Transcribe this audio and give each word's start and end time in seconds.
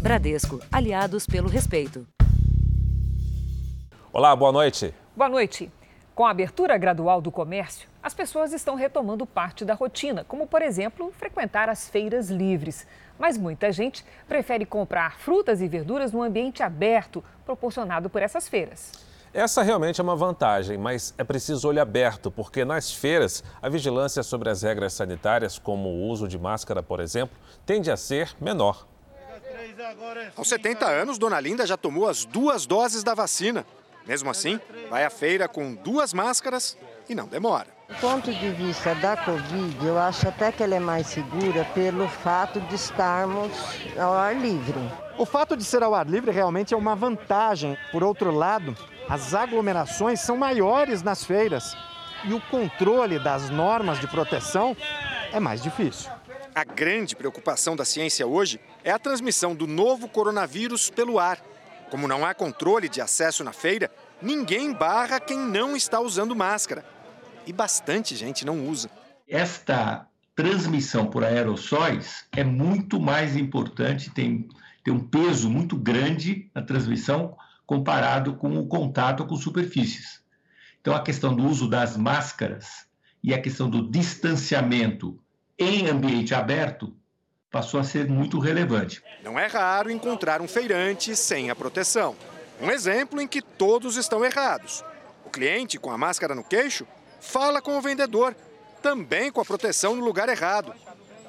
Bradesco, 0.00 0.58
aliados 0.72 1.26
pelo 1.26 1.46
respeito. 1.46 2.06
Olá, 4.10 4.34
boa 4.34 4.50
noite. 4.50 4.94
Boa 5.14 5.28
noite. 5.28 5.70
Com 6.14 6.24
a 6.24 6.30
abertura 6.30 6.78
gradual 6.78 7.20
do 7.20 7.30
comércio, 7.30 7.86
as 8.02 8.14
pessoas 8.14 8.54
estão 8.54 8.76
retomando 8.76 9.26
parte 9.26 9.62
da 9.62 9.74
rotina, 9.74 10.24
como, 10.24 10.46
por 10.46 10.62
exemplo, 10.62 11.12
frequentar 11.18 11.68
as 11.68 11.86
feiras 11.86 12.30
livres. 12.30 12.86
Mas 13.18 13.36
muita 13.36 13.70
gente 13.70 14.02
prefere 14.26 14.64
comprar 14.64 15.18
frutas 15.18 15.60
e 15.60 15.68
verduras 15.68 16.12
no 16.12 16.22
ambiente 16.22 16.62
aberto 16.62 17.22
proporcionado 17.44 18.08
por 18.08 18.22
essas 18.22 18.48
feiras. 18.48 18.92
Essa 19.34 19.62
realmente 19.62 20.00
é 20.00 20.02
uma 20.02 20.16
vantagem, 20.16 20.78
mas 20.78 21.12
é 21.18 21.24
preciso 21.24 21.68
olho 21.68 21.82
aberto, 21.82 22.30
porque 22.30 22.64
nas 22.64 22.90
feiras 22.90 23.44
a 23.60 23.68
vigilância 23.68 24.22
sobre 24.22 24.48
as 24.48 24.62
regras 24.62 24.94
sanitárias, 24.94 25.58
como 25.58 25.90
o 25.90 26.08
uso 26.08 26.26
de 26.26 26.38
máscara, 26.38 26.82
por 26.82 27.00
exemplo, 27.00 27.36
tende 27.66 27.90
a 27.90 27.98
ser 27.98 28.34
menor. 28.40 28.88
Aos 30.36 30.48
70 30.48 30.86
anos, 30.86 31.18
Dona 31.18 31.40
Linda 31.40 31.66
já 31.66 31.76
tomou 31.76 32.08
as 32.08 32.24
duas 32.24 32.66
doses 32.66 33.02
da 33.02 33.14
vacina. 33.14 33.64
Mesmo 34.06 34.30
assim, 34.30 34.58
vai 34.88 35.04
à 35.04 35.10
feira 35.10 35.46
com 35.46 35.74
duas 35.74 36.12
máscaras 36.12 36.76
e 37.08 37.14
não 37.14 37.26
demora. 37.26 37.68
Do 37.88 37.94
ponto 37.96 38.32
de 38.32 38.50
vista 38.50 38.94
da 38.94 39.16
Covid, 39.16 39.84
eu 39.84 39.98
acho 39.98 40.28
até 40.28 40.52
que 40.52 40.62
ela 40.62 40.74
é 40.74 40.80
mais 40.80 41.08
segura 41.08 41.64
pelo 41.74 42.08
fato 42.08 42.60
de 42.60 42.74
estarmos 42.74 43.52
ao 43.98 44.12
ar 44.12 44.34
livre. 44.34 44.78
O 45.18 45.26
fato 45.26 45.56
de 45.56 45.64
ser 45.64 45.82
ao 45.82 45.94
ar 45.94 46.06
livre 46.06 46.30
realmente 46.30 46.72
é 46.72 46.76
uma 46.76 46.94
vantagem. 46.94 47.76
Por 47.90 48.02
outro 48.02 48.30
lado, 48.30 48.76
as 49.08 49.34
aglomerações 49.34 50.20
são 50.20 50.36
maiores 50.36 51.02
nas 51.02 51.24
feiras 51.24 51.76
e 52.24 52.32
o 52.32 52.40
controle 52.42 53.18
das 53.18 53.50
normas 53.50 54.00
de 54.00 54.06
proteção 54.06 54.76
é 55.32 55.40
mais 55.40 55.62
difícil. 55.62 56.10
A 56.54 56.64
grande 56.64 57.14
preocupação 57.16 57.76
da 57.76 57.84
ciência 57.84 58.26
hoje 58.26 58.60
é 58.84 58.90
a 58.90 58.98
transmissão 58.98 59.54
do 59.54 59.66
novo 59.66 60.08
coronavírus 60.08 60.90
pelo 60.90 61.18
ar. 61.18 61.38
Como 61.90 62.06
não 62.06 62.24
há 62.24 62.32
controle 62.34 62.88
de 62.88 63.00
acesso 63.00 63.42
na 63.42 63.52
feira, 63.52 63.90
ninguém 64.22 64.72
barra 64.72 65.18
quem 65.18 65.38
não 65.38 65.76
está 65.76 66.00
usando 66.00 66.36
máscara. 66.36 66.84
E 67.46 67.52
bastante 67.52 68.14
gente 68.14 68.44
não 68.44 68.68
usa. 68.68 68.90
Esta 69.28 70.06
transmissão 70.34 71.06
por 71.06 71.24
aerossóis 71.24 72.24
é 72.32 72.44
muito 72.44 73.00
mais 73.00 73.36
importante, 73.36 74.10
tem, 74.10 74.48
tem 74.84 74.94
um 74.94 75.00
peso 75.00 75.50
muito 75.50 75.76
grande 75.76 76.50
na 76.54 76.62
transmissão 76.62 77.36
comparado 77.66 78.34
com 78.34 78.58
o 78.58 78.66
contato 78.66 79.26
com 79.26 79.36
superfícies. 79.36 80.20
Então, 80.80 80.94
a 80.94 81.02
questão 81.02 81.34
do 81.34 81.44
uso 81.46 81.68
das 81.68 81.96
máscaras 81.96 82.86
e 83.22 83.34
a 83.34 83.40
questão 83.40 83.68
do 83.68 83.90
distanciamento 83.90 85.18
em 85.58 85.88
ambiente 85.88 86.34
aberto 86.34 86.96
passou 87.50 87.80
a 87.80 87.84
ser 87.84 88.08
muito 88.08 88.38
relevante. 88.38 89.02
Não 89.22 89.38
é 89.38 89.46
raro 89.46 89.90
encontrar 89.90 90.40
um 90.40 90.48
feirante 90.48 91.16
sem 91.16 91.50
a 91.50 91.56
proteção. 91.56 92.14
Um 92.60 92.70
exemplo 92.70 93.20
em 93.20 93.26
que 93.26 93.42
todos 93.42 93.96
estão 93.96 94.24
errados. 94.24 94.84
O 95.26 95.30
cliente, 95.30 95.78
com 95.78 95.90
a 95.90 95.98
máscara 95.98 96.34
no 96.34 96.44
queixo, 96.44 96.86
fala 97.20 97.60
com 97.60 97.76
o 97.76 97.80
vendedor, 97.80 98.36
também 98.82 99.32
com 99.32 99.40
a 99.40 99.44
proteção 99.44 99.96
no 99.96 100.04
lugar 100.04 100.28
errado. 100.28 100.72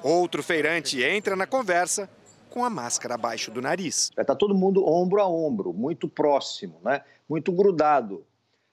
Outro 0.02 0.42
feirante 0.42 1.02
entra 1.02 1.34
na 1.34 1.46
conversa 1.46 2.08
com 2.50 2.64
a 2.64 2.70
máscara 2.70 3.14
abaixo 3.14 3.50
do 3.50 3.62
nariz. 3.62 4.10
Está 4.16 4.34
todo 4.34 4.54
mundo 4.54 4.86
ombro 4.86 5.20
a 5.20 5.26
ombro, 5.26 5.72
muito 5.72 6.06
próximo, 6.06 6.78
né? 6.84 7.02
muito 7.28 7.50
grudado. 7.50 8.24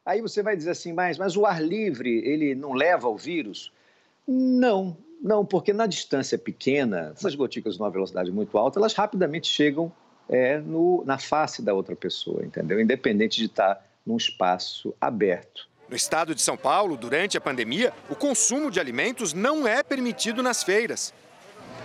Aí 0.06 0.22
você 0.22 0.44
vai 0.44 0.56
dizer 0.56 0.72
assim, 0.72 0.92
mas, 0.92 1.18
mas 1.18 1.38
o 1.38 1.46
ar 1.46 1.64
livre, 1.64 2.10
ele 2.26 2.56
não 2.56 2.74
leva 2.74 3.08
o 3.08 3.18
vírus? 3.18 3.72
Não, 4.28 4.98
não, 5.22 5.46
porque 5.46 5.74
na 5.74 5.86
distância 5.86 6.38
pequena, 6.38 7.12
essas 7.16 7.36
gotículas 7.36 7.78
numa 7.78 7.90
velocidade 7.90 8.32
muito 8.32 8.58
alta, 8.58 8.80
elas 8.80 8.94
rapidamente 8.94 9.48
chegam 9.48 9.92
é, 10.30 10.60
no, 10.60 11.04
na 11.06 11.18
face 11.18 11.62
da 11.62 11.74
outra 11.74 11.96
pessoa, 11.96 12.46
entendeu? 12.46 12.80
Independente 12.80 13.38
de 13.38 13.46
estar 13.46 13.84
num 14.06 14.16
espaço 14.16 14.94
aberto. 15.00 15.68
No 15.90 15.96
estado 15.96 16.36
de 16.36 16.42
São 16.42 16.56
Paulo, 16.56 16.96
durante 16.96 17.38
a 17.38 17.42
pandemia, 17.42 17.92
o 18.10 18.16
consumo 18.16 18.70
de 18.70 18.80
alimentos 18.80 19.34
não 19.34 19.68
é 19.68 19.82
permitido 19.82 20.44
nas 20.44 20.64
feiras. 20.64 21.14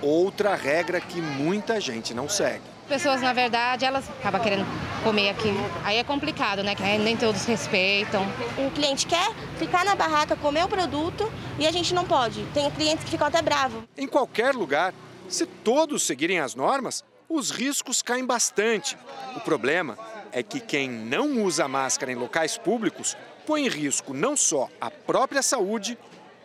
Outra 0.02 0.54
regra 0.54 1.00
que 1.00 1.20
muita 1.20 1.80
gente 1.80 2.12
não 2.12 2.28
segue. 2.28 2.73
Pessoas, 2.88 3.22
na 3.22 3.32
verdade, 3.32 3.84
elas 3.84 4.08
acabam 4.10 4.42
querendo 4.42 4.66
comer 5.02 5.30
aqui. 5.30 5.48
Aí 5.84 5.96
é 5.96 6.04
complicado, 6.04 6.62
né? 6.62 6.74
Nem 7.02 7.16
todos 7.16 7.44
respeitam. 7.46 8.26
O 8.58 8.70
cliente 8.70 9.06
quer 9.06 9.32
ficar 9.58 9.84
na 9.84 9.94
barraca, 9.94 10.36
comer 10.36 10.64
o 10.64 10.68
produto 10.68 11.30
e 11.58 11.66
a 11.66 11.72
gente 11.72 11.94
não 11.94 12.04
pode. 12.04 12.44
Tem 12.52 12.70
clientes 12.70 13.04
que 13.04 13.10
ficam 13.10 13.26
até 13.26 13.40
bravos. 13.40 13.82
Em 13.96 14.06
qualquer 14.06 14.54
lugar, 14.54 14.92
se 15.28 15.46
todos 15.46 16.02
seguirem 16.02 16.40
as 16.40 16.54
normas, 16.54 17.02
os 17.28 17.50
riscos 17.50 18.02
caem 18.02 18.26
bastante. 18.26 18.98
O 19.34 19.40
problema 19.40 19.96
é 20.30 20.42
que 20.42 20.60
quem 20.60 20.88
não 20.88 21.42
usa 21.42 21.66
máscara 21.66 22.12
em 22.12 22.16
locais 22.16 22.58
públicos 22.58 23.16
põe 23.46 23.64
em 23.64 23.68
risco 23.68 24.12
não 24.12 24.36
só 24.36 24.68
a 24.80 24.90
própria 24.90 25.42
saúde, 25.42 25.98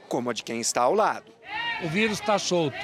como 0.07 0.29
a 0.29 0.33
de 0.33 0.43
quem 0.43 0.61
está 0.61 0.83
ao 0.83 0.93
lado. 0.93 1.31
O 1.83 1.89
vírus 1.89 2.19
está 2.19 2.39
solto, 2.39 2.77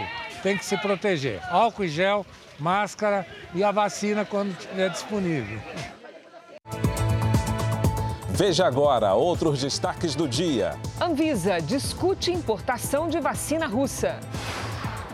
tem 0.43 0.57
que 0.57 0.65
se 0.65 0.77
proteger. 0.77 1.41
Álcool 1.49 1.85
e 1.85 1.87
gel, 1.87 2.25
máscara 2.59 3.25
e 3.53 3.63
a 3.63 3.71
vacina 3.71 4.25
quando 4.25 4.51
estiver 4.51 4.89
disponível. 4.89 5.59
Veja 8.29 8.65
agora 8.65 9.13
outros 9.13 9.61
destaques 9.61 10.13
do 10.13 10.27
dia. 10.27 10.75
Anvisa 10.99 11.61
discute 11.61 12.31
importação 12.31 13.07
de 13.07 13.19
vacina 13.19 13.65
russa. 13.65 14.19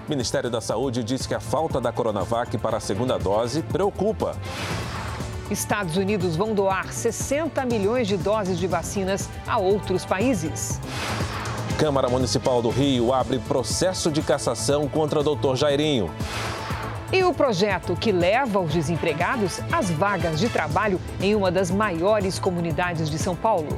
Ministério 0.09 0.49
da 0.49 0.59
Saúde 0.59 1.03
diz 1.03 1.27
que 1.27 1.35
a 1.35 1.39
falta 1.39 1.79
da 1.79 1.91
Coronavac 1.91 2.57
para 2.57 2.77
a 2.77 2.79
segunda 2.79 3.19
dose 3.19 3.61
preocupa. 3.61 4.35
Estados 5.51 5.97
Unidos 5.97 6.35
vão 6.35 6.55
doar 6.55 6.91
60 6.91 7.63
milhões 7.65 8.07
de 8.07 8.17
doses 8.17 8.57
de 8.57 8.65
vacinas 8.67 9.29
a 9.45 9.57
outros 9.57 10.03
países. 10.03 10.79
Câmara 11.77 12.09
Municipal 12.09 12.61
do 12.61 12.69
Rio 12.69 13.13
abre 13.13 13.37
processo 13.39 14.11
de 14.11 14.21
cassação 14.21 14.87
contra 14.87 15.19
o 15.19 15.35
Dr. 15.35 15.55
Jairinho. 15.55 16.09
E 17.13 17.23
o 17.23 17.33
projeto 17.33 17.95
que 17.95 18.11
leva 18.11 18.59
os 18.59 18.73
desempregados 18.73 19.59
às 19.71 19.89
vagas 19.89 20.39
de 20.39 20.47
trabalho 20.47 20.99
em 21.19 21.35
uma 21.35 21.51
das 21.51 21.69
maiores 21.69 22.39
comunidades 22.39 23.09
de 23.09 23.17
São 23.17 23.35
Paulo. 23.35 23.77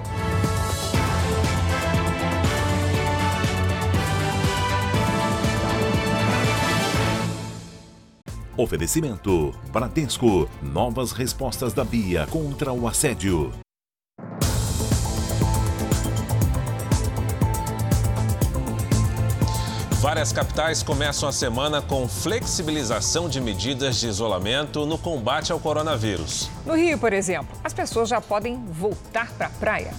Oferecimento: 8.55 9.53
Bradesco. 9.71 10.47
Novas 10.61 11.11
respostas 11.11 11.73
da 11.73 11.83
Bia 11.83 12.27
contra 12.27 12.71
o 12.71 12.87
assédio. 12.87 13.62
Várias 20.13 20.31
capitais 20.31 20.83
começam 20.83 21.27
a 21.27 21.31
semana 21.31 21.81
com 21.81 22.07
flexibilização 22.07 23.27
de 23.27 23.41
medidas 23.41 23.99
de 23.99 24.07
isolamento 24.07 24.85
no 24.85 24.95
combate 24.95 25.51
ao 25.51 25.59
coronavírus. 25.59 26.51
No 26.67 26.75
Rio, 26.75 26.99
por 26.99 27.11
exemplo, 27.11 27.57
as 27.63 27.73
pessoas 27.73 28.09
já 28.09 28.21
podem 28.21 28.63
voltar 28.63 29.31
para 29.31 29.47
a 29.47 29.49
praia. 29.49 29.91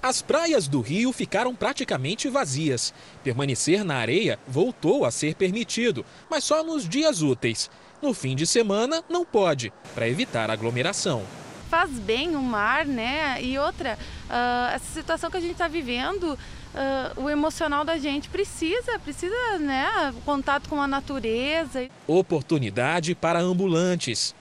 As 0.00 0.22
praias 0.22 0.68
do 0.68 0.80
Rio 0.80 1.12
ficaram 1.12 1.52
praticamente 1.52 2.28
vazias. 2.28 2.94
Permanecer 3.24 3.82
na 3.82 3.96
areia 3.96 4.38
voltou 4.46 5.04
a 5.04 5.10
ser 5.10 5.34
permitido, 5.34 6.06
mas 6.30 6.44
só 6.44 6.62
nos 6.62 6.88
dias 6.88 7.20
úteis. 7.20 7.68
No 8.00 8.14
fim 8.14 8.36
de 8.36 8.46
semana, 8.46 9.02
não 9.08 9.24
pode, 9.24 9.72
para 9.96 10.08
evitar 10.08 10.48
aglomeração. 10.48 11.24
Faz 11.68 11.90
bem 11.90 12.36
o 12.36 12.40
mar, 12.40 12.86
né? 12.86 13.42
E 13.42 13.58
outra, 13.58 13.98
uh, 14.30 14.74
essa 14.74 14.92
situação 14.94 15.28
que 15.28 15.36
a 15.36 15.40
gente 15.40 15.52
está 15.52 15.66
vivendo, 15.66 16.38
uh, 16.78 17.22
o 17.22 17.28
emocional 17.28 17.84
da 17.84 17.98
gente 17.98 18.28
precisa, 18.28 18.98
precisa, 18.98 19.58
né? 19.58 20.12
O 20.16 20.20
contato 20.22 20.68
com 20.68 20.80
a 20.80 20.86
natureza. 20.86 21.88
Oportunidade 22.06 23.14
para 23.14 23.40
ambulantes 23.40 24.34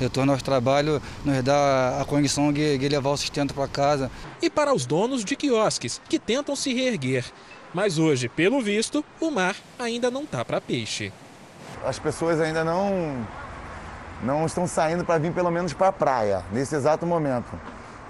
retorno 0.00 0.32
ao 0.32 0.38
trabalho 0.38 1.00
nos 1.24 1.42
dá 1.42 2.00
a 2.00 2.04
condição 2.04 2.52
de, 2.52 2.78
de 2.78 2.88
levar 2.88 3.10
o 3.10 3.16
sustento 3.16 3.54
para 3.54 3.68
casa. 3.68 4.10
E 4.40 4.50
para 4.50 4.74
os 4.74 4.84
donos 4.84 5.24
de 5.24 5.36
quiosques, 5.36 6.00
que 6.08 6.18
tentam 6.18 6.56
se 6.56 6.72
reerguer. 6.74 7.24
Mas 7.72 7.98
hoje, 7.98 8.28
pelo 8.28 8.60
visto, 8.60 9.04
o 9.20 9.30
mar 9.30 9.56
ainda 9.78 10.10
não 10.10 10.24
está 10.24 10.44
para 10.44 10.60
peixe. 10.60 11.12
As 11.84 11.98
pessoas 11.98 12.40
ainda 12.40 12.62
não, 12.64 13.26
não 14.22 14.44
estão 14.44 14.66
saindo 14.66 15.04
para 15.04 15.18
vir 15.18 15.32
pelo 15.32 15.50
menos 15.50 15.72
para 15.72 15.88
a 15.88 15.92
praia, 15.92 16.44
nesse 16.52 16.74
exato 16.74 17.06
momento. 17.06 17.58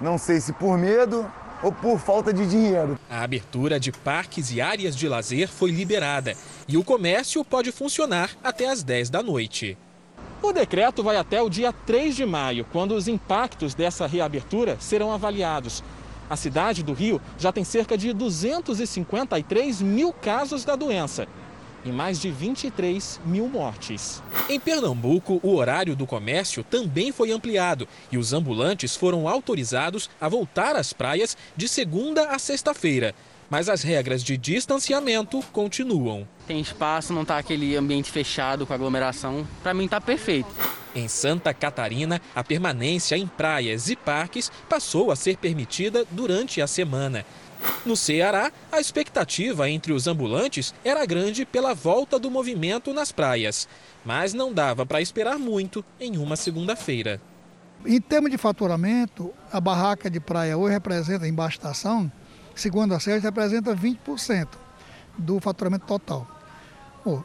Não 0.01 0.17
sei 0.17 0.41
se 0.41 0.51
por 0.51 0.77
medo 0.77 1.25
ou 1.63 1.71
por 1.71 1.97
falta 1.97 2.33
de 2.33 2.45
dinheiro. 2.45 2.99
A 3.09 3.23
abertura 3.23 3.79
de 3.79 3.91
parques 3.91 4.51
e 4.51 4.61
áreas 4.61 4.95
de 4.95 5.07
lazer 5.07 5.47
foi 5.47 5.71
liberada 5.71 6.35
e 6.67 6.77
o 6.77 6.83
comércio 6.83 7.43
pode 7.43 7.71
funcionar 7.71 8.31
até 8.43 8.69
às 8.69 8.83
10 8.83 9.09
da 9.09 9.23
noite. 9.23 9.77
O 10.41 10.51
decreto 10.51 11.01
vai 11.01 11.15
até 11.15 11.41
o 11.41 11.49
dia 11.49 11.71
3 11.71 12.15
de 12.15 12.25
maio, 12.25 12.65
quando 12.71 12.93
os 12.93 13.07
impactos 13.07 13.73
dessa 13.73 14.05
reabertura 14.05 14.75
serão 14.77 15.11
avaliados. 15.13 15.81
A 16.29 16.35
cidade 16.35 16.83
do 16.83 16.93
Rio 16.93 17.21
já 17.37 17.51
tem 17.51 17.63
cerca 17.63 17.97
de 17.97 18.11
253 18.11 19.81
mil 19.81 20.11
casos 20.11 20.65
da 20.65 20.75
doença. 20.75 21.27
E 21.85 21.91
mais 21.91 22.19
de 22.19 22.31
23 22.31 23.19
mil 23.25 23.47
mortes. 23.47 24.21
Em 24.49 24.59
Pernambuco, 24.59 25.39
o 25.43 25.55
horário 25.55 25.95
do 25.95 26.05
comércio 26.05 26.63
também 26.63 27.11
foi 27.11 27.31
ampliado 27.31 27.87
e 28.11 28.17
os 28.17 28.33
ambulantes 28.33 28.95
foram 28.95 29.27
autorizados 29.27 30.09
a 30.19 30.27
voltar 30.27 30.75
às 30.75 30.93
praias 30.93 31.37
de 31.55 31.67
segunda 31.67 32.29
a 32.29 32.39
sexta-feira. 32.39 33.13
Mas 33.49 33.69
as 33.69 33.83
regras 33.83 34.23
de 34.23 34.37
distanciamento 34.37 35.41
continuam. 35.51 36.27
Tem 36.47 36.59
espaço, 36.59 37.13
não 37.13 37.23
tá 37.23 37.37
aquele 37.37 37.75
ambiente 37.75 38.11
fechado 38.11 38.65
com 38.65 38.73
aglomeração. 38.73 39.47
Para 39.61 39.73
mim 39.73 39.87
tá 39.87 40.01
perfeito. 40.01 40.49
Em 40.95 41.07
Santa 41.07 41.53
Catarina, 41.53 42.21
a 42.35 42.43
permanência 42.43 43.17
em 43.17 43.25
praias 43.25 43.89
e 43.89 43.95
parques 43.95 44.51
passou 44.69 45.11
a 45.11 45.15
ser 45.15 45.37
permitida 45.37 46.05
durante 46.11 46.61
a 46.61 46.67
semana. 46.67 47.25
No 47.85 47.97
Ceará, 47.97 48.51
a 48.71 48.79
expectativa 48.79 49.69
entre 49.69 49.91
os 49.91 50.07
ambulantes 50.07 50.73
era 50.85 51.05
grande 51.05 51.45
pela 51.45 51.73
volta 51.73 52.17
do 52.17 52.31
movimento 52.31 52.93
nas 52.93 53.11
praias, 53.11 53.67
mas 54.05 54.33
não 54.33 54.53
dava 54.53 54.85
para 54.85 55.01
esperar 55.01 55.37
muito 55.37 55.83
em 55.99 56.17
uma 56.17 56.35
segunda-feira. 56.35 57.21
Em 57.85 57.99
termos 57.99 58.31
de 58.31 58.37
faturamento, 58.37 59.33
a 59.51 59.59
barraca 59.59 60.09
de 60.09 60.19
praia 60.19 60.57
hoje 60.57 60.73
representa, 60.73 61.27
em 61.27 61.33
baixa 61.33 61.59
segundo 62.55 62.93
a 62.93 62.99
SERS, 62.99 63.23
representa 63.23 63.75
20% 63.75 64.47
do 65.17 65.39
faturamento 65.41 65.85
total. 65.85 66.25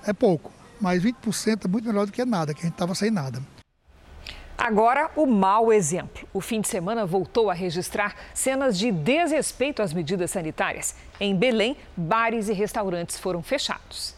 é 0.05 0.12
pouco, 0.12 0.52
mas 0.81 1.02
20% 1.02 1.67
é 1.67 1.69
muito 1.69 1.87
melhor 1.87 2.06
do 2.06 2.12
que 2.12 2.25
nada, 2.25 2.52
que 2.52 2.61
a 2.61 2.64
gente 2.64 2.73
estava 2.73 2.94
sem 2.94 3.11
nada. 3.11 3.41
Agora, 4.58 5.08
o 5.14 5.25
mau 5.25 5.72
exemplo. 5.72 6.28
O 6.34 6.40
fim 6.40 6.60
de 6.60 6.66
semana 6.66 7.06
voltou 7.06 7.49
a 7.49 7.55
registrar 7.55 8.16
cenas 8.34 8.76
de 8.76 8.90
desrespeito 8.90 9.81
às 9.81 9.93
medidas 9.93 10.32
sanitárias. 10.32 10.96
Em 11.20 11.32
Belém, 11.34 11.76
bares 11.96 12.49
e 12.49 12.52
restaurantes 12.52 13.16
foram 13.20 13.40
fechados. 13.40 14.16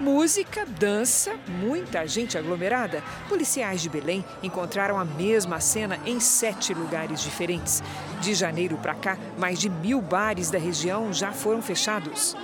Música, 0.00 0.64
dança, 0.64 1.34
muita 1.60 2.06
gente 2.06 2.38
aglomerada. 2.38 3.02
Policiais 3.28 3.82
de 3.82 3.90
Belém 3.90 4.24
encontraram 4.42 4.98
a 4.98 5.04
mesma 5.04 5.60
cena 5.60 5.98
em 6.06 6.18
sete 6.20 6.72
lugares 6.72 7.20
diferentes. 7.22 7.82
De 8.20 8.34
janeiro 8.34 8.78
para 8.78 8.94
cá, 8.94 9.18
mais 9.38 9.58
de 9.58 9.68
mil 9.68 10.00
bares 10.00 10.50
da 10.50 10.58
região 10.58 11.12
já 11.12 11.32
foram 11.32 11.60
fechados. 11.60 12.34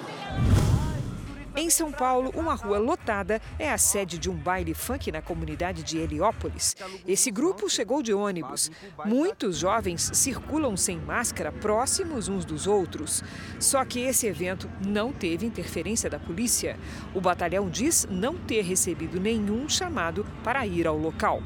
Em 1.61 1.69
São 1.69 1.93
Paulo, 1.93 2.33
uma 2.35 2.55
rua 2.55 2.79
lotada 2.79 3.39
é 3.59 3.71
a 3.71 3.77
sede 3.77 4.17
de 4.17 4.31
um 4.31 4.35
baile 4.35 4.73
funk 4.73 5.13
na 5.13 5.21
comunidade 5.21 5.83
de 5.83 5.99
Heliópolis. 5.99 6.75
Esse 7.07 7.31
grupo 7.31 7.69
chegou 7.69 8.03
de 8.03 8.15
ônibus. 8.15 8.71
Muitos 9.05 9.59
jovens 9.59 10.11
circulam 10.15 10.75
sem 10.75 10.97
máscara 10.99 11.53
próximos 11.53 12.29
uns 12.29 12.47
dos 12.47 12.67
outros. 12.67 13.23
Só 13.59 13.85
que 13.85 14.01
esse 14.01 14.27
evento 14.27 14.71
não 14.87 15.13
teve 15.13 15.45
interferência 15.45 16.09
da 16.09 16.19
polícia. 16.19 16.79
O 17.15 17.21
batalhão 17.21 17.69
diz 17.69 18.09
não 18.11 18.39
ter 18.39 18.63
recebido 18.63 19.21
nenhum 19.21 19.69
chamado 19.69 20.27
para 20.43 20.67
ir 20.67 20.87
ao 20.87 20.97
local. 20.97 21.43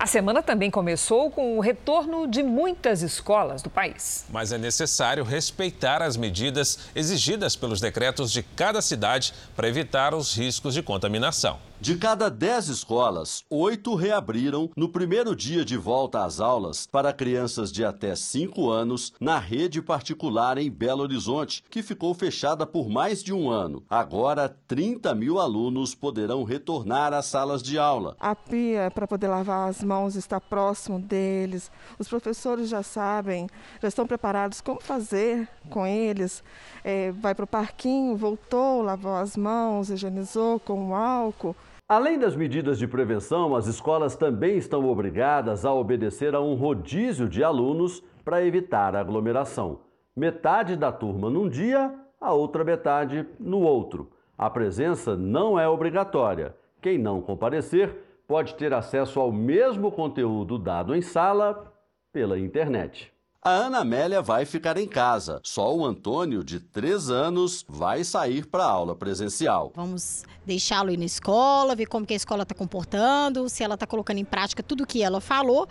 A 0.00 0.06
semana 0.06 0.42
também 0.42 0.70
começou 0.70 1.30
com 1.30 1.58
o 1.58 1.60
retorno 1.60 2.26
de 2.26 2.42
muitas 2.42 3.02
escolas 3.02 3.60
do 3.60 3.68
país. 3.68 4.24
Mas 4.30 4.50
é 4.50 4.56
necessário 4.56 5.22
respeitar 5.22 6.00
as 6.00 6.16
medidas 6.16 6.78
exigidas 6.94 7.54
pelos 7.54 7.82
decretos 7.82 8.32
de 8.32 8.42
cada 8.42 8.80
cidade 8.80 9.34
para 9.54 9.68
evitar 9.68 10.14
os 10.14 10.34
riscos 10.34 10.72
de 10.72 10.82
contaminação. 10.82 11.58
De 11.80 11.96
cada 11.96 12.28
10 12.28 12.68
escolas, 12.68 13.42
oito 13.48 13.94
reabriram 13.94 14.68
no 14.76 14.86
primeiro 14.86 15.34
dia 15.34 15.64
de 15.64 15.78
volta 15.78 16.22
às 16.26 16.38
aulas 16.38 16.86
para 16.86 17.10
crianças 17.10 17.72
de 17.72 17.82
até 17.82 18.14
5 18.14 18.68
anos 18.68 19.14
na 19.18 19.38
rede 19.38 19.80
particular 19.80 20.58
em 20.58 20.70
Belo 20.70 21.02
Horizonte, 21.02 21.64
que 21.70 21.82
ficou 21.82 22.12
fechada 22.12 22.66
por 22.66 22.90
mais 22.90 23.22
de 23.22 23.32
um 23.32 23.48
ano. 23.48 23.82
Agora, 23.88 24.54
30 24.68 25.14
mil 25.14 25.38
alunos 25.38 25.94
poderão 25.94 26.44
retornar 26.44 27.14
às 27.14 27.24
salas 27.24 27.62
de 27.62 27.78
aula. 27.78 28.14
A 28.20 28.34
pia 28.34 28.90
para 28.94 29.08
poder 29.08 29.28
lavar 29.28 29.70
as 29.70 29.82
mãos 29.82 30.16
está 30.16 30.38
próximo 30.38 30.98
deles. 30.98 31.72
Os 31.98 32.06
professores 32.06 32.68
já 32.68 32.82
sabem, 32.82 33.48
já 33.80 33.88
estão 33.88 34.06
preparados 34.06 34.60
como 34.60 34.82
fazer 34.82 35.48
com 35.70 35.86
eles. 35.86 36.44
É, 36.84 37.10
vai 37.12 37.34
para 37.34 37.44
o 37.44 37.48
parquinho, 37.48 38.18
voltou, 38.18 38.82
lavou 38.82 39.16
as 39.16 39.34
mãos, 39.34 39.88
higienizou 39.88 40.60
com 40.60 40.94
álcool. 40.94 41.56
Além 41.90 42.20
das 42.20 42.36
medidas 42.36 42.78
de 42.78 42.86
prevenção, 42.86 43.56
as 43.56 43.66
escolas 43.66 44.14
também 44.14 44.56
estão 44.56 44.88
obrigadas 44.88 45.64
a 45.64 45.74
obedecer 45.74 46.36
a 46.36 46.40
um 46.40 46.54
rodízio 46.54 47.28
de 47.28 47.42
alunos 47.42 48.00
para 48.24 48.46
evitar 48.46 48.94
aglomeração. 48.94 49.80
Metade 50.14 50.76
da 50.76 50.92
turma 50.92 51.28
num 51.28 51.48
dia, 51.48 51.92
a 52.20 52.32
outra 52.32 52.62
metade 52.62 53.26
no 53.40 53.62
outro. 53.62 54.08
A 54.38 54.48
presença 54.48 55.16
não 55.16 55.58
é 55.58 55.68
obrigatória. 55.68 56.54
Quem 56.80 56.96
não 56.96 57.20
comparecer 57.20 58.22
pode 58.24 58.54
ter 58.54 58.72
acesso 58.72 59.18
ao 59.18 59.32
mesmo 59.32 59.90
conteúdo 59.90 60.60
dado 60.60 60.94
em 60.94 61.02
sala 61.02 61.74
pela 62.12 62.38
internet. 62.38 63.12
A 63.42 63.52
Ana 63.52 63.78
Amélia 63.78 64.20
vai 64.20 64.44
ficar 64.44 64.76
em 64.76 64.86
casa. 64.86 65.40
Só 65.42 65.74
o 65.74 65.86
Antônio, 65.86 66.44
de 66.44 66.60
3 66.60 67.08
anos, 67.08 67.64
vai 67.66 68.04
sair 68.04 68.44
para 68.44 68.64
a 68.64 68.70
aula 68.70 68.94
presencial. 68.94 69.72
Vamos 69.74 70.24
deixá-lo 70.44 70.90
ir 70.90 70.98
na 70.98 71.06
escola, 71.06 71.74
ver 71.74 71.86
como 71.86 72.04
que 72.04 72.12
a 72.12 72.16
escola 72.18 72.42
está 72.42 72.54
comportando, 72.54 73.48
se 73.48 73.64
ela 73.64 73.76
está 73.76 73.86
colocando 73.86 74.18
em 74.18 74.26
prática 74.26 74.62
tudo 74.62 74.84
o 74.84 74.86
que 74.86 75.02
ela 75.02 75.22
falou. 75.22 75.66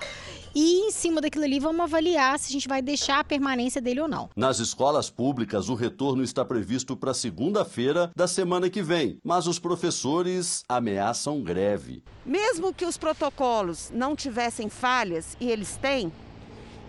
E 0.56 0.88
em 0.88 0.90
cima 0.90 1.22
daquilo 1.22 1.44
ali, 1.44 1.60
vamos 1.60 1.82
avaliar 1.82 2.40
se 2.40 2.50
a 2.50 2.52
gente 2.54 2.68
vai 2.68 2.82
deixar 2.82 3.20
a 3.20 3.24
permanência 3.24 3.80
dele 3.80 4.02
ou 4.02 4.08
não. 4.08 4.32
Nas 4.36 4.58
escolas 4.58 5.12
públicas, 5.12 5.70
o 5.70 5.76
retorno 5.76 6.24
está 6.24 6.44
previsto 6.44 6.98
para 6.98 7.14
segunda-feira 7.14 8.10
da 8.16 8.28
semana 8.28 8.68
que 8.68 8.82
vem, 8.82 9.20
mas 9.24 9.46
os 9.46 9.60
professores 9.60 10.64
ameaçam 10.68 11.44
greve. 11.44 12.04
Mesmo 12.26 12.74
que 12.74 12.86
os 12.86 12.98
protocolos 12.98 13.92
não 13.94 14.16
tivessem 14.16 14.70
falhas, 14.70 15.38
e 15.40 15.52
eles 15.52 15.78
têm, 15.78 16.12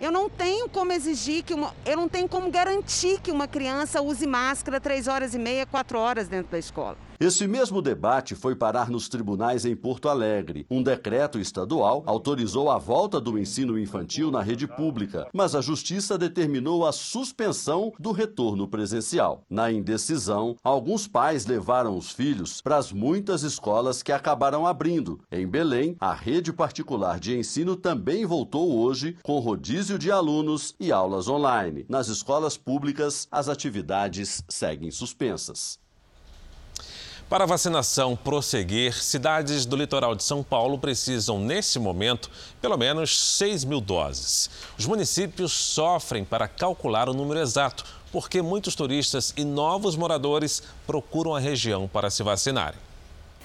eu 0.01 0.11
não 0.11 0.27
tenho 0.27 0.67
como 0.67 0.91
exigir 0.91 1.43
que 1.43 1.53
uma, 1.53 1.75
eu 1.85 1.95
não 1.95 2.09
tenho 2.09 2.27
como 2.27 2.49
garantir 2.49 3.21
que 3.21 3.29
uma 3.29 3.47
criança 3.47 4.01
use 4.01 4.25
máscara 4.25 4.81
três 4.81 5.07
horas 5.07 5.35
e 5.35 5.39
meia, 5.39 5.63
quatro 5.65 5.99
horas 5.99 6.27
dentro 6.27 6.51
da 6.51 6.57
escola. 6.57 6.97
Esse 7.21 7.45
mesmo 7.45 7.83
debate 7.83 8.33
foi 8.33 8.55
parar 8.55 8.89
nos 8.89 9.07
tribunais 9.07 9.63
em 9.63 9.75
Porto 9.75 10.09
Alegre. 10.09 10.65
Um 10.71 10.81
decreto 10.81 11.37
estadual 11.37 12.01
autorizou 12.07 12.71
a 12.71 12.79
volta 12.79 13.21
do 13.21 13.37
ensino 13.37 13.77
infantil 13.77 14.31
na 14.31 14.41
rede 14.41 14.67
pública, 14.67 15.27
mas 15.31 15.53
a 15.53 15.61
justiça 15.61 16.17
determinou 16.17 16.83
a 16.83 16.91
suspensão 16.91 17.93
do 17.99 18.11
retorno 18.11 18.67
presencial. 18.67 19.43
Na 19.47 19.71
indecisão, 19.71 20.55
alguns 20.63 21.07
pais 21.07 21.45
levaram 21.45 21.95
os 21.95 22.09
filhos 22.09 22.59
para 22.59 22.77
as 22.77 22.91
muitas 22.91 23.43
escolas 23.43 24.01
que 24.01 24.11
acabaram 24.11 24.65
abrindo. 24.65 25.19
Em 25.31 25.47
Belém, 25.47 25.95
a 25.99 26.15
rede 26.15 26.51
particular 26.51 27.19
de 27.19 27.37
ensino 27.37 27.75
também 27.75 28.25
voltou 28.25 28.79
hoje 28.79 29.15
com 29.21 29.37
rodízio 29.37 29.99
de 29.99 30.09
alunos 30.09 30.73
e 30.79 30.91
aulas 30.91 31.27
online. 31.27 31.85
Nas 31.87 32.07
escolas 32.07 32.57
públicas, 32.57 33.27
as 33.31 33.47
atividades 33.47 34.43
seguem 34.49 34.89
suspensas. 34.89 35.79
Para 37.31 37.45
a 37.45 37.47
vacinação 37.47 38.13
prosseguir, 38.13 38.93
cidades 38.93 39.65
do 39.65 39.77
litoral 39.77 40.13
de 40.15 40.21
São 40.21 40.43
Paulo 40.43 40.77
precisam, 40.77 41.39
nesse 41.39 41.79
momento, 41.79 42.29
pelo 42.61 42.75
menos 42.75 43.17
6 43.37 43.63
mil 43.63 43.79
doses. 43.79 44.49
Os 44.77 44.85
municípios 44.85 45.53
sofrem 45.53 46.25
para 46.25 46.45
calcular 46.45 47.07
o 47.07 47.13
número 47.13 47.39
exato, 47.39 47.85
porque 48.11 48.41
muitos 48.41 48.75
turistas 48.75 49.33
e 49.37 49.45
novos 49.45 49.95
moradores 49.95 50.61
procuram 50.85 51.33
a 51.33 51.39
região 51.39 51.87
para 51.87 52.09
se 52.09 52.21
vacinarem. 52.21 52.81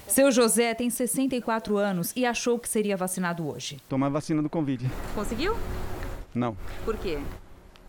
Seu 0.08 0.32
José 0.32 0.74
tem 0.74 0.90
64 0.90 1.76
anos 1.76 2.12
e 2.16 2.26
achou 2.26 2.58
que 2.58 2.68
seria 2.68 2.96
vacinado 2.96 3.48
hoje. 3.48 3.78
Tomar 3.88 4.08
vacina 4.08 4.42
do 4.42 4.50
Covid. 4.50 4.90
Conseguiu? 5.14 5.56
Não. 6.34 6.56
Por 6.84 6.96
quê? 6.96 7.20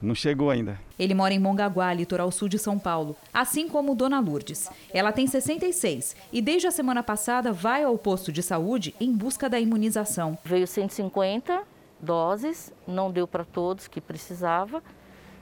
Não 0.02 0.14
chegou 0.14 0.50
ainda. 0.50 0.80
Ele 1.00 1.14
mora 1.14 1.34
em 1.34 1.40
Mongaguá, 1.40 1.94
litoral 1.94 2.32
sul 2.32 2.48
de 2.48 2.60
São 2.60 2.78
Paulo, 2.78 3.16
assim 3.34 3.68
como 3.68 3.96
Dona 3.96 4.20
Lourdes. 4.20 4.70
Ela 4.94 5.12
tem 5.12 5.26
66 5.26 6.16
e 6.32 6.42
desde 6.42 6.68
a 6.68 6.72
semana 6.72 7.02
passada 7.02 7.52
vai 7.52 7.84
ao 7.84 7.98
posto 7.98 8.32
de 8.32 8.44
saúde 8.44 8.94
em 9.00 9.12
busca 9.12 9.50
da 9.50 9.60
imunização. 9.60 10.38
Veio 10.44 10.68
150 10.68 11.64
doses, 12.00 12.72
não 12.88 13.12
deu 13.12 13.28
para 13.28 13.44
todos 13.44 13.88
que 13.88 14.00
precisava. 14.00 14.84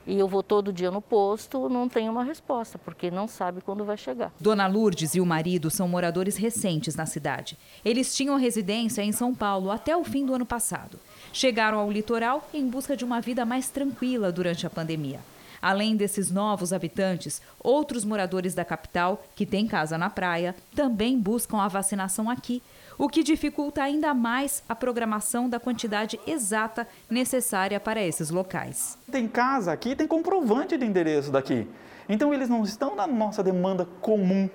E 0.06 0.16
eu 0.16 0.28
vou 0.28 0.40
todo 0.40 0.72
dia 0.72 0.88
no 0.88 1.02
posto, 1.02 1.68
não 1.68 1.88
tenho 1.88 2.12
uma 2.12 2.22
resposta, 2.22 2.78
porque 2.78 3.10
não 3.10 3.26
sabe 3.26 3.60
quando 3.60 3.84
vai 3.84 3.96
chegar. 3.96 4.32
Dona 4.38 4.64
Lourdes 4.68 5.16
e 5.16 5.20
o 5.20 5.26
marido 5.26 5.68
são 5.68 5.88
moradores 5.88 6.36
recentes 6.36 6.94
na 6.94 7.06
cidade. 7.06 7.58
Eles 7.84 8.14
tinham 8.14 8.38
residência 8.38 9.02
em 9.02 9.10
São 9.10 9.34
Paulo 9.34 9.68
até 9.68 9.96
o 9.96 10.04
fim 10.04 10.24
do 10.24 10.32
ano 10.32 10.46
passado. 10.46 10.96
Chegaram 11.36 11.78
ao 11.78 11.92
litoral 11.92 12.48
em 12.54 12.66
busca 12.66 12.96
de 12.96 13.04
uma 13.04 13.20
vida 13.20 13.44
mais 13.44 13.68
tranquila 13.68 14.32
durante 14.32 14.66
a 14.66 14.70
pandemia. 14.70 15.20
Além 15.60 15.94
desses 15.94 16.30
novos 16.30 16.72
habitantes, 16.72 17.42
outros 17.62 18.06
moradores 18.06 18.54
da 18.54 18.64
capital, 18.64 19.22
que 19.34 19.44
têm 19.44 19.66
casa 19.66 19.98
na 19.98 20.08
praia, 20.08 20.56
também 20.74 21.18
buscam 21.20 21.58
a 21.58 21.68
vacinação 21.68 22.30
aqui, 22.30 22.62
o 22.96 23.06
que 23.06 23.22
dificulta 23.22 23.82
ainda 23.82 24.14
mais 24.14 24.62
a 24.66 24.74
programação 24.74 25.46
da 25.46 25.60
quantidade 25.60 26.18
exata 26.26 26.88
necessária 27.10 27.78
para 27.78 28.02
esses 28.02 28.30
locais. 28.30 28.96
Tem 29.12 29.28
casa 29.28 29.72
aqui, 29.72 29.94
tem 29.94 30.06
comprovante 30.06 30.78
de 30.78 30.86
endereço 30.86 31.30
daqui. 31.30 31.68
Então 32.08 32.32
eles 32.32 32.48
não 32.48 32.62
estão 32.62 32.96
na 32.96 33.06
nossa 33.06 33.42
demanda 33.42 33.86
comum 34.00 34.48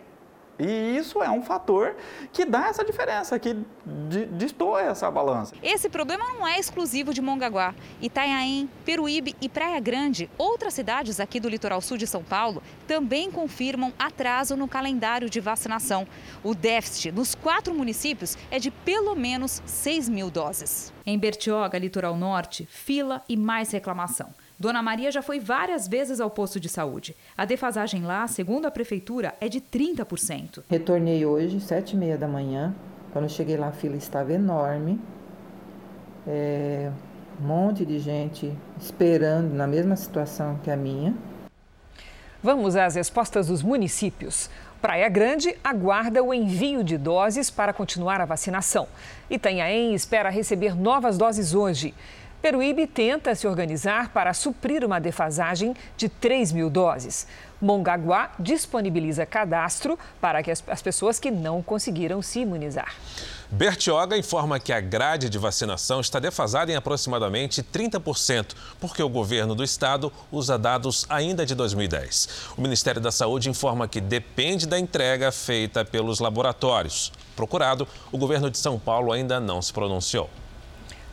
e 0.61 0.97
isso 0.97 1.23
é 1.23 1.29
um 1.29 1.41
fator 1.41 1.95
que 2.31 2.45
dá 2.45 2.67
essa 2.67 2.85
diferença, 2.85 3.39
que 3.39 3.57
destoa 4.31 4.83
essa 4.83 5.09
balança. 5.09 5.55
Esse 5.63 5.89
problema 5.89 6.23
não 6.25 6.47
é 6.47 6.59
exclusivo 6.59 7.13
de 7.13 7.21
Mongaguá. 7.21 7.73
Itanhaém, 7.99 8.69
Peruíbe 8.85 9.35
e 9.41 9.49
Praia 9.49 9.79
Grande, 9.79 10.29
outras 10.37 10.75
cidades 10.75 11.19
aqui 11.19 11.39
do 11.39 11.49
litoral 11.49 11.81
sul 11.81 11.97
de 11.97 12.05
São 12.05 12.23
Paulo, 12.23 12.61
também 12.87 13.31
confirmam 13.31 13.91
atraso 13.97 14.55
no 14.55 14.67
calendário 14.67 15.29
de 15.29 15.39
vacinação. 15.39 16.07
O 16.43 16.53
déficit 16.53 17.11
nos 17.11 17.33
quatro 17.33 17.73
municípios 17.73 18.37
é 18.51 18.59
de 18.59 18.69
pelo 18.69 19.15
menos 19.15 19.63
6 19.65 20.09
mil 20.09 20.29
doses. 20.29 20.93
Em 21.05 21.17
Bertioga, 21.17 21.79
litoral 21.79 22.15
norte, 22.15 22.67
fila 22.69 23.23
e 23.27 23.35
mais 23.35 23.71
reclamação. 23.71 24.31
Dona 24.61 24.79
Maria 24.83 25.11
já 25.11 25.23
foi 25.23 25.39
várias 25.39 25.87
vezes 25.87 26.19
ao 26.19 26.29
posto 26.29 26.59
de 26.59 26.69
saúde. 26.69 27.15
A 27.35 27.45
defasagem 27.45 28.03
lá, 28.03 28.27
segundo 28.27 28.67
a 28.67 28.71
prefeitura, 28.71 29.33
é 29.41 29.49
de 29.49 29.59
30%. 29.59 30.61
Retornei 30.69 31.25
hoje, 31.25 31.59
sete 31.59 31.93
e 31.93 31.97
meia 31.97 32.15
da 32.15 32.27
manhã. 32.27 32.75
Quando 33.11 33.25
eu 33.25 33.29
cheguei 33.29 33.57
lá, 33.57 33.69
a 33.69 33.71
fila 33.71 33.95
estava 33.95 34.31
enorme. 34.31 34.99
É, 36.27 36.91
um 37.41 37.47
monte 37.47 37.83
de 37.83 37.97
gente 37.97 38.55
esperando 38.79 39.51
na 39.51 39.65
mesma 39.65 39.95
situação 39.95 40.59
que 40.63 40.69
a 40.69 40.77
minha. 40.77 41.15
Vamos 42.43 42.75
às 42.75 42.93
respostas 42.93 43.47
dos 43.47 43.63
municípios. 43.63 44.47
Praia 44.79 45.09
Grande 45.09 45.55
aguarda 45.63 46.23
o 46.23 46.33
envio 46.33 46.83
de 46.83 46.97
doses 46.97 47.49
para 47.49 47.73
continuar 47.73 48.21
a 48.21 48.25
vacinação. 48.25 48.87
Itanhaém 49.29 49.93
espera 49.93 50.29
receber 50.29 50.75
novas 50.75 51.17
doses 51.17 51.53
hoje. 51.53 51.93
Peruíbe 52.41 52.87
tenta 52.87 53.35
se 53.35 53.47
organizar 53.47 54.09
para 54.09 54.33
suprir 54.33 54.83
uma 54.83 54.99
defasagem 54.99 55.75
de 55.95 56.09
3 56.09 56.51
mil 56.51 56.71
doses. 56.71 57.27
Mongaguá 57.61 58.31
disponibiliza 58.39 59.27
cadastro 59.27 59.97
para 60.19 60.41
que 60.41 60.49
as, 60.49 60.63
as 60.67 60.81
pessoas 60.81 61.19
que 61.19 61.29
não 61.29 61.61
conseguiram 61.61 62.19
se 62.19 62.39
imunizar. 62.39 62.95
Bertioga 63.51 64.17
informa 64.17 64.59
que 64.59 64.73
a 64.73 64.79
grade 64.79 65.29
de 65.29 65.37
vacinação 65.37 66.01
está 66.01 66.17
defasada 66.19 66.71
em 66.71 66.75
aproximadamente 66.75 67.61
30%, 67.61 68.55
porque 68.79 69.03
o 69.03 69.09
governo 69.09 69.53
do 69.53 69.63
estado 69.63 70.11
usa 70.31 70.57
dados 70.57 71.05
ainda 71.09 71.45
de 71.45 71.53
2010. 71.53 72.53
O 72.57 72.61
Ministério 72.61 72.99
da 72.99 73.11
Saúde 73.11 73.49
informa 73.51 73.87
que 73.87 74.01
depende 74.01 74.65
da 74.65 74.79
entrega 74.79 75.31
feita 75.31 75.85
pelos 75.85 76.19
laboratórios. 76.19 77.11
Procurado, 77.35 77.87
o 78.11 78.17
governo 78.17 78.49
de 78.49 78.57
São 78.57 78.79
Paulo 78.79 79.11
ainda 79.11 79.39
não 79.39 79.61
se 79.61 79.71
pronunciou. 79.71 80.27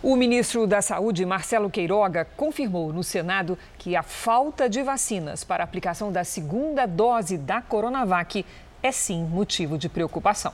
O 0.01 0.15
ministro 0.15 0.65
da 0.65 0.81
Saúde, 0.81 1.27
Marcelo 1.27 1.69
Queiroga, 1.69 2.25
confirmou 2.25 2.93
no 2.93 3.03
Senado 3.03 3.59
que 3.77 3.97
a 3.97 4.03
falta 4.05 4.69
de 4.69 4.81
vacinas 4.81 5.43
para 5.43 5.65
a 5.65 5.67
aplicação 5.67 6.13
da 6.13 6.23
segunda 6.23 6.87
dose 6.87 7.37
da 7.37 7.61
Coronavac 7.61 8.47
é 8.81 8.93
sim 8.93 9.25
motivo 9.25 9.77
de 9.77 9.89
preocupação. 9.89 10.53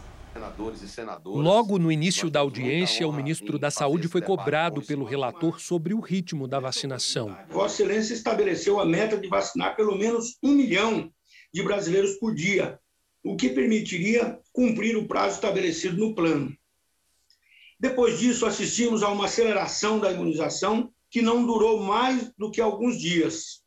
Logo 1.27 1.79
no 1.79 1.93
início 1.93 2.31
da 2.31 2.41
audiência, 2.41 3.07
o 3.07 3.13
ministro 3.13 3.59
da 3.59 3.71
Saúde 3.71 4.09
foi 4.09 4.23
cobrado 4.23 4.81
pelo 4.81 5.05
relator 5.05 5.61
sobre 5.61 5.93
o 5.93 6.01
ritmo 6.01 6.49
da 6.49 6.59
vacinação. 6.59 7.37
Vossa 7.51 7.83
Excelência 7.83 8.15
estabeleceu 8.15 8.81
a 8.81 8.87
meta 8.87 9.19
de 9.19 9.29
vacinar 9.29 9.77
pelo 9.77 9.95
menos 9.95 10.39
um 10.43 10.53
milhão 10.53 11.13
de 11.53 11.63
brasileiros 11.63 12.15
por 12.15 12.35
dia, 12.35 12.79
o 13.23 13.37
que 13.37 13.51
permitiria 13.51 14.39
cumprir 14.55 14.97
o 14.97 15.07
prazo 15.07 15.35
estabelecido 15.35 15.99
no 15.99 16.15
plano. 16.15 16.51
Depois 17.85 18.19
disso, 18.19 18.47
assistimos 18.47 19.03
a 19.03 19.11
uma 19.11 19.27
aceleração 19.27 20.01
da 20.01 20.11
imunização 20.11 20.91
que 21.11 21.21
não 21.21 21.45
durou 21.45 21.83
mais 21.83 22.33
do 22.39 22.51
que 22.51 22.59
alguns 22.59 22.99
dias. 22.99 23.63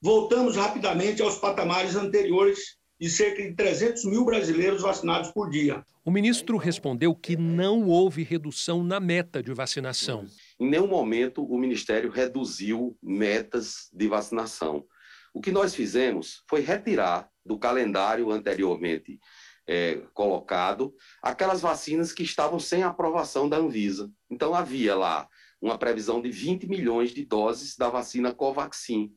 Voltamos 0.00 0.56
rapidamente 0.56 1.20
aos 1.20 1.36
patamares 1.36 1.94
anteriores 1.94 2.78
de 2.98 3.10
cerca 3.10 3.42
de 3.42 3.52
300 3.54 4.06
mil 4.06 4.24
brasileiros 4.24 4.80
vacinados 4.80 5.30
por 5.30 5.50
dia. 5.50 5.84
O 6.02 6.10
ministro 6.10 6.56
respondeu 6.56 7.14
que 7.14 7.36
não 7.36 7.86
houve 7.86 8.22
redução 8.22 8.82
na 8.82 8.98
meta 8.98 9.42
de 9.42 9.52
vacinação. 9.52 10.24
Em 10.58 10.70
nenhum 10.70 10.88
momento 10.88 11.44
o 11.44 11.58
ministério 11.58 12.10
reduziu 12.10 12.96
metas 13.02 13.90
de 13.92 14.08
vacinação. 14.08 14.86
O 15.34 15.40
que 15.42 15.52
nós 15.52 15.74
fizemos 15.74 16.42
foi 16.48 16.62
retirar 16.62 17.28
do 17.44 17.58
calendário 17.58 18.30
anteriormente 18.30 19.20
é, 19.66 20.02
colocado 20.14 20.94
aquelas 21.22 21.60
vacinas 21.60 22.12
que 22.12 22.22
estavam 22.22 22.58
sem 22.58 22.82
aprovação 22.82 23.48
da 23.48 23.56
Anvisa. 23.56 24.10
Então, 24.28 24.54
havia 24.54 24.94
lá 24.94 25.28
uma 25.60 25.78
previsão 25.78 26.20
de 26.20 26.30
20 26.30 26.66
milhões 26.66 27.12
de 27.12 27.24
doses 27.24 27.76
da 27.76 27.88
vacina 27.88 28.34
Covaxin, 28.34 29.12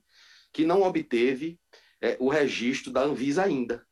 que 0.52 0.66
não 0.66 0.84
obteve 0.84 1.60
é, 2.02 2.18
o 2.20 2.30
registro 2.30 2.92
da 2.92 3.02
Anvisa 3.02 3.44
ainda. 3.44 3.86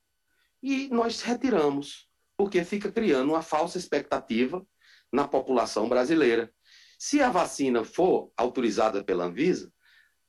E 0.62 0.88
nós 0.90 1.22
retiramos, 1.22 2.08
porque 2.38 2.64
fica 2.64 2.92
criando 2.92 3.30
uma 3.30 3.42
falsa 3.42 3.78
expectativa 3.78 4.66
na 5.12 5.28
população 5.28 5.90
brasileira. 5.90 6.54
Se 7.00 7.22
a 7.22 7.30
vacina 7.30 7.84
for 7.84 8.32
autorizada 8.38 9.04
pela 9.04 9.26
Anvisa, 9.26 9.72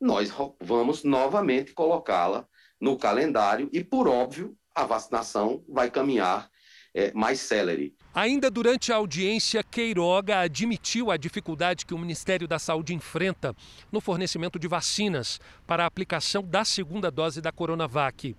nós 0.00 0.32
vamos 0.60 1.04
novamente 1.04 1.74
colocá-la 1.74 2.48
no 2.80 2.96
calendário 2.96 3.68
e, 3.72 3.84
por 3.84 4.08
óbvio, 4.08 4.56
a 4.74 4.84
vacinação 4.84 5.64
vai 5.68 5.90
caminhar 5.90 6.50
é, 6.94 7.12
mais 7.12 7.40
célere. 7.40 7.94
Ainda 8.14 8.50
durante 8.50 8.92
a 8.92 8.96
audiência, 8.96 9.64
Queiroga 9.64 10.40
admitiu 10.40 11.10
a 11.10 11.16
dificuldade 11.16 11.86
que 11.86 11.94
o 11.94 11.98
Ministério 11.98 12.46
da 12.46 12.58
Saúde 12.58 12.94
enfrenta 12.94 13.56
no 13.90 14.00
fornecimento 14.00 14.58
de 14.58 14.68
vacinas 14.68 15.40
para 15.66 15.84
a 15.84 15.86
aplicação 15.86 16.42
da 16.42 16.64
segunda 16.64 17.10
dose 17.10 17.40
da 17.40 17.50
Coronavac. 17.50 18.36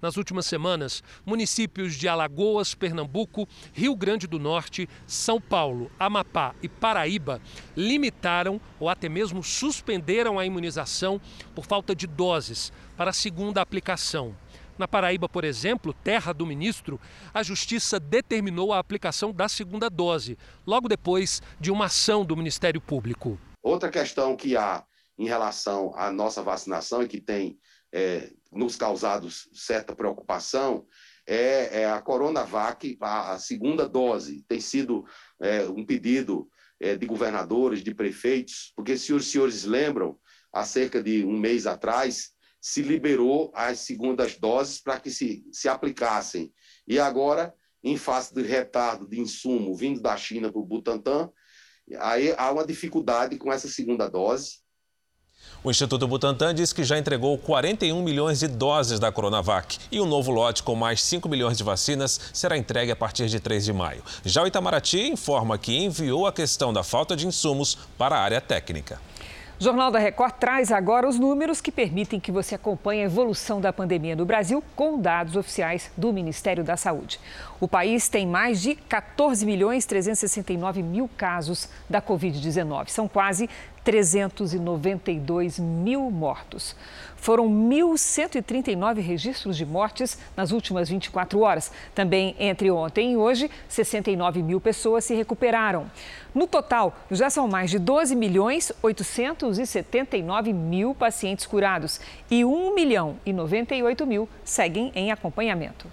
Nas 0.00 0.16
últimas 0.16 0.46
semanas, 0.46 1.02
municípios 1.24 1.96
de 1.96 2.06
Alagoas, 2.06 2.74
Pernambuco, 2.74 3.48
Rio 3.72 3.96
Grande 3.96 4.28
do 4.28 4.38
Norte, 4.38 4.88
São 5.06 5.40
Paulo, 5.40 5.90
Amapá 5.98 6.54
e 6.62 6.68
Paraíba 6.68 7.40
limitaram 7.76 8.60
ou 8.78 8.88
até 8.88 9.08
mesmo 9.08 9.42
suspenderam 9.42 10.38
a 10.38 10.46
imunização 10.46 11.20
por 11.54 11.66
falta 11.66 11.96
de 11.96 12.06
doses 12.06 12.72
para 12.96 13.10
a 13.10 13.14
segunda 13.14 13.60
aplicação. 13.60 14.36
Na 14.78 14.86
Paraíba, 14.86 15.28
por 15.28 15.44
exemplo, 15.44 15.92
terra 15.92 16.32
do 16.32 16.44
ministro, 16.44 17.00
a 17.32 17.42
justiça 17.42 17.98
determinou 17.98 18.72
a 18.72 18.78
aplicação 18.78 19.32
da 19.32 19.48
segunda 19.48 19.88
dose, 19.88 20.36
logo 20.66 20.88
depois 20.88 21.42
de 21.58 21.70
uma 21.70 21.86
ação 21.86 22.24
do 22.24 22.36
Ministério 22.36 22.80
Público. 22.80 23.38
Outra 23.62 23.88
questão 23.88 24.36
que 24.36 24.56
há 24.56 24.84
em 25.18 25.26
relação 25.26 25.94
à 25.96 26.10
nossa 26.10 26.42
vacinação 26.42 27.02
e 27.02 27.08
que 27.08 27.20
tem 27.20 27.58
é, 27.92 28.30
nos 28.52 28.76
causado 28.76 29.28
certa 29.30 29.94
preocupação 29.94 30.86
é, 31.26 31.80
é, 31.80 31.90
a 31.90 32.00
Coronavac, 32.00 32.96
a, 33.00 33.32
a, 33.32 33.38
segunda 33.38 33.88
dose. 33.88 34.44
Tem 34.46 34.60
sido 34.60 35.04
é, 35.40 35.64
um 35.64 35.84
pedido 35.84 36.48
é, 36.78 36.96
de 36.96 37.06
governadores, 37.06 37.82
de 37.82 37.94
prefeitos, 37.94 38.72
porque 38.76 38.96
se 38.96 39.12
os 39.12 39.30
senhores 39.30 39.64
lembram, 39.64 40.18
há 40.52 40.64
cerca 40.64 41.02
de 41.02 41.24
um 41.24 41.36
mês 41.38 41.66
atrás, 41.66 42.35
se 42.66 42.82
liberou 42.82 43.52
as 43.54 43.78
segundas 43.78 44.36
doses 44.36 44.80
para 44.80 44.98
que 44.98 45.08
se, 45.08 45.46
se 45.52 45.68
aplicassem. 45.68 46.52
E 46.84 46.98
agora, 46.98 47.54
em 47.80 47.96
face 47.96 48.34
do 48.34 48.42
retardo 48.42 49.08
de 49.08 49.20
insumo 49.20 49.72
vindo 49.76 50.02
da 50.02 50.16
China 50.16 50.50
para 50.50 50.60
o 50.60 50.64
Butantan, 50.64 51.30
aí 52.00 52.34
há 52.36 52.50
uma 52.50 52.66
dificuldade 52.66 53.38
com 53.38 53.52
essa 53.52 53.68
segunda 53.68 54.08
dose. 54.08 54.58
O 55.62 55.70
Instituto 55.70 56.08
Butantan 56.08 56.52
diz 56.52 56.72
que 56.72 56.82
já 56.82 56.98
entregou 56.98 57.38
41 57.38 58.02
milhões 58.02 58.40
de 58.40 58.48
doses 58.48 58.98
da 58.98 59.12
Coronavac 59.12 59.78
e 59.92 60.00
um 60.00 60.04
novo 60.04 60.32
lote 60.32 60.64
com 60.64 60.74
mais 60.74 61.00
5 61.04 61.28
milhões 61.28 61.56
de 61.56 61.62
vacinas 61.62 62.20
será 62.32 62.58
entregue 62.58 62.90
a 62.90 62.96
partir 62.96 63.28
de 63.28 63.38
3 63.38 63.64
de 63.64 63.72
maio. 63.72 64.02
Já 64.24 64.42
o 64.42 64.46
Itamaraty 64.48 65.08
informa 65.08 65.56
que 65.56 65.76
enviou 65.76 66.26
a 66.26 66.32
questão 66.32 66.72
da 66.72 66.82
falta 66.82 67.14
de 67.14 67.28
insumos 67.28 67.78
para 67.96 68.16
a 68.16 68.20
área 68.20 68.40
técnica. 68.40 69.00
Jornal 69.58 69.90
da 69.90 69.98
Record 69.98 70.34
traz 70.34 70.70
agora 70.70 71.08
os 71.08 71.18
números 71.18 71.62
que 71.62 71.72
permitem 71.72 72.20
que 72.20 72.30
você 72.30 72.54
acompanhe 72.54 73.00
a 73.00 73.06
evolução 73.06 73.58
da 73.58 73.72
pandemia 73.72 74.14
no 74.14 74.26
Brasil 74.26 74.62
com 74.76 75.00
dados 75.00 75.34
oficiais 75.34 75.90
do 75.96 76.12
Ministério 76.12 76.62
da 76.62 76.76
Saúde. 76.76 77.18
O 77.58 77.66
país 77.66 78.06
tem 78.06 78.26
mais 78.26 78.60
de 78.60 78.74
14 78.74 79.46
milhões 79.46 79.86
369 79.86 80.82
mil 80.82 81.08
casos 81.16 81.70
da 81.88 82.02
Covid-19. 82.02 82.88
São 82.88 83.08
quase 83.08 83.48
392 83.82 85.58
mil 85.58 86.10
mortos. 86.10 86.76
Foram 87.26 87.48
1.139 87.48 89.00
registros 89.00 89.56
de 89.56 89.66
mortes 89.66 90.16
nas 90.36 90.52
últimas 90.52 90.88
24 90.88 91.40
horas. 91.40 91.72
Também 91.92 92.36
entre 92.38 92.70
ontem 92.70 93.14
e 93.14 93.16
hoje, 93.16 93.50
69 93.68 94.44
mil 94.44 94.60
pessoas 94.60 95.04
se 95.04 95.12
recuperaram. 95.12 95.90
No 96.32 96.46
total, 96.46 96.96
já 97.10 97.28
são 97.28 97.48
mais 97.48 97.68
de 97.68 97.80
12 97.80 98.14
milhões 98.14 98.70
879 98.80 100.52
mil 100.52 100.94
pacientes 100.94 101.46
curados 101.46 102.00
e 102.30 102.44
1 102.44 102.72
milhão 102.76 103.16
e 103.26 103.32
98 103.32 104.06
mil 104.06 104.28
seguem 104.44 104.92
em 104.94 105.10
acompanhamento. 105.10 105.88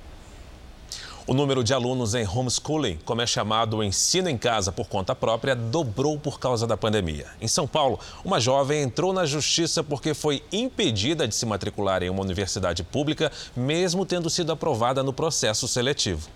O 1.25 1.33
número 1.33 1.63
de 1.63 1.73
alunos 1.73 2.15
em 2.15 2.27
homeschooling, 2.27 2.99
como 3.05 3.21
é 3.21 3.25
chamado 3.25 3.77
o 3.77 3.83
ensino 3.83 4.27
em 4.27 4.37
casa 4.37 4.73
por 4.73 4.89
conta 4.89 5.15
própria, 5.15 5.55
dobrou 5.55 6.19
por 6.19 6.37
causa 6.37 6.67
da 6.67 6.75
pandemia. 6.75 7.27
Em 7.39 7.47
São 7.47 7.65
Paulo, 7.65 7.97
uma 8.25 8.41
jovem 8.41 8.81
entrou 8.81 9.13
na 9.13 9.25
justiça 9.25 9.81
porque 9.81 10.13
foi 10.13 10.43
impedida 10.51 11.25
de 11.25 11.33
se 11.33 11.45
matricular 11.45 12.03
em 12.03 12.09
uma 12.09 12.21
universidade 12.21 12.83
pública, 12.83 13.31
mesmo 13.55 14.05
tendo 14.05 14.29
sido 14.29 14.51
aprovada 14.51 15.01
no 15.01 15.13
processo 15.13 15.65
seletivo. 15.65 16.27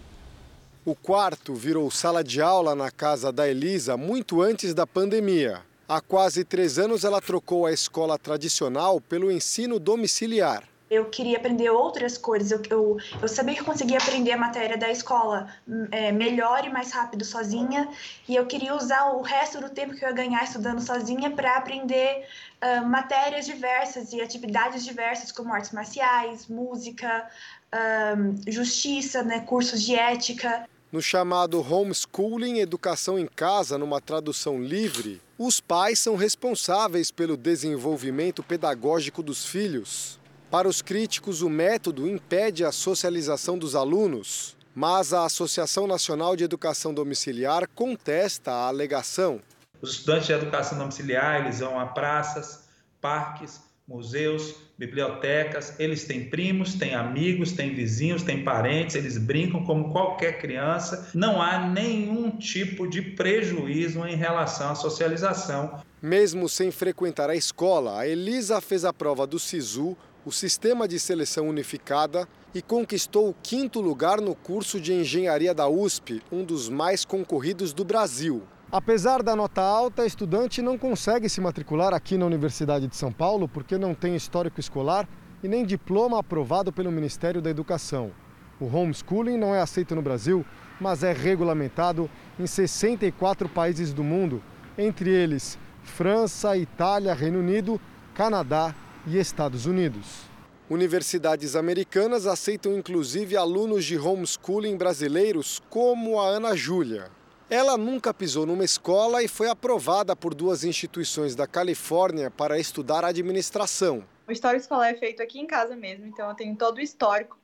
O 0.85 0.95
quarto 0.95 1.53
virou 1.53 1.91
sala 1.91 2.23
de 2.23 2.41
aula 2.41 2.73
na 2.73 2.89
casa 2.89 3.29
da 3.29 3.45
Elisa 3.45 3.97
muito 3.97 4.41
antes 4.41 4.73
da 4.73 4.87
pandemia. 4.87 5.59
Há 5.85 5.99
quase 5.99 6.45
três 6.45 6.79
anos, 6.79 7.03
ela 7.03 7.19
trocou 7.19 7.65
a 7.65 7.73
escola 7.73 8.17
tradicional 8.17 9.01
pelo 9.01 9.29
ensino 9.29 9.79
domiciliar. 9.81 10.63
Eu 10.89 11.05
queria 11.05 11.37
aprender 11.37 11.69
outras 11.69 12.17
coisas. 12.17 12.51
Eu, 12.51 12.61
eu, 12.69 12.97
eu 13.21 13.27
sabia 13.27 13.53
que 13.53 13.61
eu 13.61 13.65
conseguia 13.65 13.97
aprender 13.97 14.31
a 14.31 14.37
matéria 14.37 14.77
da 14.77 14.89
escola 14.89 15.47
é, 15.91 16.11
melhor 16.11 16.65
e 16.65 16.69
mais 16.69 16.91
rápido 16.91 17.25
sozinha. 17.25 17.89
E 18.27 18.35
eu 18.35 18.45
queria 18.45 18.73
usar 18.75 19.11
o 19.11 19.21
resto 19.21 19.59
do 19.59 19.69
tempo 19.69 19.93
que 19.93 20.03
eu 20.05 20.09
ia 20.09 20.15
ganhar 20.15 20.43
estudando 20.43 20.79
sozinha 20.79 21.29
para 21.31 21.57
aprender 21.57 22.25
uh, 22.61 22.85
matérias 22.85 23.45
diversas 23.45 24.13
e 24.13 24.21
atividades 24.21 24.85
diversas, 24.85 25.31
como 25.31 25.53
artes 25.53 25.71
marciais, 25.71 26.47
música, 26.47 27.27
uh, 27.73 28.51
justiça, 28.51 29.23
né, 29.23 29.41
cursos 29.41 29.81
de 29.81 29.95
ética. 29.95 30.67
No 30.89 31.01
chamado 31.01 31.59
homeschooling, 31.59 32.59
educação 32.59 33.19
em 33.19 33.27
casa, 33.27 33.77
numa 33.77 33.99
tradução 33.99 34.61
livre, 34.61 35.21
os 35.37 35.59
pais 35.59 35.99
são 35.99 36.15
responsáveis 36.15 37.11
pelo 37.11 37.35
desenvolvimento 37.35 38.41
pedagógico 38.41 39.21
dos 39.21 39.45
filhos. 39.45 40.17
Para 40.49 40.69
os 40.69 40.81
críticos, 40.81 41.41
o 41.41 41.49
método 41.49 42.07
impede 42.07 42.63
a 42.63 42.71
socialização 42.71 43.57
dos 43.57 43.75
alunos, 43.75 44.55
mas 44.73 45.11
a 45.11 45.25
Associação 45.25 45.85
Nacional 45.85 46.37
de 46.37 46.45
Educação 46.45 46.93
Domiciliar 46.93 47.67
contesta 47.75 48.51
a 48.51 48.67
alegação. 48.67 49.41
Os 49.81 49.91
estudantes 49.91 50.27
de 50.27 50.33
educação 50.33 50.77
domiciliar, 50.77 51.41
eles 51.41 51.59
vão 51.59 51.77
a 51.77 51.87
praças, 51.87 52.63
parques, 53.01 53.59
museus, 53.85 54.55
bibliotecas, 54.77 55.77
eles 55.77 56.05
têm 56.05 56.29
primos, 56.29 56.75
têm 56.75 56.95
amigos, 56.95 57.51
têm 57.51 57.75
vizinhos, 57.75 58.23
têm 58.23 58.43
parentes, 58.43 58.95
eles 58.95 59.17
brincam 59.17 59.65
como 59.65 59.91
qualquer 59.91 60.39
criança. 60.39 61.09
Não 61.13 61.41
há 61.41 61.67
nenhum 61.67 62.31
tipo 62.31 62.87
de 62.87 63.01
prejuízo 63.01 64.05
em 64.05 64.15
relação 64.15 64.71
à 64.71 64.75
socialização. 64.75 65.81
Mesmo 66.01 66.47
sem 66.47 66.71
frequentar 66.71 67.29
a 67.29 67.35
escola, 67.35 67.99
a 67.99 68.07
Elisa 68.07 68.61
fez 68.61 68.85
a 68.85 68.93
prova 68.93 69.27
do 69.27 69.39
SISU 69.39 69.97
o 70.27 70.31
Sistema 70.33 70.89
de 70.89 70.99
Seleção 70.99 71.47
Unificada 71.47 72.27
e 72.53 72.61
conquistou 72.61 73.29
o 73.29 73.35
quinto 73.41 73.79
lugar 73.79 74.19
no 74.19 74.35
curso 74.35 74.77
de 74.77 74.93
Engenharia 74.93 75.53
da 75.53 75.69
USP, 75.69 76.21
um 76.29 76.43
dos 76.43 76.67
mais 76.67 77.05
concorridos 77.05 77.71
do 77.71 77.85
Brasil. 77.85 78.43
Apesar 78.69 79.23
da 79.23 79.37
nota 79.37 79.61
alta, 79.61 80.05
estudante 80.05 80.61
não 80.61 80.77
consegue 80.77 81.29
se 81.29 81.39
matricular 81.39 81.93
aqui 81.93 82.17
na 82.17 82.25
Universidade 82.25 82.87
de 82.87 82.97
São 82.97 83.09
Paulo 83.09 83.47
porque 83.47 83.77
não 83.77 83.93
tem 83.95 84.17
histórico 84.17 84.59
escolar 84.59 85.07
e 85.41 85.47
nem 85.47 85.65
diploma 85.65 86.19
aprovado 86.19 86.73
pelo 86.73 86.91
Ministério 86.91 87.41
da 87.41 87.49
Educação. 87.49 88.11
O 88.59 88.65
homeschooling 88.65 89.37
não 89.37 89.55
é 89.55 89.61
aceito 89.61 89.95
no 89.95 90.01
Brasil, 90.01 90.45
mas 90.77 91.03
é 91.03 91.13
regulamentado 91.13 92.09
em 92.37 92.45
64 92.45 93.47
países 93.47 93.93
do 93.93 94.03
mundo, 94.03 94.43
entre 94.77 95.09
eles 95.09 95.57
França, 95.83 96.57
Itália, 96.57 97.13
Reino 97.13 97.39
Unido, 97.39 97.79
Canadá 98.13 98.75
e 99.07 99.17
Estados 99.17 99.65
Unidos. 99.65 100.25
Universidades 100.69 101.55
americanas 101.55 102.27
aceitam 102.27 102.77
inclusive 102.77 103.37
alunos 103.37 103.85
de 103.85 103.97
homeschooling 103.97 104.75
brasileiros, 104.75 105.61
como 105.69 106.19
a 106.19 106.27
Ana 106.27 106.55
Júlia. 106.57 107.09
Ela 107.49 107.77
nunca 107.77 108.13
pisou 108.13 108.45
numa 108.45 108.65
escola 108.65 109.23
e 109.23 109.27
foi 109.29 109.47
aprovada 109.47 110.13
por 110.13 110.35
duas 110.35 110.65
instituições 110.65 111.33
da 111.35 111.47
Califórnia 111.47 112.29
para 112.29 112.59
estudar 112.59 113.05
administração. 113.05 114.03
O 114.27 114.31
histórico 114.33 114.61
escolar 114.61 114.89
é 114.89 114.95
feito 114.95 115.23
aqui 115.23 115.39
em 115.39 115.47
casa 115.47 115.73
mesmo, 115.73 116.05
então 116.05 116.27
eu 116.27 116.35
tenho 116.35 116.53
todo 116.57 116.79
o 116.79 116.81
histórico, 116.81 117.39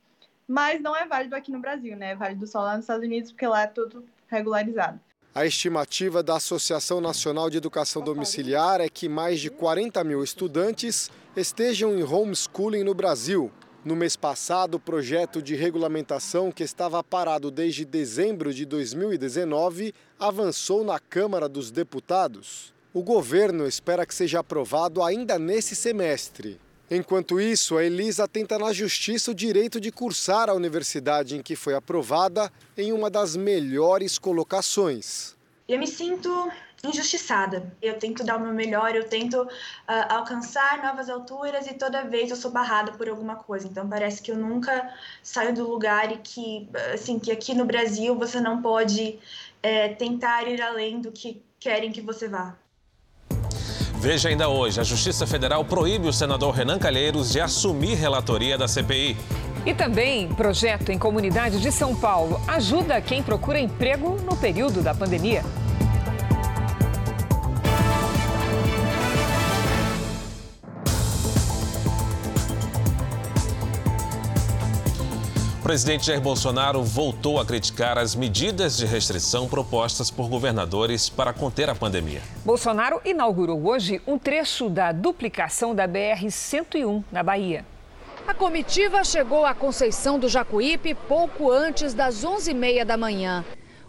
mas 0.46 0.82
não 0.82 0.94
é 0.94 1.06
válido 1.06 1.34
aqui 1.34 1.50
no 1.50 1.60
Brasil, 1.60 1.96
né? 1.96 2.10
É 2.10 2.14
válido 2.14 2.46
só 2.46 2.60
lá 2.60 2.74
nos 2.74 2.84
Estados 2.84 3.06
Unidos, 3.06 3.32
porque 3.32 3.46
lá 3.46 3.62
é 3.62 3.66
tudo 3.66 4.04
regularizado. 4.28 5.00
A 5.36 5.44
estimativa 5.44 6.22
da 6.22 6.36
Associação 6.36 7.00
Nacional 7.00 7.50
de 7.50 7.56
Educação 7.56 8.00
Domiciliar 8.00 8.80
é 8.80 8.88
que 8.88 9.08
mais 9.08 9.40
de 9.40 9.50
40 9.50 10.04
mil 10.04 10.22
estudantes 10.22 11.10
estejam 11.36 11.98
em 11.98 12.04
homeschooling 12.04 12.84
no 12.84 12.94
Brasil. 12.94 13.50
No 13.84 13.96
mês 13.96 14.14
passado, 14.14 14.76
o 14.76 14.80
projeto 14.80 15.42
de 15.42 15.56
regulamentação, 15.56 16.52
que 16.52 16.62
estava 16.62 17.02
parado 17.02 17.50
desde 17.50 17.84
dezembro 17.84 18.54
de 18.54 18.64
2019, 18.64 19.92
avançou 20.20 20.84
na 20.84 21.00
Câmara 21.00 21.48
dos 21.48 21.72
Deputados. 21.72 22.72
O 22.92 23.02
governo 23.02 23.66
espera 23.66 24.06
que 24.06 24.14
seja 24.14 24.38
aprovado 24.38 25.02
ainda 25.02 25.36
nesse 25.36 25.74
semestre. 25.74 26.60
Enquanto 26.90 27.40
isso, 27.40 27.78
a 27.78 27.84
Elisa 27.84 28.28
tenta 28.28 28.58
na 28.58 28.72
justiça 28.72 29.30
o 29.30 29.34
direito 29.34 29.80
de 29.80 29.90
cursar 29.90 30.50
a 30.50 30.54
universidade 30.54 31.36
em 31.36 31.42
que 31.42 31.56
foi 31.56 31.74
aprovada 31.74 32.52
em 32.76 32.92
uma 32.92 33.08
das 33.08 33.36
melhores 33.36 34.18
colocações. 34.18 35.34
Eu 35.66 35.78
me 35.78 35.86
sinto 35.86 36.50
injustiçada. 36.88 37.72
Eu 37.80 37.98
tento 37.98 38.22
dar 38.22 38.36
o 38.36 38.40
meu 38.40 38.52
melhor, 38.52 38.94
eu 38.94 39.08
tento 39.08 39.42
uh, 39.42 39.48
alcançar 40.10 40.82
novas 40.82 41.08
alturas 41.08 41.66
e 41.66 41.74
toda 41.74 42.04
vez 42.04 42.30
eu 42.30 42.36
sou 42.36 42.50
barrada 42.50 42.92
por 42.92 43.08
alguma 43.08 43.36
coisa. 43.36 43.66
Então 43.66 43.88
parece 43.88 44.22
que 44.22 44.30
eu 44.30 44.36
nunca 44.36 44.92
saio 45.22 45.54
do 45.54 45.66
lugar 45.66 46.12
e 46.12 46.18
que, 46.18 46.68
assim, 46.92 47.18
que 47.18 47.32
aqui 47.32 47.54
no 47.54 47.64
Brasil 47.64 48.14
você 48.14 48.40
não 48.40 48.60
pode 48.60 49.18
é, 49.62 49.88
tentar 49.88 50.46
ir 50.46 50.60
além 50.60 51.00
do 51.00 51.10
que 51.10 51.42
querem 51.58 51.90
que 51.90 52.02
você 52.02 52.28
vá. 52.28 52.56
Veja 54.04 54.28
ainda 54.28 54.50
hoje, 54.50 54.78
a 54.78 54.84
Justiça 54.84 55.26
Federal 55.26 55.64
proíbe 55.64 56.06
o 56.06 56.12
senador 56.12 56.52
Renan 56.52 56.78
Calheiros 56.78 57.32
de 57.32 57.40
assumir 57.40 57.94
relatoria 57.94 58.58
da 58.58 58.68
CPI. 58.68 59.16
E 59.64 59.72
também, 59.72 60.28
projeto 60.28 60.92
em 60.92 60.98
comunidade 60.98 61.58
de 61.58 61.72
São 61.72 61.96
Paulo 61.96 62.38
ajuda 62.46 63.00
quem 63.00 63.22
procura 63.22 63.58
emprego 63.58 64.18
no 64.30 64.36
período 64.36 64.82
da 64.82 64.94
pandemia. 64.94 65.42
O 75.64 75.66
presidente 75.66 76.04
Jair 76.04 76.20
Bolsonaro 76.20 76.82
voltou 76.82 77.40
a 77.40 77.46
criticar 77.46 77.96
as 77.96 78.14
medidas 78.14 78.76
de 78.76 78.84
restrição 78.84 79.48
propostas 79.48 80.10
por 80.10 80.28
governadores 80.28 81.08
para 81.08 81.32
conter 81.32 81.70
a 81.70 81.74
pandemia. 81.74 82.20
Bolsonaro 82.44 83.00
inaugurou 83.02 83.66
hoje 83.66 83.98
um 84.06 84.18
trecho 84.18 84.68
da 84.68 84.92
duplicação 84.92 85.74
da 85.74 85.88
BR-101 85.88 87.02
na 87.10 87.22
Bahia. 87.22 87.64
A 88.28 88.34
comitiva 88.34 89.02
chegou 89.04 89.46
a 89.46 89.54
Conceição 89.54 90.18
do 90.18 90.28
Jacuípe 90.28 90.94
pouco 90.94 91.50
antes 91.50 91.94
das 91.94 92.22
11h30 92.22 92.84
da 92.84 92.98
manhã. 92.98 93.42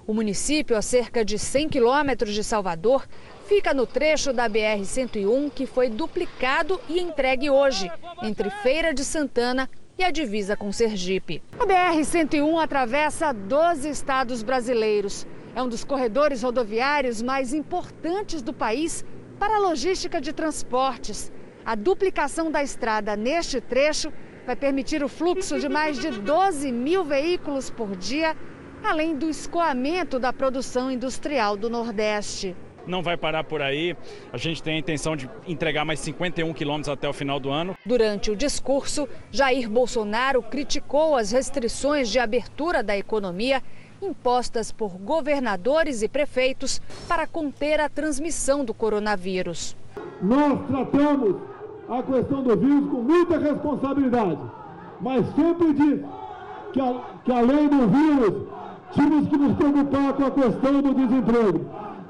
O 0.07 0.13
município, 0.13 0.77
a 0.77 0.81
cerca 0.81 1.25
de 1.25 1.37
100 1.37 1.67
quilômetros 1.67 2.33
de 2.33 2.41
Salvador, 2.41 3.05
fica 3.47 3.73
no 3.73 3.85
trecho 3.85 4.31
da 4.31 4.49
BR-101 4.49 5.51
que 5.53 5.65
foi 5.65 5.89
duplicado 5.89 6.79
e 6.87 7.01
entregue 7.01 7.49
hoje, 7.49 7.91
entre 8.23 8.49
Feira 8.49 8.93
de 8.93 9.03
Santana 9.03 9.69
e 9.97 10.03
a 10.03 10.11
divisa 10.11 10.55
com 10.57 10.71
Sergipe. 10.71 11.41
A 11.59 11.65
BR-101 11.65 12.61
atravessa 12.61 13.31
12 13.31 13.89
estados 13.89 14.43
brasileiros. 14.43 15.25
É 15.55 15.63
um 15.63 15.69
dos 15.69 15.83
corredores 15.83 16.43
rodoviários 16.43 17.21
mais 17.21 17.53
importantes 17.53 18.41
do 18.41 18.53
país 18.53 19.05
para 19.39 19.55
a 19.55 19.59
logística 19.59 20.19
de 20.19 20.33
transportes. 20.33 21.31
A 21.65 21.75
duplicação 21.75 22.51
da 22.51 22.61
estrada 22.61 23.15
neste 23.15 23.61
trecho 23.61 24.11
vai 24.45 24.55
permitir 24.55 25.03
o 25.03 25.09
fluxo 25.09 25.59
de 25.59 25.69
mais 25.69 25.97
de 25.97 26.11
12 26.11 26.71
mil 26.71 27.03
veículos 27.03 27.69
por 27.69 27.95
dia, 27.95 28.35
além 28.83 29.15
do 29.15 29.29
escoamento 29.29 30.19
da 30.19 30.31
produção 30.31 30.91
industrial 30.91 31.57
do 31.57 31.69
Nordeste 31.69 32.55
não 32.87 33.01
vai 33.01 33.17
parar 33.17 33.43
por 33.43 33.61
aí. 33.61 33.95
A 34.31 34.37
gente 34.37 34.61
tem 34.61 34.75
a 34.75 34.79
intenção 34.79 35.15
de 35.15 35.29
entregar 35.47 35.85
mais 35.85 35.99
51 35.99 36.53
quilômetros 36.53 36.89
até 36.89 37.07
o 37.07 37.13
final 37.13 37.39
do 37.39 37.49
ano. 37.49 37.75
Durante 37.85 38.31
o 38.31 38.35
discurso, 38.35 39.07
Jair 39.31 39.69
Bolsonaro 39.69 40.41
criticou 40.41 41.15
as 41.15 41.31
restrições 41.31 42.09
de 42.09 42.19
abertura 42.19 42.81
da 42.81 42.97
economia 42.97 43.61
impostas 44.01 44.71
por 44.71 44.97
governadores 44.97 46.01
e 46.01 46.07
prefeitos 46.07 46.81
para 47.07 47.25
conter 47.25 47.79
a 47.79 47.89
transmissão 47.89 48.63
do 48.63 48.73
coronavírus. 48.73 49.75
Nós 50.21 50.59
tratamos 50.67 51.35
a 51.89 52.03
questão 52.03 52.43
do 52.43 52.57
vírus 52.57 52.89
com 52.89 53.01
muita 53.01 53.37
responsabilidade, 53.37 54.41
mas 54.99 55.25
sempre 55.35 55.73
disse 55.73 56.05
que, 56.73 56.81
a, 56.81 57.01
que 57.23 57.31
além 57.31 57.67
do 57.67 57.87
vírus, 57.87 58.47
tínhamos 58.93 59.29
que 59.29 59.37
nos 59.37 59.55
preocupar 59.55 60.13
com 60.13 60.25
a 60.25 60.31
questão 60.31 60.81
do 60.81 60.93
desemprego. 60.93 61.65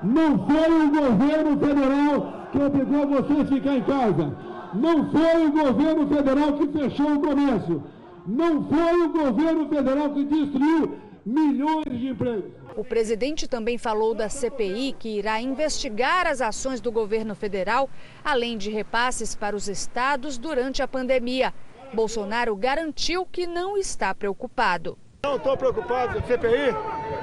Não 0.05 0.45
foi 0.45 0.85
o 0.85 0.89
governo 0.91 1.59
federal 1.59 2.47
que 2.51 2.59
obrigou 2.59 3.07
você 3.07 3.41
a 3.41 3.45
ficar 3.45 3.75
em 3.75 3.83
casa. 3.83 4.37
Não 4.75 5.09
foi 5.11 5.47
o 5.47 5.51
governo 5.51 6.07
federal 6.07 6.53
que 6.53 6.67
fechou 6.67 7.13
o 7.15 7.19
comércio. 7.19 7.83
Não 8.27 8.67
foi 8.67 9.01
o 9.01 9.09
governo 9.09 9.67
federal 9.67 10.13
que 10.13 10.23
destruiu 10.25 10.95
milhões 11.25 11.85
de 11.85 12.07
empregos. 12.09 12.51
O 12.77 12.83
presidente 12.83 13.47
também 13.47 13.77
falou 13.79 14.13
da 14.13 14.29
CPI, 14.29 14.95
que 14.99 15.17
irá 15.17 15.41
investigar 15.41 16.27
as 16.27 16.39
ações 16.39 16.79
do 16.79 16.91
governo 16.91 17.33
federal, 17.33 17.89
além 18.23 18.57
de 18.57 18.69
repasses 18.69 19.33
para 19.33 19.55
os 19.55 19.67
estados 19.67 20.37
durante 20.37 20.83
a 20.83 20.87
pandemia. 20.87 21.53
Bolsonaro 21.93 22.55
garantiu 22.55 23.25
que 23.25 23.47
não 23.47 23.77
está 23.77 24.13
preocupado. 24.13 24.97
Não 25.25 25.37
estou 25.37 25.57
preocupado 25.57 26.21
com 26.21 26.27
CPI, 26.27 26.71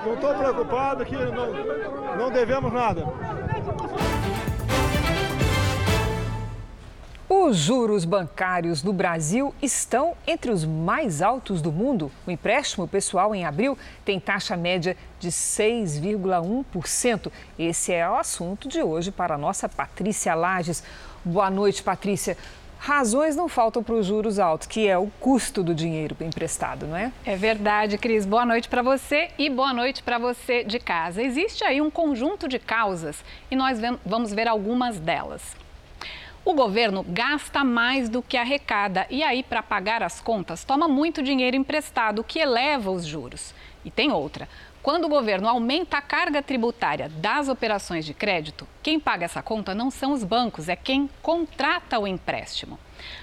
não 0.05 0.15
estou 0.15 0.35
preocupado 0.35 1.05
que 1.05 1.15
não, 1.15 2.17
não 2.17 2.33
devemos 2.33 2.73
nada. 2.73 3.07
Os 7.29 7.57
juros 7.57 8.05
bancários 8.05 8.83
no 8.83 8.93
Brasil 8.93 9.55
estão 9.63 10.17
entre 10.27 10.51
os 10.51 10.65
mais 10.65 11.23
altos 11.23 11.63
do 11.63 11.71
mundo. 11.71 12.11
O 12.27 12.33
empréstimo 12.33 12.89
pessoal 12.89 13.37
em 13.37 13.45
abril 13.45 13.79
tem 14.05 14.19
taxa 14.19 14.57
média 14.57 14.97
de 15.21 15.29
6,1%. 15.29 17.31
Esse 17.57 17.93
é 17.93 18.11
o 18.11 18.17
assunto 18.17 18.67
de 18.67 18.83
hoje 18.83 19.13
para 19.13 19.37
a 19.37 19.39
nossa 19.39 19.69
Patrícia 19.69 20.35
Lages. 20.35 20.83
Boa 21.25 21.49
noite, 21.49 21.85
Patrícia. 21.85 22.37
Razões 22.85 23.37
não 23.37 23.49
faltam 23.49 23.81
para 23.81 23.95
os 23.95 24.05
juros 24.05 24.41
altos, 24.41 24.67
que 24.67 24.89
é 24.89 24.99
o 24.99 25.07
custo 25.21 25.63
do 25.63 25.73
dinheiro 25.73 26.17
emprestado, 26.21 26.85
não 26.85 26.97
é? 26.97 27.13
É 27.25 27.37
verdade, 27.37 27.97
Cris. 27.97 28.27
Boa 28.27 28.45
noite 28.45 28.69
para 28.69 28.83
você 28.83 29.29
e 29.39 29.49
boa 29.49 29.73
noite 29.73 30.03
para 30.03 30.19
você 30.19 30.65
de 30.65 30.81
casa. 30.81 31.23
Existe 31.23 31.63
aí 31.63 31.81
um 31.81 31.93
conjunto 31.93 32.49
de 32.49 32.59
causas 32.59 33.25
e 33.49 33.55
nós 33.55 33.79
vamos 34.05 34.35
ver 34.35 34.49
algumas 34.49 34.99
delas. 34.99 35.55
O 36.45 36.55
governo 36.55 37.07
gasta 37.09 37.63
mais 37.63 38.09
do 38.09 38.21
que 38.21 38.37
arrecada 38.37 39.07
e 39.09 39.23
aí, 39.23 39.45
para 39.45 39.63
pagar 39.63 40.03
as 40.03 40.21
contas, 40.21 40.65
toma 40.65 40.89
muito 40.89 41.23
dinheiro 41.23 41.57
emprestado, 41.57 42.25
que 42.25 42.41
eleva 42.41 42.91
os 42.91 43.07
juros. 43.07 43.55
E 43.85 43.93
tem 43.93 44.11
outra. 44.11 44.49
Quando 44.83 45.05
o 45.05 45.09
governo 45.09 45.49
aumenta 45.49 45.99
a 45.99 46.03
carga 46.03 46.43
tributária 46.43 47.09
das 47.09 47.49
operações 47.49 48.05
de 48.05 48.13
crédito, 48.13 48.67
quem 48.83 48.99
paga 48.99 49.25
essa 49.25 49.41
conta 49.41 49.73
não 49.73 49.93
são 49.93 50.11
os 50.11 50.25
bancos, 50.25 50.69
é 50.69 50.75
quem 50.75 51.09
contrata 51.23 52.01
o 52.01 52.07
empréstimo. 52.07 52.81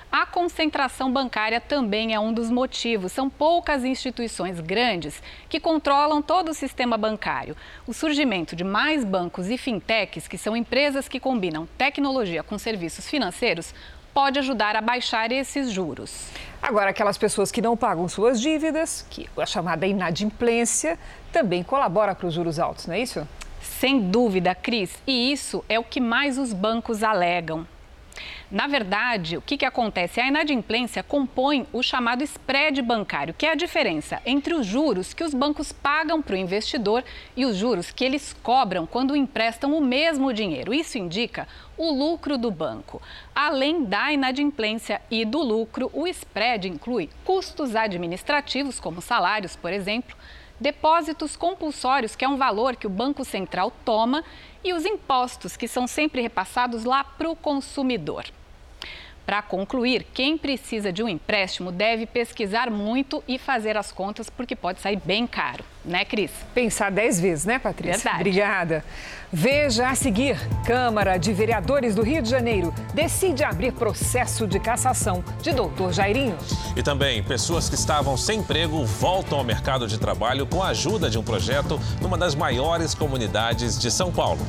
A 0.09 0.25
concentração 0.25 1.11
bancária 1.11 1.59
também 1.59 2.13
é 2.13 2.19
um 2.19 2.31
dos 2.31 2.49
motivos. 2.49 3.11
São 3.11 3.29
poucas 3.29 3.83
instituições 3.83 4.59
grandes 4.61 5.21
que 5.49 5.59
controlam 5.59 6.21
todo 6.21 6.49
o 6.49 6.53
sistema 6.53 6.97
bancário. 6.97 7.57
O 7.85 7.93
surgimento 7.93 8.55
de 8.55 8.63
mais 8.63 9.03
bancos 9.03 9.49
e 9.49 9.57
fintechs, 9.57 10.29
que 10.29 10.37
são 10.37 10.55
empresas 10.55 11.09
que 11.09 11.19
combinam 11.19 11.67
tecnologia 11.77 12.41
com 12.41 12.57
serviços 12.57 13.09
financeiros, 13.09 13.73
pode 14.13 14.39
ajudar 14.39 14.75
a 14.75 14.81
baixar 14.81 15.31
esses 15.31 15.71
juros. 15.71 16.27
Agora, 16.61 16.89
aquelas 16.89 17.17
pessoas 17.17 17.51
que 17.51 17.61
não 17.61 17.77
pagam 17.77 18.07
suas 18.07 18.39
dívidas, 18.39 19.05
que 19.09 19.29
a 19.37 19.45
chamada 19.45 19.87
inadimplência, 19.87 20.99
também 21.31 21.63
colabora 21.63 22.13
para 22.13 22.27
os 22.27 22.33
juros 22.33 22.59
altos, 22.59 22.87
não 22.87 22.95
é 22.95 22.99
isso? 22.99 23.27
Sem 23.61 24.09
dúvida, 24.09 24.53
Cris. 24.53 24.91
E 25.07 25.31
isso 25.31 25.63
é 25.69 25.79
o 25.79 25.83
que 25.83 26.01
mais 26.01 26.37
os 26.37 26.51
bancos 26.53 27.03
alegam. 27.03 27.65
Na 28.51 28.65
verdade, 28.65 29.37
o 29.37 29.41
que, 29.43 29.57
que 29.57 29.65
acontece? 29.65 30.19
A 30.19 30.27
inadimplência 30.27 31.03
compõe 31.03 31.67
o 31.71 31.83
chamado 31.83 32.23
spread 32.23 32.81
bancário, 32.81 33.31
que 33.31 33.45
é 33.45 33.51
a 33.51 33.55
diferença 33.55 34.19
entre 34.25 34.55
os 34.55 34.65
juros 34.65 35.13
que 35.13 35.23
os 35.23 35.35
bancos 35.35 35.71
pagam 35.71 36.19
para 36.19 36.33
o 36.33 36.37
investidor 36.37 37.03
e 37.37 37.45
os 37.45 37.55
juros 37.55 37.91
que 37.91 38.03
eles 38.03 38.35
cobram 38.41 38.87
quando 38.87 39.15
emprestam 39.15 39.77
o 39.77 39.79
mesmo 39.79 40.33
dinheiro. 40.33 40.73
Isso 40.73 40.97
indica 40.97 41.47
o 41.77 41.91
lucro 41.91 42.39
do 42.39 42.49
banco. 42.49 42.99
Além 43.35 43.83
da 43.83 44.11
inadimplência 44.11 44.99
e 45.11 45.23
do 45.23 45.43
lucro, 45.43 45.91
o 45.93 46.07
spread 46.07 46.67
inclui 46.67 47.07
custos 47.23 47.75
administrativos, 47.75 48.79
como 48.79 48.99
salários, 48.99 49.55
por 49.55 49.71
exemplo, 49.71 50.17
depósitos 50.59 51.35
compulsórios, 51.35 52.15
que 52.15 52.25
é 52.25 52.27
um 52.27 52.35
valor 52.35 52.75
que 52.75 52.87
o 52.87 52.89
Banco 52.89 53.23
Central 53.23 53.71
toma, 53.85 54.23
e 54.63 54.73
os 54.73 54.85
impostos, 54.85 55.55
que 55.55 55.67
são 55.67 55.85
sempre 55.85 56.19
repassados 56.19 56.83
lá 56.83 57.03
para 57.03 57.29
o 57.29 57.35
consumidor. 57.35 58.25
Para 59.29 59.43
concluir, 59.43 60.07
quem 60.11 60.39
precisa 60.39 60.91
de 60.91 61.03
um 61.03 61.07
empréstimo 61.07 61.71
deve 61.71 62.07
pesquisar 62.07 62.71
muito 62.71 63.23
e 63.27 63.37
fazer 63.37 63.77
as 63.77 63.91
contas, 63.91 64.27
porque 64.27 64.55
pode 64.55 64.81
sair 64.81 64.99
bem 65.05 65.27
caro, 65.27 65.63
né, 65.85 66.03
Cris? 66.03 66.31
Pensar 66.51 66.89
dez 66.89 67.21
vezes, 67.21 67.45
né, 67.45 67.59
Patrícia? 67.59 67.97
Verdade. 67.97 68.21
Obrigada. 68.21 68.85
Veja 69.31 69.87
a 69.87 69.93
seguir: 69.93 70.35
Câmara 70.65 71.17
de 71.17 71.31
Vereadores 71.31 71.93
do 71.93 72.01
Rio 72.01 72.23
de 72.23 72.29
Janeiro 72.31 72.73
decide 72.95 73.43
abrir 73.43 73.71
processo 73.71 74.47
de 74.47 74.59
cassação 74.59 75.23
de 75.43 75.51
doutor 75.51 75.93
Jairinho. 75.93 76.35
E 76.75 76.81
também, 76.81 77.21
pessoas 77.21 77.69
que 77.69 77.75
estavam 77.75 78.17
sem 78.17 78.39
emprego 78.39 78.83
voltam 78.83 79.37
ao 79.37 79.43
mercado 79.43 79.87
de 79.87 79.99
trabalho 79.99 80.47
com 80.47 80.63
a 80.63 80.69
ajuda 80.69 81.07
de 81.07 81.19
um 81.19 81.23
projeto 81.23 81.79
numa 82.01 82.17
das 82.17 82.33
maiores 82.33 82.95
comunidades 82.95 83.77
de 83.77 83.91
São 83.91 84.11
Paulo. 84.11 84.41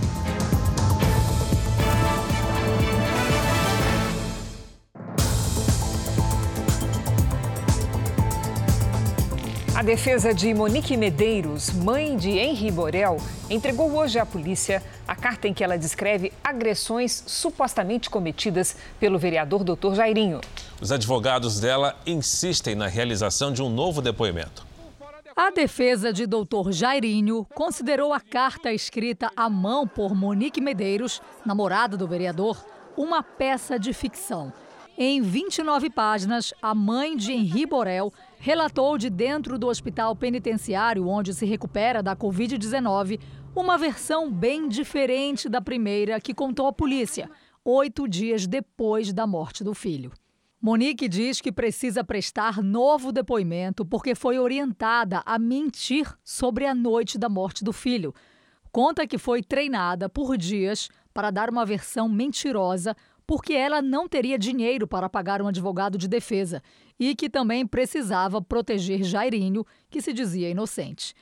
A 9.81 9.83
defesa 9.83 10.35
de 10.35 10.53
Monique 10.53 10.95
Medeiros, 10.95 11.71
mãe 11.71 12.15
de 12.15 12.33
Henri 12.33 12.71
Borel, 12.71 13.17
entregou 13.49 13.91
hoje 13.97 14.19
à 14.19 14.27
polícia 14.27 14.83
a 15.09 15.17
carta 15.17 15.49
em 15.49 15.55
que 15.55 15.65
ela 15.65 15.79
descreve 15.79 16.35
agressões 16.45 17.25
supostamente 17.27 18.11
cometidas 18.11 18.77
pelo 19.01 19.19
vereador 19.19 19.65
Dr. 19.65 19.95
Jairinho. 19.95 20.43
Os 20.83 20.93
advogados 20.93 21.59
dela 21.59 21.99
insistem 22.07 22.75
na 22.75 22.89
realização 22.89 23.51
de 23.55 23.63
um 23.63 23.71
novo 23.71 24.03
depoimento. 24.03 24.67
A 25.35 25.51
defesa 25.51 26.13
de 26.13 26.27
Dr. 26.27 26.73
Jairinho 26.73 27.47
considerou 27.55 28.13
a 28.13 28.21
carta 28.21 28.71
escrita 28.75 29.33
à 29.35 29.49
mão 29.49 29.89
por 29.89 30.15
Monique 30.15 30.61
Medeiros, 30.61 31.23
namorada 31.43 31.97
do 31.97 32.07
vereador, 32.07 32.63
uma 32.99 33.23
peça 33.23 33.79
de 33.79 33.95
ficção. 33.95 34.53
Em 35.03 35.23
29 35.23 35.89
páginas, 35.89 36.53
a 36.61 36.75
mãe 36.75 37.17
de 37.17 37.33
Henri 37.33 37.65
Borel 37.65 38.13
relatou 38.39 38.99
de 38.99 39.09
dentro 39.09 39.59
do 39.59 39.67
hospital 39.67 40.15
penitenciário 40.15 41.09
onde 41.09 41.33
se 41.33 41.47
recupera 41.47 42.03
da 42.03 42.15
Covid-19 42.15 43.19
uma 43.57 43.79
versão 43.79 44.31
bem 44.31 44.69
diferente 44.69 45.49
da 45.49 45.59
primeira 45.59 46.21
que 46.21 46.35
contou 46.35 46.67
à 46.67 46.73
polícia, 46.75 47.31
oito 47.65 48.07
dias 48.07 48.47
depois 48.47 49.11
da 49.11 49.27
morte 49.27 49.65
do 49.65 49.73
filho. 49.73 50.13
Monique 50.61 51.09
diz 51.09 51.41
que 51.41 51.51
precisa 51.51 52.05
prestar 52.05 52.63
novo 52.63 53.11
depoimento 53.11 53.87
porque 53.87 54.15
foi 54.15 54.39
orientada 54.39 55.23
a 55.25 55.39
mentir 55.39 56.15
sobre 56.23 56.67
a 56.67 56.75
noite 56.75 57.17
da 57.17 57.31
morte 57.31 57.65
do 57.65 57.73
filho. 57.73 58.15
Conta 58.71 59.07
que 59.07 59.17
foi 59.17 59.43
treinada 59.43 60.11
por 60.11 60.37
dias 60.37 60.91
para 61.15 61.31
dar 61.31 61.49
uma 61.49 61.65
versão 61.65 62.07
mentirosa 62.07 62.95
porque 63.31 63.53
ela 63.53 63.81
não 63.81 64.09
teria 64.09 64.37
dinheiro 64.37 64.89
para 64.89 65.09
pagar 65.09 65.41
um 65.41 65.47
advogado 65.47 65.97
de 65.97 66.09
defesa 66.09 66.61
e 66.99 67.15
que 67.15 67.31
também 67.31 67.65
precisava 67.65 68.43
proteger 68.43 69.05
Jairinho, 69.05 69.65
que 69.89 70.03
se 70.03 70.13
dizia 70.13 70.51
inocente. 70.51 71.15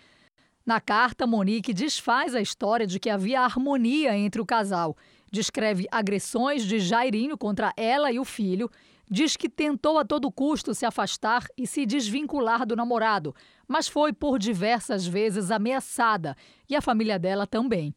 Na 0.64 0.80
carta, 0.80 1.26
Monique 1.26 1.74
desfaz 1.74 2.34
a 2.34 2.40
história 2.40 2.86
de 2.86 2.98
que 2.98 3.10
havia 3.10 3.42
harmonia 3.42 4.16
entre 4.16 4.40
o 4.40 4.46
casal, 4.46 4.96
descreve 5.30 5.86
agressões 5.90 6.64
de 6.64 6.80
Jairinho 6.80 7.36
contra 7.36 7.74
ela 7.76 8.10
e 8.10 8.18
o 8.18 8.24
filho, 8.24 8.70
diz 9.06 9.36
que 9.36 9.46
tentou 9.46 9.98
a 9.98 10.04
todo 10.04 10.32
custo 10.32 10.74
se 10.74 10.86
afastar 10.86 11.44
e 11.58 11.66
se 11.66 11.84
desvincular 11.84 12.64
do 12.64 12.74
namorado, 12.74 13.34
mas 13.68 13.86
foi 13.86 14.14
por 14.14 14.38
diversas 14.38 15.06
vezes 15.06 15.50
ameaçada 15.50 16.34
e 16.70 16.74
a 16.74 16.80
família 16.80 17.18
dela 17.18 17.46
também. 17.46 17.94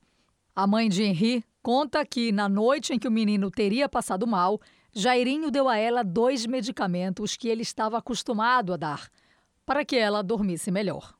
A 0.53 0.67
mãe 0.67 0.89
de 0.89 1.01
Henri 1.01 1.45
conta 1.61 2.05
que, 2.05 2.31
na 2.31 2.49
noite 2.49 2.93
em 2.93 2.99
que 2.99 3.07
o 3.07 3.11
menino 3.11 3.51
teria 3.51 3.87
passado 3.87 4.25
mal, 4.25 4.59
Jairinho 4.93 5.49
deu 5.49 5.69
a 5.69 5.77
ela 5.77 6.03
dois 6.03 6.45
medicamentos 6.45 7.37
que 7.37 7.47
ele 7.47 7.61
estava 7.61 7.97
acostumado 7.97 8.73
a 8.73 8.77
dar, 8.77 9.09
para 9.65 9.85
que 9.85 9.95
ela 9.95 10.21
dormisse 10.21 10.69
melhor. 10.71 11.15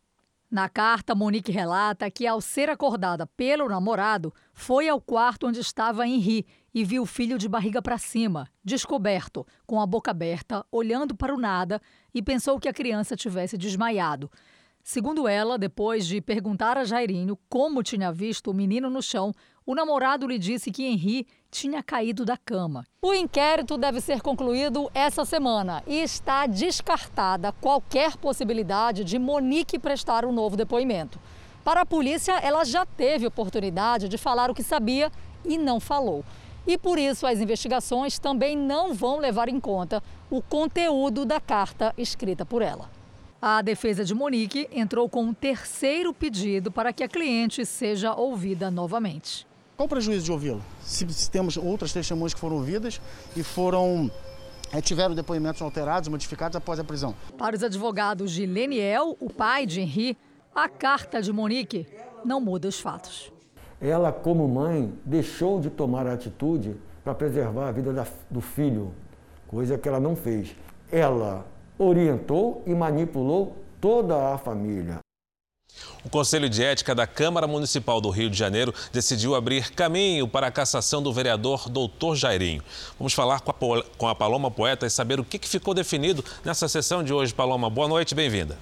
Na 0.52 0.68
carta, 0.68 1.16
Monique 1.16 1.50
relata 1.50 2.12
que, 2.12 2.28
ao 2.28 2.42
ser 2.42 2.70
acordada 2.70 3.26
pelo 3.26 3.70
namorado, 3.70 4.34
foi 4.52 4.90
ao 4.90 5.00
quarto 5.00 5.48
onde 5.48 5.62
estava 5.62 6.06
Henri 6.06 6.46
e 6.74 6.84
viu 6.84 7.04
o 7.04 7.06
filho 7.06 7.38
de 7.38 7.48
barriga 7.48 7.82
para 7.82 7.98
cima, 7.98 8.46
descoberto, 8.62 9.48
com 9.66 9.80
a 9.80 9.86
boca 9.86 10.12
aberta, 10.12 10.66
olhando 10.70 11.16
para 11.16 11.34
o 11.34 11.40
nada, 11.40 11.82
e 12.14 12.22
pensou 12.22 12.60
que 12.60 12.68
a 12.68 12.74
criança 12.74 13.16
tivesse 13.16 13.58
desmaiado. 13.58 14.30
Segundo 14.84 15.26
ela, 15.26 15.58
depois 15.58 16.06
de 16.06 16.20
perguntar 16.20 16.78
a 16.78 16.84
Jairinho 16.84 17.38
como 17.48 17.82
tinha 17.82 18.12
visto 18.12 18.52
o 18.52 18.54
menino 18.54 18.90
no 18.90 19.02
chão, 19.02 19.32
o 19.66 19.76
namorado 19.76 20.28
lhe 20.28 20.40
disse 20.40 20.72
que 20.72 20.84
Henri 20.84 21.28
tinha 21.50 21.84
caído 21.84 22.24
da 22.26 22.38
cama. 22.38 22.86
O 23.02 23.14
inquérito 23.14 23.78
deve 23.78 24.00
ser 24.00 24.22
concluído 24.22 24.90
essa 24.94 25.26
semana 25.26 25.84
e 25.86 26.02
está 26.02 26.46
descartada 26.48 27.52
qualquer 27.52 28.18
possibilidade 28.18 29.04
de 29.04 29.20
Monique 29.20 29.78
prestar 29.78 30.26
um 30.26 30.32
novo 30.32 30.56
depoimento. 30.56 31.20
Para 31.64 31.82
a 31.82 31.86
polícia, 31.86 32.34
ela 32.40 32.64
já 32.64 32.86
teve 32.86 33.28
oportunidade 33.28 34.10
de 34.10 34.18
falar 34.18 34.50
o 34.50 34.56
que 34.56 34.64
sabia 34.64 35.12
e 35.46 35.58
não 35.58 35.80
falou. 35.80 36.24
E 36.66 36.78
por 36.78 36.98
isso 36.98 37.26
as 37.28 37.40
investigações 37.40 38.20
também 38.20 38.56
não 38.56 38.94
vão 38.94 39.20
levar 39.20 39.50
em 39.50 39.60
conta 39.60 40.02
o 40.30 40.42
conteúdo 40.42 41.26
da 41.26 41.40
carta 41.40 41.94
escrita 41.98 42.46
por 42.46 42.62
ela. 42.62 42.90
A 43.42 43.62
defesa 43.62 44.06
de 44.06 44.14
Monique 44.14 44.70
entrou 44.72 45.10
com 45.10 45.24
um 45.24 45.34
terceiro 45.34 46.14
pedido 46.14 46.72
para 46.72 46.94
que 46.94 47.04
a 47.04 47.08
cliente 47.08 47.66
seja 47.66 48.14
ouvida 48.14 48.70
novamente. 48.70 49.48
Qual 49.82 49.88
o 49.88 49.90
prejuízo 49.90 50.26
de 50.26 50.32
ouvi-la? 50.32 50.62
Se, 50.84 51.12
se, 51.12 51.32
temos 51.32 51.58
outras 51.58 51.92
testemunhas 51.92 52.36
que 52.36 52.40
foram 52.40 52.58
ouvidas 52.58 53.02
e 53.36 53.42
foram 53.42 54.12
é, 54.72 54.80
tiveram 54.80 55.16
depoimentos 55.16 55.60
alterados, 55.60 56.08
modificados 56.08 56.56
após 56.56 56.80
a 56.80 56.84
prisão. 56.84 57.16
Para 57.36 57.56
os 57.56 57.64
advogados 57.64 58.32
de 58.32 58.46
Leniel, 58.46 59.18
o 59.20 59.28
pai 59.28 59.66
de 59.66 59.82
Henri, 59.82 60.16
a 60.54 60.70
carta 60.70 61.20
de 61.20 61.34
Monique 61.34 61.88
não 62.24 62.40
muda 62.40 62.68
os 62.68 62.80
fatos. 62.80 63.34
Ela, 63.82 64.12
como 64.12 64.48
mãe, 64.48 64.94
deixou 65.04 65.60
de 65.60 65.72
tomar 65.72 66.06
a 66.06 66.14
atitude 66.14 66.76
para 67.04 67.16
preservar 67.16 67.70
a 67.70 67.72
vida 67.72 67.92
da, 67.92 68.06
do 68.30 68.40
filho, 68.40 68.94
coisa 69.48 69.80
que 69.80 69.90
ela 69.90 70.00
não 70.00 70.16
fez. 70.16 70.56
Ela 70.92 71.44
orientou 71.80 72.62
e 72.68 72.76
manipulou 72.76 73.58
toda 73.80 74.32
a 74.32 74.38
família. 74.38 75.00
O 76.04 76.10
Conselho 76.10 76.50
de 76.50 76.64
Ética 76.64 76.96
da 76.96 77.06
Câmara 77.06 77.48
Municipal 77.48 78.02
do 78.02 78.10
Rio 78.10 78.30
de 78.30 78.38
Janeiro 78.38 78.74
decidiu 78.92 79.36
abrir 79.36 79.72
caminho 79.72 80.28
para 80.28 80.48
a 80.48 80.52
cassação 80.52 81.02
do 81.02 81.14
vereador 81.14 81.70
Doutor 81.70 82.16
Jairinho. 82.16 82.64
Vamos 82.98 83.14
falar 83.14 83.42
com 83.42 84.08
a, 84.08 84.16
Paloma 84.16 84.50
Poeta 84.50 84.86
e 84.86 84.90
saber 84.90 85.20
o 85.20 85.24
que 85.24 85.40
ficou 85.48 85.74
definido 85.74 86.26
nessa 86.44 86.68
sessão 86.68 87.04
de 87.04 87.14
hoje. 87.14 87.34
Paloma, 87.34 87.70
boa 87.70 87.88
noite, 87.88 88.16
bem-vinda. 88.16 88.58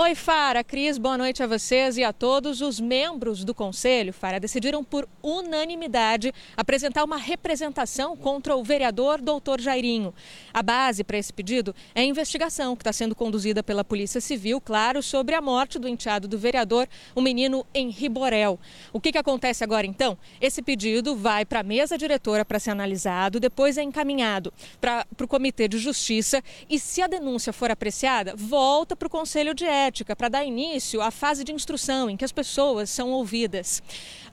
Oi, 0.00 0.14
Fara, 0.14 0.62
Cris, 0.62 0.96
boa 0.96 1.18
noite 1.18 1.42
a 1.42 1.46
vocês 1.48 1.96
e 1.96 2.04
a 2.04 2.12
todos. 2.12 2.60
Os 2.60 2.78
membros 2.78 3.42
do 3.42 3.52
Conselho, 3.52 4.12
Fara, 4.12 4.38
decidiram 4.38 4.84
por 4.84 5.08
unanimidade 5.20 6.32
apresentar 6.56 7.02
uma 7.02 7.16
representação 7.16 8.16
contra 8.16 8.54
o 8.54 8.62
vereador 8.62 9.20
doutor 9.20 9.60
Jairinho. 9.60 10.14
A 10.54 10.62
base 10.62 11.02
para 11.02 11.18
esse 11.18 11.32
pedido 11.32 11.74
é 11.96 12.02
a 12.02 12.04
investigação 12.04 12.76
que 12.76 12.82
está 12.82 12.92
sendo 12.92 13.12
conduzida 13.12 13.60
pela 13.60 13.84
Polícia 13.84 14.20
Civil, 14.20 14.60
claro, 14.60 15.02
sobre 15.02 15.34
a 15.34 15.40
morte 15.40 15.80
do 15.80 15.88
enteado 15.88 16.28
do 16.28 16.38
vereador, 16.38 16.88
o 17.12 17.20
menino 17.20 17.66
Henri 17.74 18.08
Borel. 18.08 18.56
O 18.92 19.00
que, 19.00 19.10
que 19.10 19.18
acontece 19.18 19.64
agora, 19.64 19.84
então? 19.84 20.16
Esse 20.40 20.62
pedido 20.62 21.16
vai 21.16 21.44
para 21.44 21.58
a 21.58 21.64
mesa 21.64 21.98
diretora 21.98 22.44
para 22.44 22.60
ser 22.60 22.70
analisado, 22.70 23.40
depois 23.40 23.76
é 23.76 23.82
encaminhado 23.82 24.54
para 24.80 25.04
o 25.20 25.26
Comitê 25.26 25.66
de 25.66 25.76
Justiça 25.76 26.40
e, 26.70 26.78
se 26.78 27.02
a 27.02 27.08
denúncia 27.08 27.52
for 27.52 27.68
apreciada, 27.68 28.36
volta 28.36 28.94
para 28.94 29.08
o 29.08 29.10
Conselho 29.10 29.52
de 29.52 29.64
Ética 29.64 29.87
para 30.16 30.28
dar 30.28 30.44
início 30.44 31.00
à 31.00 31.10
fase 31.10 31.44
de 31.44 31.52
instrução 31.52 32.10
em 32.10 32.16
que 32.16 32.24
as 32.24 32.32
pessoas 32.32 32.90
são 32.90 33.10
ouvidas. 33.10 33.82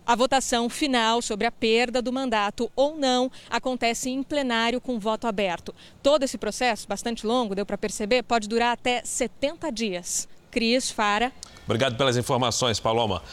A 0.05 0.15
votação 0.15 0.69
final 0.69 1.21
sobre 1.21 1.47
a 1.47 1.51
perda 1.51 2.01
do 2.01 2.13
mandato 2.13 2.71
ou 2.75 2.95
não 2.95 3.31
acontece 3.49 4.09
em 4.09 4.21
plenário 4.21 4.79
com 4.79 4.99
voto 4.99 5.25
aberto. 5.25 5.73
Todo 6.03 6.23
esse 6.23 6.37
processo, 6.37 6.87
bastante 6.87 7.25
longo, 7.25 7.55
deu 7.55 7.65
para 7.65 7.77
perceber, 7.77 8.21
pode 8.23 8.47
durar 8.47 8.73
até 8.73 9.01
70 9.03 9.71
dias. 9.71 10.27
Cris, 10.51 10.91
Fara. 10.91 11.31
Obrigado 11.65 11.97
pelas 11.97 12.17
informações, 12.17 12.79
Paloma. 12.79 13.23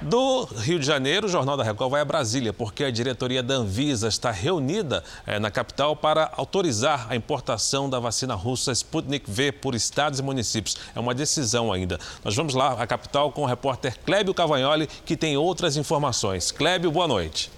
Do 0.00 0.44
Rio 0.44 0.78
de 0.78 0.86
Janeiro, 0.86 1.26
o 1.26 1.28
Jornal 1.28 1.56
da 1.56 1.64
Record 1.64 1.90
vai 1.90 2.00
a 2.00 2.04
Brasília, 2.04 2.52
porque 2.52 2.84
a 2.84 2.90
diretoria 2.90 3.42
da 3.42 3.54
Anvisa 3.54 4.06
está 4.06 4.30
reunida 4.30 5.02
é, 5.26 5.40
na 5.40 5.50
capital 5.50 5.96
para 5.96 6.30
autorizar 6.36 7.08
a 7.10 7.16
importação 7.16 7.90
da 7.90 7.98
vacina 7.98 8.34
russa 8.34 8.70
Sputnik 8.70 9.28
V 9.28 9.50
por 9.50 9.74
estados 9.74 10.20
e 10.20 10.22
municípios. 10.22 10.76
É 10.94 11.00
uma 11.00 11.12
decisão 11.12 11.72
ainda. 11.72 11.98
Nós 12.24 12.36
vamos 12.36 12.54
lá 12.54 12.80
à 12.80 12.86
capital 12.86 13.32
com 13.32 13.42
o 13.42 13.46
repórter 13.46 13.98
Clébio 13.98 14.32
Cavagnoli, 14.32 14.86
que 14.86 15.16
tem 15.16 15.36
outras 15.36 15.76
informações. 15.76 16.52
Clébio, 16.52 16.92
boa 16.92 17.08
noite. 17.08 17.50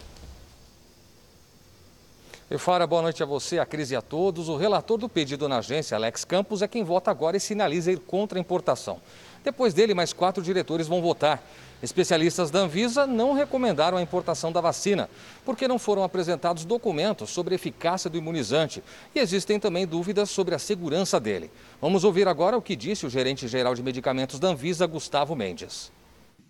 E 2.50 2.56
fora, 2.56 2.86
boa 2.86 3.02
noite 3.02 3.22
a 3.22 3.26
você, 3.26 3.58
a 3.58 3.66
Cris 3.66 3.90
e 3.90 3.96
a 3.96 4.00
todos. 4.00 4.48
O 4.48 4.56
relator 4.56 4.96
do 4.96 5.10
pedido 5.10 5.46
na 5.46 5.58
agência, 5.58 5.94
Alex 5.94 6.24
Campos, 6.24 6.62
é 6.62 6.66
quem 6.66 6.82
vota 6.82 7.10
agora 7.10 7.36
e 7.36 7.40
sinaliza 7.40 7.92
ir 7.92 7.98
contra 7.98 8.38
a 8.38 8.40
importação. 8.40 8.98
Depois 9.42 9.72
dele, 9.72 9.94
mais 9.94 10.12
quatro 10.12 10.42
diretores 10.42 10.86
vão 10.86 11.00
votar. 11.00 11.42
Especialistas 11.82 12.50
da 12.50 12.60
Anvisa 12.60 13.06
não 13.06 13.32
recomendaram 13.32 13.96
a 13.96 14.02
importação 14.02 14.52
da 14.52 14.60
vacina, 14.60 15.08
porque 15.46 15.66
não 15.66 15.78
foram 15.78 16.04
apresentados 16.04 16.64
documentos 16.66 17.30
sobre 17.30 17.54
a 17.54 17.56
eficácia 17.56 18.10
do 18.10 18.18
imunizante 18.18 18.82
e 19.14 19.18
existem 19.18 19.58
também 19.58 19.86
dúvidas 19.86 20.28
sobre 20.28 20.54
a 20.54 20.58
segurança 20.58 21.18
dele. 21.18 21.50
Vamos 21.80 22.04
ouvir 22.04 22.28
agora 22.28 22.56
o 22.56 22.62
que 22.62 22.76
disse 22.76 23.06
o 23.06 23.10
gerente 23.10 23.48
geral 23.48 23.74
de 23.74 23.82
medicamentos 23.82 24.38
da 24.38 24.48
Anvisa, 24.48 24.86
Gustavo 24.86 25.34
Mendes. 25.34 25.90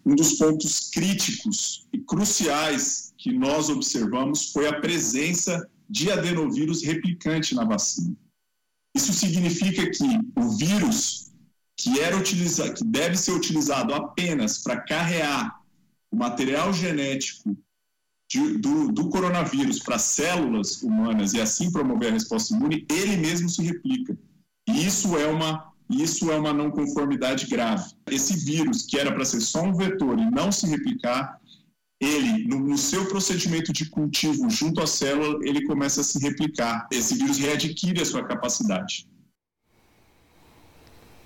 Um 0.05 0.17
dos 0.17 0.33
pontos 0.33 0.91
críticos 0.91 1.87
e 1.93 1.99
cruciais 1.99 3.13
que 3.17 3.33
nós 3.33 3.69
observamos 3.69 4.51
foi 4.51 4.67
a 4.67 4.81
presença 4.81 5.69
de 5.89 6.11
adenovírus 6.11 6.83
replicante 6.83 7.55
na 7.55 7.65
vacina. 7.65 8.17
Isso 8.97 9.13
significa 9.13 9.89
que 9.91 10.05
o 10.37 10.57
vírus 10.57 11.30
que, 11.81 11.99
era 11.99 12.15
utilizado, 12.17 12.75
que 12.75 12.85
deve 12.85 13.17
ser 13.17 13.33
utilizado 13.33 13.95
apenas 13.95 14.59
para 14.59 14.81
carrear 14.83 15.63
o 16.11 16.17
material 16.17 16.75
genético 16.75 17.57
de, 18.29 18.59
do, 18.59 18.93
do, 18.93 19.09
coronavírus 19.09 19.79
para 19.79 19.99
células 19.99 20.83
humanas 20.83 21.33
e 21.33 21.41
assim 21.41 21.73
promover 21.73 22.11
a 22.11 22.13
resposta 22.13 22.55
imune, 22.55 22.87
ele 22.91 23.17
mesmo 23.17 23.49
se 23.49 23.63
replica. 23.63 24.17
E 24.69 24.87
isso 24.87 25.17
é 25.17 25.27
uma, 25.27 25.73
isso 25.89 26.31
é 26.31 26.37
uma 26.37 26.53
não 26.53 26.71
conformidade 26.71 27.47
grave. 27.47 27.91
Esse 28.11 28.37
vírus, 28.37 28.83
que 28.83 28.99
era 28.99 29.11
para 29.11 29.25
ser 29.25 29.41
só 29.41 29.63
um 29.63 29.75
vetor 29.75 30.19
e 30.19 30.31
não 30.31 30.53
se 30.53 30.67
replicar, 30.67 31.41
ele, 31.99 32.47
no, 32.47 32.61
no, 32.61 32.77
seu 32.77 33.07
procedimento 33.09 33.73
de 33.73 33.89
cultivo 33.89 34.51
junto 34.51 34.83
à 34.83 34.87
célula, 34.87 35.39
ele 35.43 35.67
começa 35.67 36.03
a 36.03 36.05
se 36.05 36.19
replicar. 36.19 36.87
Esse 36.93 37.15
vírus 37.15 37.39
readquire 37.39 38.03
a 38.03 38.07
sua 38.07 38.23
capacidade. 38.25 39.10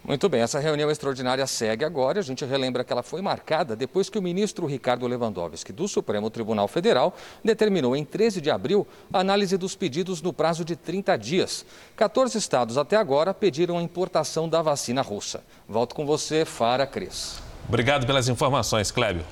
Muito 0.07 0.29
bem, 0.29 0.43
essa 0.43 0.61
reunião 0.61 0.91
extraordinária 0.91 1.47
segue 1.47 1.83
agora. 1.83 2.21
A 2.21 2.23
gente 2.23 2.45
relembra 2.45 2.85
que 2.85 2.93
ela 2.93 3.03
foi 3.03 3.23
marcada 3.23 3.75
depois 3.75 4.11
que 4.11 4.19
o 4.19 4.23
ministro 4.23 4.67
Ricardo 4.67 5.07
Lewandowski, 5.07 5.73
do 5.73 5.89
Supremo 5.89 6.29
Tribunal 6.29 6.69
Federal, 6.69 7.17
determinou 7.43 7.97
em 7.97 8.05
13 8.05 8.39
de 8.43 8.51
abril 8.51 8.87
a 9.11 9.21
análise 9.21 9.57
dos 9.57 9.75
pedidos 9.75 10.21
no 10.21 10.31
prazo 10.31 10.63
de 10.63 10.77
30 10.77 11.17
dias. 11.17 11.65
14 11.97 12.37
estados 12.37 12.77
até 12.77 12.97
agora 12.97 13.33
pediram 13.33 13.79
a 13.79 13.83
importação 13.83 14.47
da 14.47 14.61
vacina 14.61 15.01
russa. 15.01 15.43
Volto 15.67 15.95
com 15.95 16.05
você, 16.05 16.45
Fara 16.45 16.87
Cris. 16.87 17.39
Obrigado 17.67 18.07
pelas 18.07 18.29
informações, 18.29 18.91
Clébio. 18.91 19.25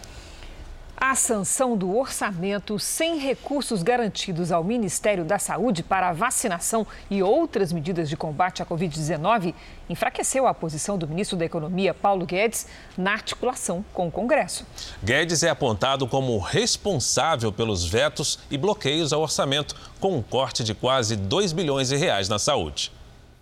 A 1.04 1.16
sanção 1.16 1.76
do 1.76 1.98
orçamento 1.98 2.78
sem 2.78 3.18
recursos 3.18 3.82
garantidos 3.82 4.52
ao 4.52 4.62
Ministério 4.62 5.24
da 5.24 5.36
Saúde 5.36 5.82
para 5.82 6.10
a 6.10 6.12
vacinação 6.12 6.86
e 7.10 7.20
outras 7.24 7.72
medidas 7.72 8.08
de 8.08 8.16
combate 8.16 8.62
à 8.62 8.64
Covid-19 8.64 9.52
enfraqueceu 9.90 10.46
a 10.46 10.54
posição 10.54 10.96
do 10.96 11.08
ministro 11.08 11.36
da 11.36 11.44
Economia, 11.44 11.92
Paulo 11.92 12.24
Guedes, 12.24 12.68
na 12.96 13.14
articulação 13.14 13.84
com 13.92 14.06
o 14.06 14.12
Congresso. 14.12 14.64
Guedes 15.02 15.42
é 15.42 15.50
apontado 15.50 16.06
como 16.06 16.38
responsável 16.38 17.52
pelos 17.52 17.84
vetos 17.84 18.38
e 18.48 18.56
bloqueios 18.56 19.12
ao 19.12 19.22
orçamento, 19.22 19.74
com 19.98 20.16
um 20.16 20.22
corte 20.22 20.62
de 20.62 20.72
quase 20.72 21.16
2 21.16 21.52
bilhões 21.52 21.88
de 21.88 21.96
reais 21.96 22.28
na 22.28 22.38
saúde. 22.38 22.92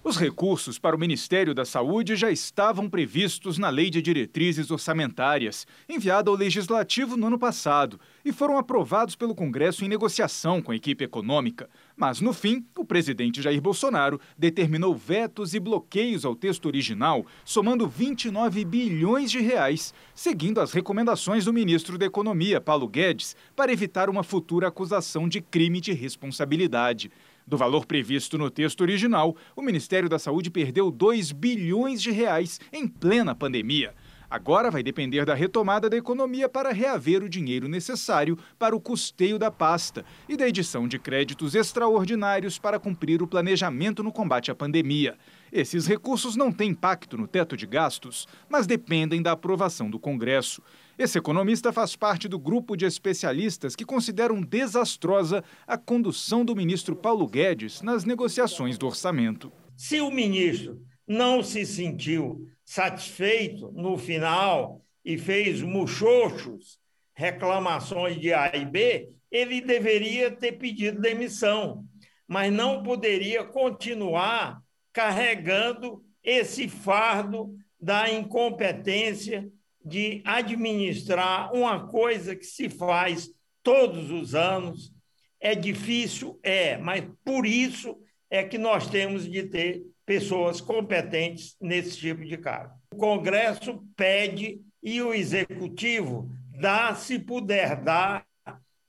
Os 0.03 0.17
recursos 0.17 0.79
para 0.79 0.97
o 0.97 0.99
Ministério 0.99 1.55
da 1.55 1.67
Saúde 1.67 2.17
já 2.17 2.31
estavam 2.31 2.89
previstos 2.89 3.59
na 3.59 3.69
Lei 3.69 3.91
de 3.91 4.01
Diretrizes 4.01 4.71
Orçamentárias, 4.71 5.67
enviada 5.87 6.31
ao 6.31 6.37
Legislativo 6.37 7.19
no 7.19 7.27
ano 7.27 7.39
passado, 7.39 8.01
e 8.25 8.33
foram 8.33 8.57
aprovados 8.57 9.15
pelo 9.15 9.35
Congresso 9.35 9.85
em 9.85 9.89
negociação 9.89 10.63
com 10.63 10.73
a 10.73 10.77
equipe 10.77 11.05
econômica. 11.05 11.69
Mas, 11.95 12.19
no 12.23 12.33
fim, 12.33 12.65
o 12.79 12.85
presidente 12.85 13.43
Jair 13.43 13.61
Bolsonaro 13.61 14.19
determinou 14.39 14.95
vetos 14.95 15.53
e 15.53 15.61
bloqueios 15.61 16.25
ao 16.25 16.35
texto 16.35 16.65
original, 16.65 17.27
somando 17.45 17.87
29 17.87 18.65
bilhões 18.65 19.31
de 19.31 19.41
reais, 19.41 19.93
seguindo 20.15 20.63
as 20.63 20.73
recomendações 20.73 21.45
do 21.45 21.53
ministro 21.53 21.99
da 21.99 22.07
Economia, 22.07 22.59
Paulo 22.59 22.89
Guedes, 22.89 23.37
para 23.55 23.71
evitar 23.71 24.09
uma 24.09 24.23
futura 24.23 24.69
acusação 24.69 25.29
de 25.29 25.43
crime 25.43 25.79
de 25.79 25.93
responsabilidade. 25.93 27.11
Do 27.51 27.57
valor 27.57 27.85
previsto 27.85 28.39
no 28.39 28.49
texto 28.49 28.83
original, 28.83 29.37
o 29.57 29.61
Ministério 29.61 30.09
da 30.09 30.21
Saúde 30.21 30.49
perdeu 30.53 30.89
2 30.89 31.33
bilhões 31.33 32.01
de 32.01 32.13
reais 32.13 32.61
em 32.73 32.87
plena 32.87 33.35
pandemia. 33.35 33.93
Agora 34.31 34.71
vai 34.71 34.85
depender 34.85 35.25
da 35.25 35.35
retomada 35.35 35.91
da 35.91 35.97
economia 35.97 36.49
para 36.49 36.71
reaver 36.73 37.25
o 37.25 37.29
dinheiro 37.29 37.67
necessário 37.67 38.39
para 38.57 38.77
o 38.77 38.81
custeio 38.81 39.37
da 39.37 39.51
pasta 39.51 40.05
e 40.29 40.37
da 40.37 40.49
edição 40.49 40.87
de 40.87 41.01
créditos 41.01 41.57
extraordinários 41.57 42.57
para 42.57 42.79
cumprir 42.79 43.21
o 43.21 43.27
planejamento 43.27 44.01
no 44.05 44.13
combate 44.13 44.53
à 44.53 44.55
pandemia. 44.55 45.19
Esses 45.53 45.89
recursos 45.89 46.37
não 46.37 46.53
têm 46.53 46.71
impacto 46.71 47.19
no 47.19 47.27
teto 47.27 47.57
de 47.57 47.67
gastos, 47.67 48.29
mas 48.49 48.65
dependem 48.65 49.21
da 49.21 49.33
aprovação 49.33 49.91
do 49.91 49.99
Congresso. 49.99 50.63
Esse 51.01 51.17
economista 51.17 51.73
faz 51.73 51.97
parte 51.97 52.29
do 52.29 52.39
grupo 52.39 52.77
de 52.77 52.85
especialistas 52.85 53.75
que 53.75 53.87
consideram 53.87 54.43
desastrosa 54.43 55.43
a 55.67 55.79
condução 55.79 56.45
do 56.45 56.55
ministro 56.55 56.95
Paulo 56.95 57.27
Guedes 57.27 57.81
nas 57.81 58.05
negociações 58.05 58.77
do 58.77 58.87
orçamento. 58.87 59.51
Se 59.75 59.99
o 60.03 60.11
ministro 60.11 60.79
não 61.09 61.43
se 61.43 61.65
sentiu 61.65 62.47
satisfeito 62.63 63.73
no 63.73 63.97
final 63.97 64.85
e 65.03 65.17
fez 65.17 65.63
muxoxos, 65.63 66.79
reclamações 67.15 68.21
de 68.21 68.35
A 68.35 68.55
e 68.55 68.67
B, 68.67 69.09
ele 69.31 69.63
deveria 69.63 70.31
ter 70.31 70.53
pedido 70.53 71.01
demissão, 71.01 71.83
mas 72.29 72.53
não 72.53 72.83
poderia 72.83 73.43
continuar 73.43 74.61
carregando 74.93 76.05
esse 76.23 76.69
fardo 76.69 77.57
da 77.81 78.13
incompetência 78.13 79.51
de 79.85 80.23
administrar 80.25 81.53
uma 81.55 81.89
coisa 81.89 82.37
que 82.37 82.45
se 82.45 82.69
faz 82.69 83.31
todos 83.63 84.11
os 84.11 84.35
anos. 84.35 84.93
É 85.41 85.55
difícil? 85.55 86.39
É, 86.43 86.77
mas 86.77 87.05
por 87.25 87.47
isso 87.47 87.99
é 88.31 88.45
que 88.45 88.59
nós 88.59 88.89
temos 88.89 89.29
de 89.31 89.45
ter 89.45 89.83
pessoas 90.05 90.61
competentes 90.61 91.57
nesse 91.61 91.97
tipo 91.97 92.25
de 92.25 92.37
cargo. 92.37 92.75
O 92.93 92.97
Congresso 92.97 93.83
pede 93.97 94.61
e 94.83 95.01
o 95.01 95.15
Executivo 95.15 96.31
dá, 96.59 96.95
se 96.95 97.19
puder 97.19 97.83
dar, 97.83 98.27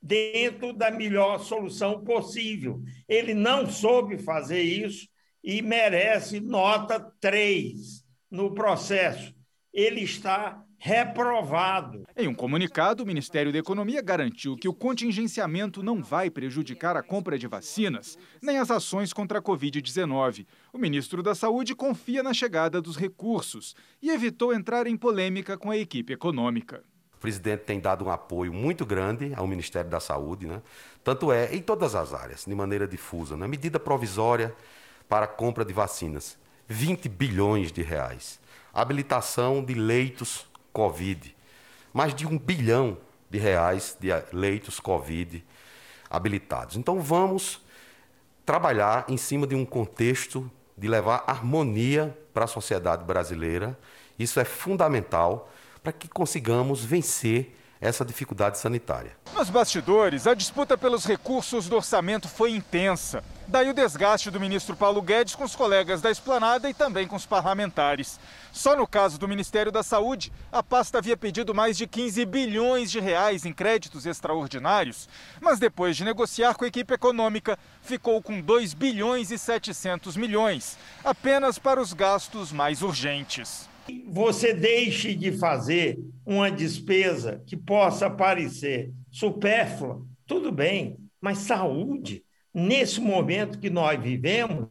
dentro 0.01 0.73
da 0.73 0.89
melhor 0.89 1.39
solução 1.39 2.03
possível. 2.03 2.81
Ele 3.07 3.33
não 3.33 3.69
soube 3.69 4.17
fazer 4.17 4.61
isso 4.61 5.07
e 5.43 5.61
merece 5.61 6.39
nota 6.39 6.99
3 7.19 8.03
no 8.29 8.53
processo. 8.53 9.33
Ele 9.71 10.01
está 10.01 10.63
reprovado. 10.83 12.07
Em 12.17 12.27
um 12.27 12.33
comunicado, 12.33 13.03
o 13.03 13.05
Ministério 13.05 13.53
da 13.53 13.59
Economia 13.59 14.01
garantiu 14.01 14.57
que 14.57 14.67
o 14.67 14.73
contingenciamento 14.73 15.83
não 15.83 16.01
vai 16.01 16.27
prejudicar 16.27 16.97
a 16.97 17.03
compra 17.03 17.37
de 17.37 17.45
vacinas 17.45 18.17
nem 18.41 18.57
as 18.57 18.71
ações 18.71 19.13
contra 19.13 19.37
a 19.37 19.41
Covid-19. 19.43 20.47
O 20.73 20.79
ministro 20.79 21.21
da 21.21 21.35
Saúde 21.35 21.75
confia 21.75 22.23
na 22.23 22.33
chegada 22.33 22.81
dos 22.81 22.97
recursos 22.97 23.75
e 24.01 24.09
evitou 24.09 24.51
entrar 24.51 24.87
em 24.87 24.97
polêmica 24.97 25.55
com 25.55 25.69
a 25.69 25.77
equipe 25.77 26.13
econômica. 26.13 26.83
O 27.13 27.19
presidente 27.19 27.59
tem 27.59 27.79
dado 27.79 28.03
um 28.03 28.09
apoio 28.09 28.51
muito 28.51 28.83
grande 28.83 29.31
ao 29.35 29.45
Ministério 29.45 29.91
da 29.91 29.99
Saúde, 29.99 30.47
né? 30.47 30.63
tanto 31.03 31.31
é 31.31 31.55
em 31.55 31.61
todas 31.61 31.93
as 31.93 32.11
áreas, 32.11 32.45
de 32.47 32.55
maneira 32.55 32.87
difusa. 32.87 33.37
Na 33.37 33.45
né? 33.45 33.51
medida 33.51 33.79
provisória 33.79 34.51
para 35.07 35.25
a 35.25 35.27
compra 35.27 35.63
de 35.63 35.73
vacinas, 35.73 36.39
20 36.67 37.07
bilhões 37.07 37.71
de 37.71 37.83
reais. 37.83 38.39
Habilitação 38.73 39.63
de 39.63 39.75
leitos 39.75 40.49
Covid. 40.73 41.35
Mais 41.93 42.13
de 42.13 42.25
um 42.25 42.37
bilhão 42.37 42.97
de 43.29 43.37
reais 43.37 43.97
de 43.99 44.09
leitos 44.33 44.79
Covid 44.79 45.43
habilitados. 46.09 46.75
Então 46.75 46.99
vamos 46.99 47.61
trabalhar 48.45 49.05
em 49.07 49.17
cima 49.17 49.47
de 49.47 49.55
um 49.55 49.65
contexto 49.65 50.49
de 50.77 50.87
levar 50.87 51.23
harmonia 51.27 52.17
para 52.33 52.45
a 52.45 52.47
sociedade 52.47 53.03
brasileira. 53.05 53.77
Isso 54.17 54.39
é 54.39 54.45
fundamental 54.45 55.49
para 55.81 55.91
que 55.91 56.07
consigamos 56.07 56.83
vencer 56.83 57.57
essa 57.81 58.05
dificuldade 58.05 58.59
sanitária. 58.59 59.17
Nos 59.33 59.49
bastidores, 59.49 60.27
a 60.27 60.35
disputa 60.35 60.77
pelos 60.77 61.03
recursos 61.03 61.67
do 61.67 61.75
orçamento 61.75 62.29
foi 62.29 62.51
intensa. 62.51 63.23
Daí 63.47 63.69
o 63.69 63.73
desgaste 63.73 64.29
do 64.29 64.39
ministro 64.39 64.75
Paulo 64.75 65.01
Guedes 65.01 65.35
com 65.35 65.43
os 65.43 65.55
colegas 65.55 65.99
da 65.99 66.11
esplanada 66.11 66.69
e 66.69 66.73
também 66.73 67.07
com 67.07 67.15
os 67.15 67.25
parlamentares. 67.25 68.19
Só 68.51 68.75
no 68.75 68.85
caso 68.85 69.17
do 69.17 69.27
Ministério 69.27 69.71
da 69.71 69.81
Saúde, 69.81 70.31
a 70.51 70.61
pasta 70.61 70.99
havia 70.99 71.17
pedido 71.17 71.53
mais 71.53 71.75
de 71.75 71.87
15 71.87 72.23
bilhões 72.25 72.91
de 72.91 72.99
reais 72.99 73.45
em 73.45 73.51
créditos 73.51 74.05
extraordinários, 74.05 75.09
mas 75.41 75.59
depois 75.59 75.97
de 75.97 76.05
negociar 76.05 76.53
com 76.53 76.63
a 76.63 76.67
equipe 76.67 76.93
econômica, 76.93 77.57
ficou 77.81 78.21
com 78.21 78.39
2 78.39 78.73
bilhões 78.75 79.31
e 79.31 79.37
700 79.37 80.15
milhões, 80.15 80.77
apenas 81.03 81.57
para 81.57 81.81
os 81.81 81.93
gastos 81.93 82.51
mais 82.51 82.81
urgentes 82.81 83.70
você 84.07 84.53
deixe 84.53 85.15
de 85.15 85.31
fazer 85.31 85.99
uma 86.25 86.49
despesa 86.49 87.41
que 87.45 87.57
possa 87.57 88.09
parecer 88.09 88.91
supérflua, 89.09 90.05
tudo 90.25 90.51
bem, 90.51 90.97
mas 91.19 91.39
saúde, 91.39 92.23
nesse 92.53 92.99
momento 93.01 93.59
que 93.59 93.69
nós 93.69 94.01
vivemos, 94.01 94.69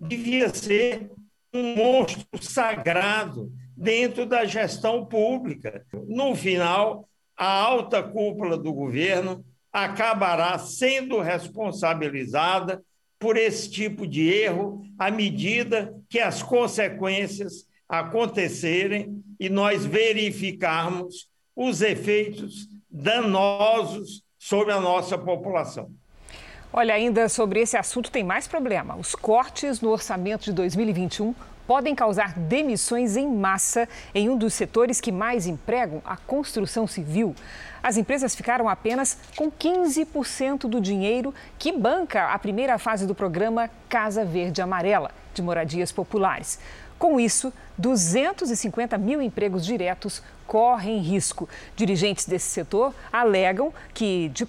devia 0.00 0.48
ser 0.52 1.10
um 1.52 1.76
monstro 1.76 2.42
sagrado 2.42 3.52
dentro 3.76 4.26
da 4.26 4.44
gestão 4.44 5.04
pública. 5.04 5.84
No 6.08 6.34
final, 6.34 7.08
a 7.36 7.46
alta 7.46 8.02
cúpula 8.02 8.56
do 8.56 8.72
governo 8.72 9.44
acabará 9.72 10.58
sendo 10.58 11.20
responsabilizada 11.20 12.82
por 13.18 13.36
esse 13.36 13.70
tipo 13.70 14.06
de 14.06 14.28
erro 14.28 14.82
à 14.98 15.10
medida 15.10 15.94
que 16.08 16.20
as 16.20 16.42
consequências 16.42 17.66
acontecerem 17.88 19.22
e 19.38 19.48
nós 19.48 19.84
verificarmos 19.84 21.28
os 21.54 21.82
efeitos 21.82 22.68
danosos 22.90 24.22
sobre 24.38 24.72
a 24.72 24.80
nossa 24.80 25.16
população. 25.16 25.90
Olha, 26.72 26.94
ainda 26.94 27.28
sobre 27.28 27.60
esse 27.60 27.76
assunto 27.76 28.10
tem 28.10 28.24
mais 28.24 28.48
problema. 28.48 28.96
Os 28.96 29.14
cortes 29.14 29.80
no 29.80 29.90
orçamento 29.90 30.44
de 30.44 30.52
2021 30.52 31.34
podem 31.66 31.94
causar 31.94 32.38
demissões 32.38 33.16
em 33.16 33.28
massa 33.28 33.88
em 34.14 34.28
um 34.28 34.36
dos 34.36 34.54
setores 34.54 35.00
que 35.00 35.12
mais 35.12 35.46
empregam 35.46 36.02
a 36.04 36.16
construção 36.16 36.86
civil. 36.86 37.34
As 37.82 37.96
empresas 37.96 38.34
ficaram 38.34 38.68
apenas 38.68 39.18
com 39.36 39.50
15% 39.50 40.68
do 40.68 40.80
dinheiro 40.80 41.34
que 41.58 41.72
banca 41.72 42.32
a 42.32 42.38
primeira 42.38 42.78
fase 42.78 43.06
do 43.06 43.14
programa 43.14 43.70
Casa 43.88 44.24
Verde 44.24 44.60
Amarela 44.60 45.10
de 45.32 45.42
moradias 45.42 45.90
populares. 45.90 46.58
Com 47.04 47.20
isso, 47.20 47.52
250 47.76 48.96
mil 48.96 49.20
empregos 49.20 49.62
diretos 49.62 50.22
correm 50.46 51.00
risco. 51.00 51.46
Dirigentes 51.76 52.24
desse 52.24 52.46
setor 52.46 52.94
alegam 53.12 53.74
que, 53.92 54.30
de, 54.30 54.46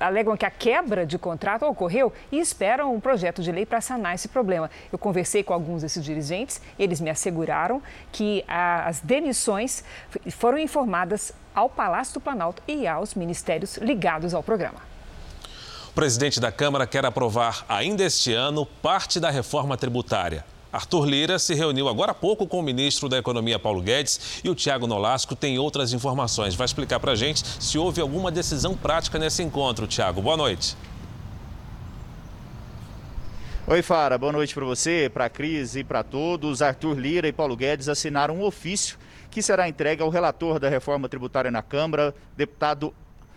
alegam 0.00 0.34
que 0.34 0.46
a 0.46 0.50
quebra 0.50 1.04
de 1.04 1.18
contrato 1.18 1.66
ocorreu 1.66 2.10
e 2.32 2.40
esperam 2.40 2.94
um 2.94 2.98
projeto 2.98 3.42
de 3.42 3.52
lei 3.52 3.66
para 3.66 3.82
sanar 3.82 4.14
esse 4.14 4.28
problema. 4.28 4.70
Eu 4.90 4.98
conversei 4.98 5.42
com 5.42 5.52
alguns 5.52 5.82
desses 5.82 6.02
dirigentes, 6.02 6.58
eles 6.78 7.02
me 7.02 7.10
asseguraram 7.10 7.82
que 8.10 8.42
as 8.48 9.00
demissões 9.00 9.84
foram 10.30 10.56
informadas 10.56 11.34
ao 11.54 11.68
Palácio 11.68 12.14
do 12.14 12.20
Planalto 12.22 12.62
e 12.66 12.86
aos 12.86 13.14
ministérios 13.14 13.76
ligados 13.76 14.32
ao 14.32 14.42
programa. 14.42 14.80
O 15.90 15.92
presidente 15.92 16.40
da 16.40 16.50
Câmara 16.50 16.86
quer 16.86 17.04
aprovar 17.04 17.62
ainda 17.68 18.02
este 18.02 18.32
ano 18.32 18.64
parte 18.64 19.20
da 19.20 19.28
reforma 19.28 19.76
tributária. 19.76 20.53
Arthur 20.74 21.04
Lira 21.06 21.38
se 21.38 21.54
reuniu 21.54 21.88
agora 21.88 22.10
há 22.10 22.14
pouco 22.14 22.48
com 22.48 22.58
o 22.58 22.62
ministro 22.62 23.08
da 23.08 23.16
Economia, 23.16 23.60
Paulo 23.60 23.80
Guedes, 23.80 24.40
e 24.42 24.50
o 24.50 24.56
Tiago 24.56 24.88
Nolasco 24.88 25.36
tem 25.36 25.56
outras 25.56 25.92
informações. 25.92 26.56
Vai 26.56 26.64
explicar 26.64 26.98
para 26.98 27.12
a 27.12 27.14
gente 27.14 27.46
se 27.62 27.78
houve 27.78 28.00
alguma 28.00 28.28
decisão 28.28 28.76
prática 28.76 29.16
nesse 29.16 29.40
encontro. 29.40 29.86
Tiago, 29.86 30.20
boa 30.20 30.36
noite. 30.36 30.76
Oi, 33.68 33.82
Fara, 33.82 34.18
boa 34.18 34.32
noite 34.32 34.52
para 34.52 34.64
você, 34.64 35.08
para 35.14 35.26
a 35.26 35.30
Cris 35.30 35.76
e 35.76 35.84
para 35.84 36.02
todos. 36.02 36.60
Arthur 36.60 36.98
Lira 36.98 37.28
e 37.28 37.32
Paulo 37.32 37.56
Guedes 37.56 37.88
assinaram 37.88 38.38
um 38.38 38.42
ofício 38.42 38.98
que 39.30 39.40
será 39.40 39.68
entregue 39.68 40.02
ao 40.02 40.10
relator 40.10 40.58
da 40.58 40.68
reforma 40.68 41.08
tributária 41.08 41.52
na 41.52 41.62
Câmara, 41.62 42.12
deputado 42.36 42.92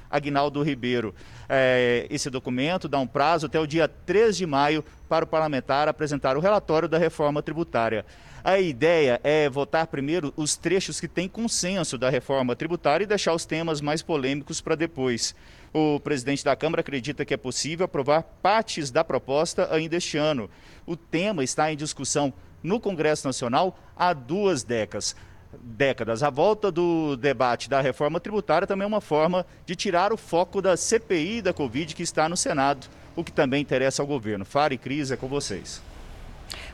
Agnaldo 0.09 0.63
Ribeiro. 0.63 1.13
É, 1.47 2.07
esse 2.09 2.29
documento 2.29 2.87
dá 2.87 2.99
um 2.99 3.07
prazo 3.07 3.45
até 3.45 3.59
o 3.59 3.67
dia 3.67 3.87
3 3.87 4.37
de 4.37 4.45
maio 4.45 4.83
para 5.07 5.25
o 5.25 5.27
parlamentar 5.27 5.87
apresentar 5.87 6.37
o 6.37 6.39
relatório 6.39 6.87
da 6.87 6.97
reforma 6.97 7.41
tributária. 7.41 8.05
A 8.43 8.59
ideia 8.59 9.19
é 9.23 9.49
votar 9.49 9.87
primeiro 9.87 10.33
os 10.37 10.55
trechos 10.55 11.01
que 11.01 11.07
têm 11.07 11.27
consenso 11.27 11.97
da 11.97 12.09
reforma 12.09 12.55
tributária 12.55 13.03
e 13.03 13.07
deixar 13.07 13.33
os 13.33 13.45
temas 13.45 13.81
mais 13.81 14.01
polêmicos 14.01 14.61
para 14.61 14.75
depois. 14.75 15.35
O 15.73 15.99
presidente 15.99 16.45
da 16.45 16.55
Câmara 16.55 16.79
acredita 16.79 17.25
que 17.25 17.33
é 17.33 17.37
possível 17.37 17.85
aprovar 17.85 18.23
partes 18.41 18.89
da 18.89 19.03
proposta 19.03 19.67
ainda 19.73 19.97
este 19.97 20.17
ano. 20.17 20.49
O 20.85 20.95
tema 20.95 21.43
está 21.43 21.71
em 21.71 21.75
discussão 21.75 22.33
no 22.63 22.79
Congresso 22.79 23.27
Nacional 23.27 23.77
há 23.95 24.13
duas 24.13 24.63
décadas 24.63 25.15
décadas. 25.61 26.23
A 26.23 26.29
volta 26.29 26.71
do 26.71 27.15
debate 27.15 27.69
da 27.69 27.81
reforma 27.81 28.19
tributária 28.19 28.67
também 28.67 28.83
é 28.83 28.87
uma 28.87 29.01
forma 29.01 29.45
de 29.65 29.75
tirar 29.75 30.11
o 30.11 30.17
foco 30.17 30.61
da 30.61 30.75
CPI 30.75 31.41
da 31.41 31.53
Covid 31.53 31.95
que 31.95 32.03
está 32.03 32.27
no 32.27 32.37
Senado, 32.37 32.87
o 33.15 33.23
que 33.23 33.31
também 33.31 33.61
interessa 33.61 34.01
ao 34.01 34.07
governo. 34.07 34.45
Fara 34.45 34.73
e 34.73 34.77
Cris, 34.77 35.11
é 35.11 35.17
com 35.17 35.27
vocês. 35.27 35.81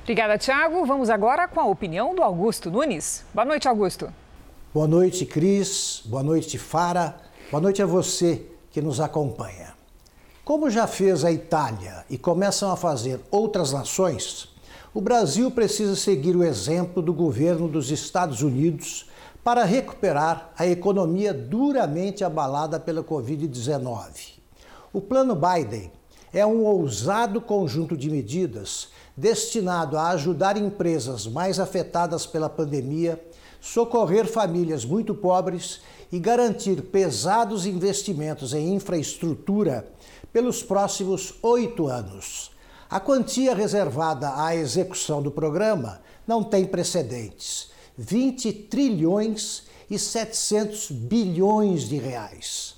Obrigada, 0.01 0.38
Tiago. 0.38 0.86
Vamos 0.86 1.09
agora 1.09 1.47
com 1.47 1.59
a 1.59 1.65
opinião 1.65 2.13
do 2.13 2.21
Augusto 2.21 2.69
Nunes. 2.69 3.25
Boa 3.33 3.45
noite, 3.45 3.67
Augusto. 3.67 4.13
Boa 4.73 4.88
noite, 4.88 5.25
Cris. 5.25 6.01
Boa 6.05 6.23
noite, 6.23 6.57
Fara. 6.57 7.15
Boa 7.49 7.62
noite 7.62 7.81
a 7.81 7.86
você 7.86 8.45
que 8.71 8.81
nos 8.81 8.99
acompanha. 8.99 9.73
Como 10.43 10.69
já 10.69 10.88
fez 10.88 11.23
a 11.23 11.31
Itália 11.31 12.03
e 12.09 12.17
começam 12.17 12.69
a 12.69 12.75
fazer 12.75 13.21
outras 13.31 13.71
nações, 13.71 14.50
o 14.94 15.02
Brasil 15.02 15.50
precisa 15.50 15.96
seguir 15.96 16.35
o 16.35 16.44
exemplo 16.44 17.02
do 17.02 17.12
governo 17.13 17.67
dos 17.67 17.89
Estados 17.89 18.44
Unidos 18.44 19.10
para 19.44 19.63
recuperar 19.63 20.54
a 20.56 20.67
economia 20.67 21.33
duramente 21.33 22.23
abalada 22.23 22.79
pela 22.79 23.04
Covid-19. 23.04 24.35
O 24.94 25.02
Plano 25.02 25.35
Biden 25.35 25.91
é 26.31 26.46
um 26.46 26.63
ousado 26.63 27.41
conjunto 27.41 27.98
de 27.98 28.08
medidas 28.08 28.89
destinado 29.17 29.98
a 29.98 30.10
ajudar 30.10 30.58
empresas 30.58 31.25
mais 31.25 31.60
afetadas 31.60 32.27
pela 32.27 32.50
pandemia, 32.50 33.19
socorrer 33.60 34.27
famílias 34.27 34.85
muito 34.85 35.15
pobres 35.15 35.81
e 36.12 36.19
garantir 36.19 36.83
pesados 36.83 37.65
investimentos 37.65 38.54
em 38.54 38.75
infraestrutura 38.75 39.87
pelos 40.31 40.62
próximos 40.62 41.33
oito 41.41 41.87
anos. 41.87 42.52
A 42.94 43.00
quantia 43.00 43.56
reservada 43.56 44.31
à 44.35 44.56
execução 44.56 45.19
do 45.19 45.31
programa 45.31 46.00
não 46.27 46.44
tem 46.44 46.63
precedentes: 46.63 47.71
20 47.98 48.54
trilhões 48.54 49.63
e 49.89 49.98
700 49.98 50.91
bilhões 50.91 51.89
de 51.89 51.98
reais. 51.98 52.75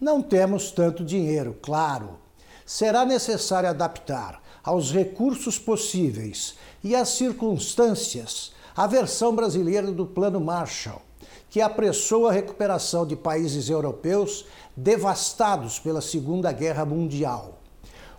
Não 0.00 0.20
temos 0.20 0.72
tanto 0.72 1.04
dinheiro, 1.04 1.56
claro. 1.62 2.18
Será 2.66 3.04
necessário 3.04 3.68
adaptar 3.68 4.42
aos 4.64 4.90
recursos 4.90 5.60
possíveis 5.60 6.56
e 6.82 6.96
às 6.96 7.10
circunstâncias 7.10 8.50
a 8.74 8.88
versão 8.88 9.32
brasileira 9.32 9.92
do 9.92 10.06
Plano 10.06 10.40
Marshall, 10.40 11.02
que 11.48 11.60
apressou 11.60 12.26
a 12.26 12.32
recuperação 12.32 13.06
de 13.06 13.14
países 13.14 13.70
europeus 13.70 14.44
devastados 14.76 15.78
pela 15.78 16.00
Segunda 16.00 16.50
Guerra 16.50 16.84
Mundial. 16.84 17.60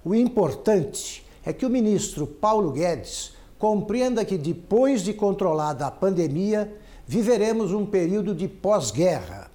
O 0.05 0.15
importante 0.15 1.22
é 1.45 1.51
que 1.51 1.65
o 1.65 1.69
ministro 1.69 2.25
Paulo 2.25 2.71
Guedes 2.71 3.33
compreenda 3.63 4.25
que 4.25 4.37
depois 4.37 5.01
de 5.03 5.13
controlada 5.13 5.87
a 5.87 5.91
pandemia, 5.91 6.77
viveremos 7.07 7.71
um 7.71 7.85
período 7.85 8.35
de 8.35 8.45
pós-guerra. 8.45 9.49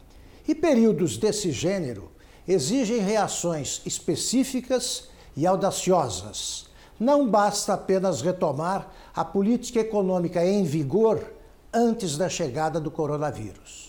E 0.46 0.54
períodos 0.54 1.18
desse 1.18 1.52
gênero 1.52 2.10
exigem 2.46 3.00
reações 3.00 3.82
específicas 3.84 5.10
e 5.36 5.46
audaciosas. 5.46 6.70
Não 6.98 7.28
basta 7.28 7.74
apenas 7.74 8.22
retomar 8.22 8.90
a 9.14 9.22
política 9.24 9.80
econômica 9.80 10.42
em 10.42 10.64
vigor 10.64 11.30
antes 11.70 12.16
da 12.16 12.30
chegada 12.30 12.80
do 12.80 12.90
coronavírus. 12.90 13.87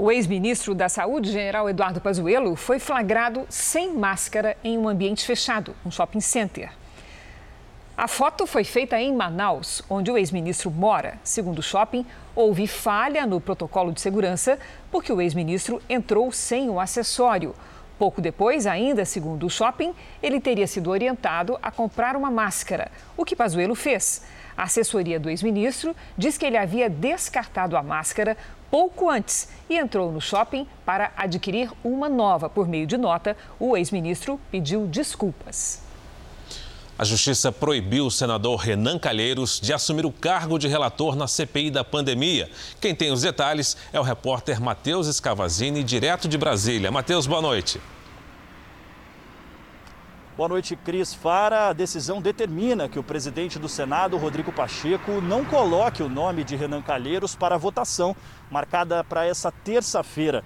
O 0.00 0.12
ex-ministro 0.12 0.76
da 0.76 0.88
Saúde, 0.88 1.32
general 1.32 1.68
Eduardo 1.68 2.00
Pazuello, 2.00 2.54
foi 2.54 2.78
flagrado 2.78 3.44
sem 3.48 3.92
máscara 3.92 4.56
em 4.62 4.78
um 4.78 4.88
ambiente 4.88 5.26
fechado, 5.26 5.74
um 5.84 5.90
shopping 5.90 6.20
center. 6.20 6.70
A 7.96 8.06
foto 8.06 8.46
foi 8.46 8.62
feita 8.62 8.96
em 9.00 9.12
Manaus, 9.12 9.82
onde 9.90 10.08
o 10.08 10.16
ex-ministro 10.16 10.70
mora. 10.70 11.18
Segundo 11.24 11.58
o 11.58 11.62
shopping, 11.64 12.06
houve 12.32 12.68
falha 12.68 13.26
no 13.26 13.40
protocolo 13.40 13.90
de 13.90 14.00
segurança 14.00 14.56
porque 14.88 15.12
o 15.12 15.20
ex-ministro 15.20 15.82
entrou 15.88 16.30
sem 16.30 16.70
o 16.70 16.78
acessório. 16.78 17.52
Pouco 17.98 18.20
depois, 18.20 18.68
ainda 18.68 19.04
segundo 19.04 19.46
o 19.46 19.50
shopping, 19.50 19.92
ele 20.22 20.40
teria 20.40 20.68
sido 20.68 20.90
orientado 20.90 21.58
a 21.60 21.72
comprar 21.72 22.14
uma 22.14 22.30
máscara, 22.30 22.92
o 23.16 23.24
que 23.24 23.34
Pazuello 23.34 23.74
fez. 23.74 24.22
A 24.58 24.64
assessoria 24.64 25.20
do 25.20 25.30
ex-ministro 25.30 25.94
diz 26.16 26.36
que 26.36 26.44
ele 26.44 26.56
havia 26.56 26.90
descartado 26.90 27.76
a 27.76 27.82
máscara 27.82 28.36
pouco 28.68 29.08
antes 29.08 29.48
e 29.70 29.78
entrou 29.78 30.10
no 30.10 30.20
shopping 30.20 30.66
para 30.84 31.12
adquirir 31.16 31.70
uma 31.84 32.08
nova. 32.08 32.50
Por 32.50 32.66
meio 32.66 32.84
de 32.84 32.96
nota, 32.96 33.36
o 33.60 33.76
ex-ministro 33.76 34.40
pediu 34.50 34.84
desculpas. 34.88 35.80
A 36.98 37.04
Justiça 37.04 37.52
proibiu 37.52 38.06
o 38.06 38.10
senador 38.10 38.56
Renan 38.56 38.98
Calheiros 38.98 39.60
de 39.60 39.72
assumir 39.72 40.04
o 40.04 40.10
cargo 40.10 40.58
de 40.58 40.66
relator 40.66 41.14
na 41.14 41.28
CPI 41.28 41.70
da 41.70 41.84
pandemia. 41.84 42.50
Quem 42.80 42.96
tem 42.96 43.12
os 43.12 43.22
detalhes 43.22 43.76
é 43.92 44.00
o 44.00 44.02
repórter 44.02 44.60
Matheus 44.60 45.06
Escavazini, 45.06 45.84
direto 45.84 46.26
de 46.26 46.36
Brasília. 46.36 46.90
Matheus, 46.90 47.28
boa 47.28 47.40
noite. 47.40 47.80
Boa 50.38 50.50
noite, 50.50 50.76
Cris 50.76 51.12
Fara. 51.12 51.66
A 51.66 51.72
decisão 51.72 52.22
determina 52.22 52.88
que 52.88 52.96
o 52.96 53.02
presidente 53.02 53.58
do 53.58 53.68
Senado, 53.68 54.16
Rodrigo 54.16 54.52
Pacheco, 54.52 55.20
não 55.20 55.44
coloque 55.44 56.00
o 56.00 56.08
nome 56.08 56.44
de 56.44 56.54
Renan 56.54 56.80
Calheiros 56.80 57.34
para 57.34 57.56
a 57.56 57.58
votação, 57.58 58.14
marcada 58.48 59.02
para 59.02 59.26
essa 59.26 59.50
terça-feira. 59.50 60.44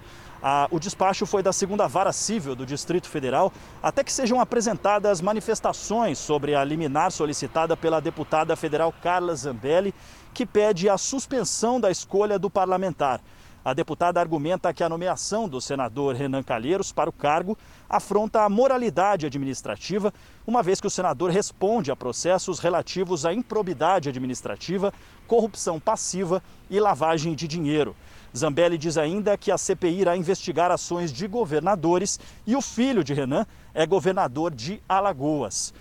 O 0.71 0.79
despacho 0.79 1.27
foi 1.27 1.43
da 1.43 1.53
segunda 1.53 1.87
vara 1.87 2.11
civil 2.11 2.55
do 2.55 2.65
Distrito 2.65 3.07
Federal, 3.07 3.53
até 3.83 4.03
que 4.03 4.11
sejam 4.11 4.41
apresentadas 4.41 5.21
manifestações 5.21 6.17
sobre 6.17 6.55
a 6.55 6.63
liminar 6.63 7.11
solicitada 7.11 7.77
pela 7.77 8.01
deputada 8.01 8.55
federal 8.55 8.91
Carla 8.91 9.35
Zambelli, 9.35 9.93
que 10.33 10.43
pede 10.43 10.89
a 10.89 10.97
suspensão 10.97 11.79
da 11.79 11.91
escolha 11.91 12.39
do 12.39 12.49
parlamentar. 12.49 13.21
A 13.65 13.73
deputada 13.73 14.19
argumenta 14.19 14.73
que 14.73 14.83
a 14.83 14.89
nomeação 14.89 15.47
do 15.47 15.61
senador 15.61 16.15
Renan 16.15 16.43
Calheiros 16.43 16.91
para 16.91 17.09
o 17.09 17.13
cargo 17.13 17.57
afronta 17.95 18.41
a 18.41 18.49
moralidade 18.49 19.27
administrativa, 19.27 20.11
uma 20.47 20.63
vez 20.63 20.81
que 20.81 20.87
o 20.87 20.89
senador 20.89 21.29
responde 21.29 21.91
a 21.91 21.95
processos 21.95 22.57
relativos 22.57 23.23
à 23.23 23.31
improbidade 23.31 24.09
administrativa, 24.09 24.91
corrupção 25.27 25.79
passiva 25.79 26.41
e 26.71 26.79
lavagem 26.79 27.35
de 27.35 27.47
dinheiro. 27.47 27.95
Zambelli 28.35 28.79
diz 28.79 28.97
ainda 28.97 29.37
que 29.37 29.51
a 29.51 29.59
CPI 29.59 30.01
irá 30.01 30.17
investigar 30.17 30.71
ações 30.71 31.13
de 31.13 31.27
governadores 31.27 32.19
e 32.47 32.55
o 32.55 32.61
filho 32.61 33.03
de 33.03 33.13
Renan 33.13 33.45
é 33.75 33.85
governador 33.85 34.55
de 34.55 34.81
Alagoas. 34.89 35.71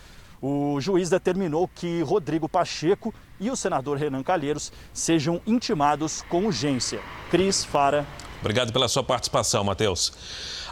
O 0.41 0.79
juiz 0.81 1.09
determinou 1.09 1.67
que 1.67 2.03
Rodrigo 2.03 2.47
Pacheco 2.47 3.15
e 3.41 3.51
o 3.51 3.57
senador 3.57 3.97
Renan 3.97 4.23
Calheiros 4.23 4.71
sejam 4.93 5.41
intimados 5.47 6.21
com 6.29 6.45
urgência. 6.45 7.01
Cris 7.31 7.65
Fara. 7.65 8.07
Obrigado 8.41 8.73
pela 8.73 8.89
sua 8.89 9.05
participação, 9.05 9.65
Matheus. 9.65 10.13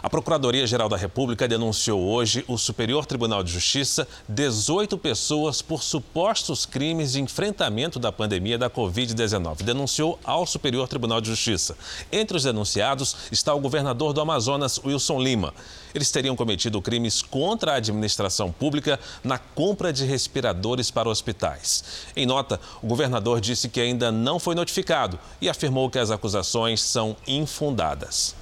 A 0.03 0.09
Procuradoria-Geral 0.09 0.89
da 0.89 0.97
República 0.97 1.47
denunciou 1.47 2.01
hoje 2.01 2.43
o 2.47 2.57
Superior 2.57 3.05
Tribunal 3.05 3.43
de 3.43 3.51
Justiça 3.51 4.07
18 4.27 4.97
pessoas 4.97 5.61
por 5.61 5.83
supostos 5.83 6.65
crimes 6.65 7.11
de 7.11 7.21
enfrentamento 7.21 7.99
da 7.99 8.11
pandemia 8.11 8.57
da 8.57 8.67
Covid-19. 8.67 9.61
Denunciou 9.61 10.19
ao 10.23 10.47
Superior 10.47 10.87
Tribunal 10.87 11.21
de 11.21 11.29
Justiça. 11.29 11.77
Entre 12.11 12.35
os 12.35 12.45
denunciados 12.45 13.15
está 13.31 13.53
o 13.53 13.59
governador 13.59 14.11
do 14.11 14.21
Amazonas, 14.21 14.79
Wilson 14.83 15.19
Lima. 15.19 15.53
Eles 15.93 16.09
teriam 16.09 16.35
cometido 16.35 16.81
crimes 16.81 17.21
contra 17.21 17.73
a 17.73 17.75
administração 17.75 18.51
pública 18.51 18.99
na 19.23 19.37
compra 19.37 19.93
de 19.93 20.03
respiradores 20.03 20.89
para 20.89 21.09
hospitais. 21.09 21.83
Em 22.15 22.25
nota, 22.25 22.59
o 22.81 22.87
governador 22.87 23.39
disse 23.39 23.69
que 23.69 23.79
ainda 23.79 24.11
não 24.11 24.39
foi 24.39 24.55
notificado 24.55 25.19
e 25.39 25.47
afirmou 25.47 25.91
que 25.91 25.99
as 25.99 26.09
acusações 26.09 26.81
são 26.81 27.15
infundadas. 27.27 28.40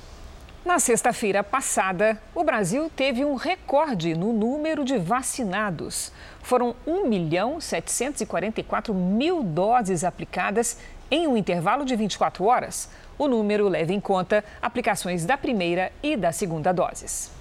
Na 0.66 0.78
sexta-feira 0.78 1.42
passada, 1.42 2.22
o 2.36 2.44
Brasil 2.44 2.92
teve 2.94 3.24
um 3.24 3.36
recorde 3.36 4.14
no 4.14 4.34
número 4.34 4.84
de 4.84 4.98
vacinados. 4.98 6.12
Foram 6.44 6.76
1 6.86 7.08
milhão 7.08 7.62
744 7.62 8.94
mil 8.94 9.42
doses 9.42 10.04
aplicadas 10.04 10.78
em 11.10 11.28
um 11.28 11.38
intervalo 11.38 11.86
de 11.86 11.96
24 11.96 12.44
horas. 12.44 12.90
O 13.18 13.28
número 13.28 13.70
leva 13.70 13.94
em 13.94 14.02
conta 14.02 14.44
aplicações 14.62 15.26
da 15.26 15.38
primeira 15.38 15.94
e 16.04 16.18
da 16.18 16.34
segunda 16.34 16.74
doses. 16.74 17.39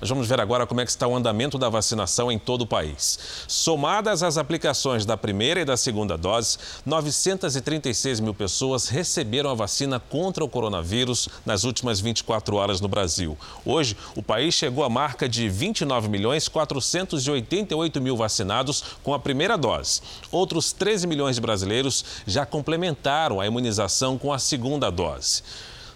Nós 0.00 0.10
vamos 0.10 0.28
ver 0.28 0.40
agora 0.40 0.66
como 0.66 0.80
é 0.80 0.84
que 0.84 0.90
está 0.90 1.06
o 1.06 1.16
andamento 1.16 1.56
da 1.56 1.68
vacinação 1.68 2.30
em 2.30 2.38
todo 2.38 2.62
o 2.62 2.66
país. 2.66 3.18
Somadas 3.48 4.22
as 4.22 4.36
aplicações 4.36 5.06
da 5.06 5.16
primeira 5.16 5.60
e 5.60 5.64
da 5.64 5.76
segunda 5.76 6.18
dose, 6.18 6.58
936 6.84 8.20
mil 8.20 8.34
pessoas 8.34 8.88
receberam 8.88 9.50
a 9.50 9.54
vacina 9.54 9.98
contra 9.98 10.44
o 10.44 10.48
coronavírus 10.48 11.28
nas 11.46 11.64
últimas 11.64 11.98
24 11.98 12.56
horas 12.56 12.80
no 12.80 12.88
Brasil. 12.88 13.38
Hoje, 13.64 13.96
o 14.14 14.22
país 14.22 14.54
chegou 14.54 14.84
à 14.84 14.90
marca 14.90 15.28
de 15.28 15.48
29 15.48 16.08
milhões 16.08 16.48
488 16.48 18.00
mil 18.00 18.16
vacinados 18.16 18.84
com 19.02 19.14
a 19.14 19.18
primeira 19.18 19.56
dose. 19.56 20.02
Outros 20.30 20.72
13 20.72 21.06
milhões 21.06 21.36
de 21.36 21.42
brasileiros 21.42 22.04
já 22.26 22.44
complementaram 22.44 23.40
a 23.40 23.46
imunização 23.46 24.18
com 24.18 24.32
a 24.32 24.38
segunda 24.38 24.90
dose. 24.90 25.42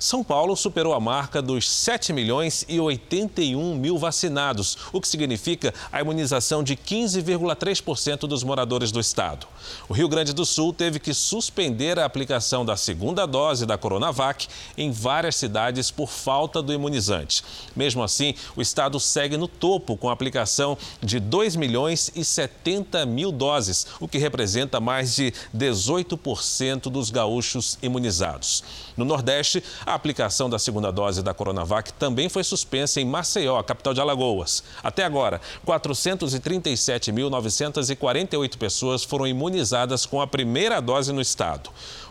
São 0.03 0.25
Paulo 0.25 0.57
superou 0.57 0.95
a 0.95 0.99
marca 0.99 1.43
dos 1.43 1.71
7 1.71 2.11
milhões 2.15 2.65
e 2.67 2.81
81 2.81 3.75
mil 3.75 3.99
vacinados, 3.99 4.79
o 4.95 4.99
que 4.99 5.07
significa 5.07 5.75
a 5.93 6.01
imunização 6.01 6.65
de 6.65 6.75
15,3% 6.75 8.21
dos 8.21 8.43
moradores 8.43 8.91
do 8.91 8.99
estado. 8.99 9.47
O 9.91 9.93
Rio 9.93 10.09
Grande 10.09 10.33
do 10.33 10.47
Sul 10.47 10.73
teve 10.73 10.99
que 10.99 11.13
suspender 11.13 11.99
a 11.99 12.07
aplicação 12.07 12.65
da 12.65 12.79
segunda 12.79 13.27
dose 13.27 13.67
da 13.67 13.77
Coronavac 13.77 14.49
em 14.75 14.91
várias 14.91 15.37
cidades 15.37 15.91
por 15.91 16.09
falta 16.09 16.63
do 16.63 16.73
imunizante. 16.73 17.45
Mesmo 17.77 18.03
assim, 18.03 18.35
o 18.57 18.63
estado 18.63 18.99
segue 18.99 19.37
no 19.37 19.47
topo 19.47 19.99
com 19.99 20.09
a 20.09 20.15
aplicação 20.15 20.79
de 21.03 21.21
2 21.21 21.57
milhões 21.57 22.11
e 22.17 22.25
70 22.25 23.05
mil 23.05 23.31
doses, 23.31 23.87
o 24.01 24.09
que 24.09 24.17
representa 24.17 24.81
mais 24.81 25.15
de 25.15 25.35
18% 25.55 26.85
dos 26.85 27.11
gaúchos 27.11 27.77
imunizados. 27.83 28.65
No 28.97 29.05
Nordeste, 29.05 29.63
a 29.91 29.95
aplicação 29.95 30.49
da 30.49 30.59
segunda 30.59 30.91
dose 30.93 31.23
da 31.23 31.35
Coronavac 31.35 31.93
também 31.95 32.29
foi 32.29 32.45
suspensa 32.45 33.01
em 33.01 33.05
Maceió, 33.05 33.61
capital 33.63 33.93
de 33.93 34.01
Alagoas. 34.01 34.63
Até 34.83 35.05
agora, 35.05 35.41
437.948 35.67 38.57
pessoas 38.57 39.03
foram 39.03 39.27
imunizadas 39.27 40.07
com 40.07 40.21
a 40.21 40.27
primeira 40.27 40.81
dose 40.81 41.13
no 41.13 41.21
estado. 41.21 41.71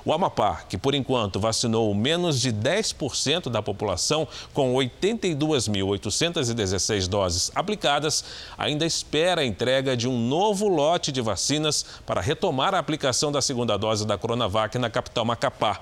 O 0.09 0.13
Amapá, 0.13 0.63
que 0.67 0.75
por 0.75 0.95
enquanto 0.95 1.39
vacinou 1.39 1.93
menos 1.93 2.41
de 2.41 2.51
10% 2.51 3.47
da 3.47 3.61
população, 3.61 4.27
com 4.55 4.73
82.816 4.73 7.07
doses 7.07 7.51
aplicadas, 7.53 8.23
ainda 8.57 8.87
espera 8.87 9.41
a 9.41 9.45
entrega 9.45 9.95
de 9.95 10.07
um 10.07 10.17
novo 10.17 10.67
lote 10.67 11.11
de 11.11 11.21
vacinas 11.21 11.85
para 12.07 12.21
retomar 12.21 12.73
a 12.73 12.79
aplicação 12.79 13.31
da 13.31 13.39
segunda 13.39 13.77
dose 13.77 14.03
da 14.03 14.17
Coronavac 14.17 14.79
na 14.79 14.89
capital 14.89 15.25
Macapá. 15.25 15.79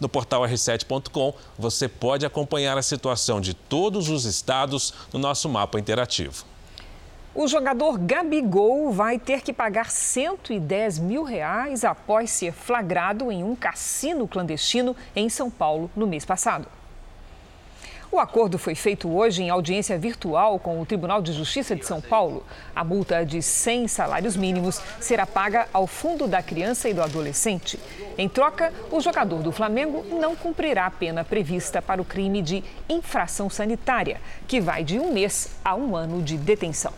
No 0.00 0.08
portal 0.08 0.42
r7.com, 0.42 1.32
você 1.56 1.86
pode 1.86 2.26
acompanhar 2.26 2.76
a 2.76 2.82
situação 2.82 3.40
de 3.40 3.54
todos 3.54 4.08
os 4.08 4.24
estados 4.24 4.92
no 5.12 5.20
nosso 5.20 5.48
mapa 5.48 5.78
interativo. 5.78 6.44
O 7.34 7.46
jogador 7.46 7.98
Gabigol 7.98 8.90
vai 8.90 9.18
ter 9.18 9.42
que 9.42 9.52
pagar 9.52 9.90
110 9.90 10.98
mil 10.98 11.22
reais 11.22 11.84
após 11.84 12.30
ser 12.30 12.52
flagrado 12.52 13.30
em 13.30 13.44
um 13.44 13.54
cassino 13.54 14.26
clandestino 14.26 14.96
em 15.14 15.28
São 15.28 15.50
Paulo 15.50 15.90
no 15.94 16.06
mês 16.06 16.24
passado. 16.24 16.77
O 18.10 18.18
acordo 18.18 18.58
foi 18.58 18.74
feito 18.74 19.06
hoje 19.14 19.42
em 19.42 19.50
audiência 19.50 19.98
virtual 19.98 20.58
com 20.58 20.80
o 20.80 20.86
Tribunal 20.86 21.20
de 21.20 21.30
Justiça 21.30 21.76
de 21.76 21.84
São 21.84 22.00
Paulo. 22.00 22.42
A 22.74 22.82
multa 22.82 23.24
de 23.24 23.42
100 23.42 23.86
salários 23.86 24.34
mínimos 24.34 24.80
será 24.98 25.26
paga 25.26 25.68
ao 25.74 25.86
Fundo 25.86 26.26
da 26.26 26.42
Criança 26.42 26.88
e 26.88 26.94
do 26.94 27.02
Adolescente. 27.02 27.78
Em 28.16 28.26
troca, 28.26 28.72
o 28.90 28.98
jogador 28.98 29.42
do 29.42 29.52
Flamengo 29.52 30.06
não 30.18 30.34
cumprirá 30.34 30.86
a 30.86 30.90
pena 30.90 31.22
prevista 31.22 31.82
para 31.82 32.00
o 32.00 32.04
crime 32.04 32.40
de 32.40 32.64
infração 32.88 33.50
sanitária, 33.50 34.22
que 34.46 34.58
vai 34.58 34.82
de 34.82 34.98
um 34.98 35.12
mês 35.12 35.50
a 35.62 35.74
um 35.74 35.94
ano 35.94 36.22
de 36.22 36.38
detenção. 36.38 36.94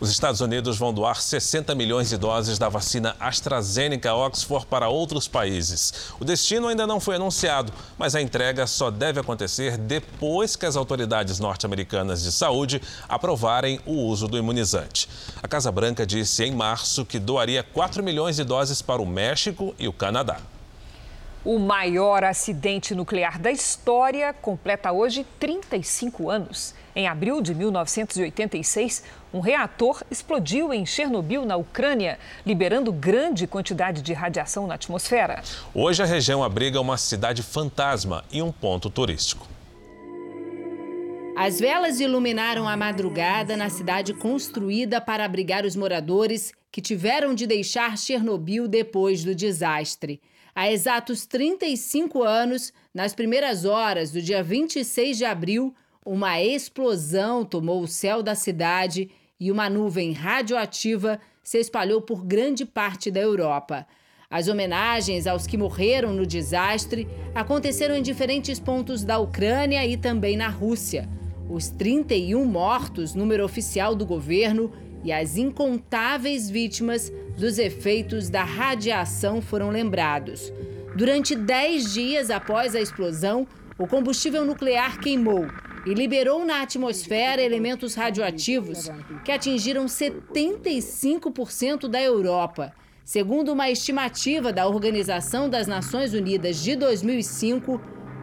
Os 0.00 0.10
Estados 0.10 0.40
Unidos 0.40 0.78
vão 0.78 0.94
doar 0.94 1.20
60 1.20 1.74
milhões 1.74 2.08
de 2.08 2.16
doses 2.16 2.56
da 2.56 2.68
vacina 2.68 3.16
AstraZeneca 3.18 4.14
Oxford 4.14 4.64
para 4.64 4.88
outros 4.88 5.26
países. 5.26 6.12
O 6.20 6.24
destino 6.24 6.68
ainda 6.68 6.86
não 6.86 7.00
foi 7.00 7.16
anunciado, 7.16 7.72
mas 7.98 8.14
a 8.14 8.22
entrega 8.22 8.64
só 8.68 8.92
deve 8.92 9.18
acontecer 9.18 9.76
depois 9.76 10.54
que 10.54 10.66
as 10.66 10.76
autoridades 10.76 11.40
norte-americanas 11.40 12.22
de 12.22 12.30
saúde 12.30 12.80
aprovarem 13.08 13.80
o 13.84 13.94
uso 13.94 14.28
do 14.28 14.38
imunizante. 14.38 15.08
A 15.42 15.48
Casa 15.48 15.72
Branca 15.72 16.06
disse 16.06 16.44
em 16.44 16.52
março 16.54 17.04
que 17.04 17.18
doaria 17.18 17.64
4 17.64 18.00
milhões 18.00 18.36
de 18.36 18.44
doses 18.44 18.80
para 18.80 19.02
o 19.02 19.06
México 19.06 19.74
e 19.80 19.88
o 19.88 19.92
Canadá. 19.92 20.36
O 21.44 21.58
maior 21.58 22.22
acidente 22.22 22.94
nuclear 22.94 23.40
da 23.40 23.50
história 23.50 24.32
completa 24.32 24.92
hoje 24.92 25.26
35 25.40 26.30
anos. 26.30 26.74
Em 26.98 27.06
abril 27.06 27.40
de 27.40 27.54
1986, 27.54 29.04
um 29.32 29.38
reator 29.38 30.02
explodiu 30.10 30.74
em 30.74 30.84
Chernobyl, 30.84 31.44
na 31.44 31.56
Ucrânia, 31.56 32.18
liberando 32.44 32.92
grande 32.92 33.46
quantidade 33.46 34.02
de 34.02 34.12
radiação 34.12 34.66
na 34.66 34.74
atmosfera. 34.74 35.40
Hoje 35.72 36.02
a 36.02 36.06
região 36.06 36.42
abriga 36.42 36.80
uma 36.80 36.96
cidade 36.96 37.40
fantasma 37.40 38.24
e 38.32 38.42
um 38.42 38.50
ponto 38.50 38.90
turístico. 38.90 39.46
As 41.36 41.60
velas 41.60 42.00
iluminaram 42.00 42.68
a 42.68 42.76
madrugada 42.76 43.56
na 43.56 43.70
cidade 43.70 44.12
construída 44.12 45.00
para 45.00 45.24
abrigar 45.24 45.64
os 45.64 45.76
moradores 45.76 46.52
que 46.68 46.80
tiveram 46.80 47.32
de 47.32 47.46
deixar 47.46 47.96
Chernobyl 47.96 48.66
depois 48.66 49.22
do 49.22 49.36
desastre. 49.36 50.20
Há 50.52 50.68
exatos 50.68 51.26
35 51.26 52.24
anos, 52.24 52.72
nas 52.92 53.14
primeiras 53.14 53.64
horas 53.64 54.10
do 54.10 54.20
dia 54.20 54.42
26 54.42 55.16
de 55.16 55.24
abril, 55.24 55.72
uma 56.08 56.40
explosão 56.40 57.44
tomou 57.44 57.82
o 57.82 57.86
céu 57.86 58.22
da 58.22 58.34
cidade 58.34 59.10
e 59.38 59.52
uma 59.52 59.68
nuvem 59.68 60.12
radioativa 60.12 61.20
se 61.42 61.58
espalhou 61.58 62.00
por 62.00 62.24
grande 62.24 62.64
parte 62.64 63.10
da 63.10 63.20
Europa. 63.20 63.86
As 64.30 64.48
homenagens 64.48 65.26
aos 65.26 65.46
que 65.46 65.58
morreram 65.58 66.14
no 66.14 66.24
desastre 66.24 67.06
aconteceram 67.34 67.94
em 67.94 68.00
diferentes 68.00 68.58
pontos 68.58 69.04
da 69.04 69.18
Ucrânia 69.18 69.84
e 69.86 69.98
também 69.98 70.34
na 70.34 70.48
Rússia. 70.48 71.06
Os 71.46 71.68
31 71.68 72.42
mortos, 72.42 73.14
número 73.14 73.44
oficial 73.44 73.94
do 73.94 74.06
governo, 74.06 74.72
e 75.04 75.12
as 75.12 75.36
incontáveis 75.36 76.48
vítimas 76.48 77.12
dos 77.36 77.58
efeitos 77.58 78.30
da 78.30 78.44
radiação 78.44 79.42
foram 79.42 79.68
lembrados. 79.68 80.50
Durante 80.96 81.36
10 81.36 81.92
dias 81.92 82.30
após 82.30 82.74
a 82.74 82.80
explosão, 82.80 83.46
o 83.78 83.86
combustível 83.86 84.46
nuclear 84.46 84.98
queimou 84.98 85.46
e 85.86 85.94
liberou 85.94 86.44
na 86.44 86.62
atmosfera 86.62 87.42
elementos 87.42 87.94
radioativos 87.94 88.90
que 89.24 89.32
atingiram 89.32 89.86
75% 89.86 91.88
da 91.88 92.02
Europa. 92.02 92.72
Segundo 93.04 93.52
uma 93.52 93.70
estimativa 93.70 94.52
da 94.52 94.68
Organização 94.68 95.48
das 95.48 95.66
Nações 95.66 96.12
Unidas 96.12 96.62
de 96.62 96.76
2005, 96.76 97.80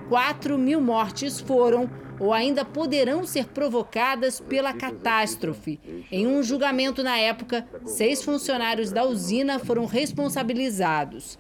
4 0.10 0.58
mil 0.58 0.80
mortes 0.80 1.40
foram 1.40 1.90
ou 2.20 2.34
ainda 2.34 2.64
poderão 2.64 3.26
ser 3.26 3.48
provocadas 3.48 4.40
pela 4.40 4.74
catástrofe. 4.74 5.80
Em 6.12 6.28
um 6.28 6.42
julgamento 6.44 7.04
na 7.04 7.18
época, 7.18 7.68
seis 7.86 8.24
funcionários 8.24 8.92
da 8.92 9.04
usina 9.04 9.60
foram 9.60 9.86
responsabilizados. 9.86 11.38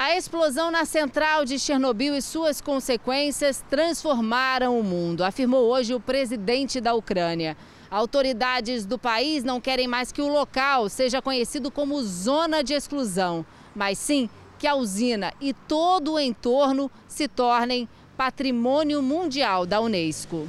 A 0.00 0.16
explosão 0.16 0.70
na 0.70 0.84
central 0.84 1.44
de 1.44 1.58
Chernobyl 1.58 2.14
e 2.14 2.22
suas 2.22 2.60
consequências 2.60 3.64
transformaram 3.68 4.78
o 4.78 4.84
mundo, 4.84 5.24
afirmou 5.24 5.64
hoje 5.64 5.92
o 5.92 5.98
presidente 5.98 6.80
da 6.80 6.94
Ucrânia. 6.94 7.56
Autoridades 7.90 8.86
do 8.86 8.96
país 8.96 9.42
não 9.42 9.60
querem 9.60 9.88
mais 9.88 10.12
que 10.12 10.22
o 10.22 10.28
local 10.28 10.88
seja 10.88 11.20
conhecido 11.20 11.68
como 11.68 12.00
zona 12.00 12.62
de 12.62 12.74
exclusão, 12.74 13.44
mas 13.74 13.98
sim 13.98 14.30
que 14.56 14.68
a 14.68 14.76
usina 14.76 15.32
e 15.40 15.52
todo 15.52 16.12
o 16.12 16.20
entorno 16.20 16.88
se 17.08 17.26
tornem 17.26 17.88
patrimônio 18.16 19.02
mundial 19.02 19.66
da 19.66 19.80
Unesco. 19.80 20.48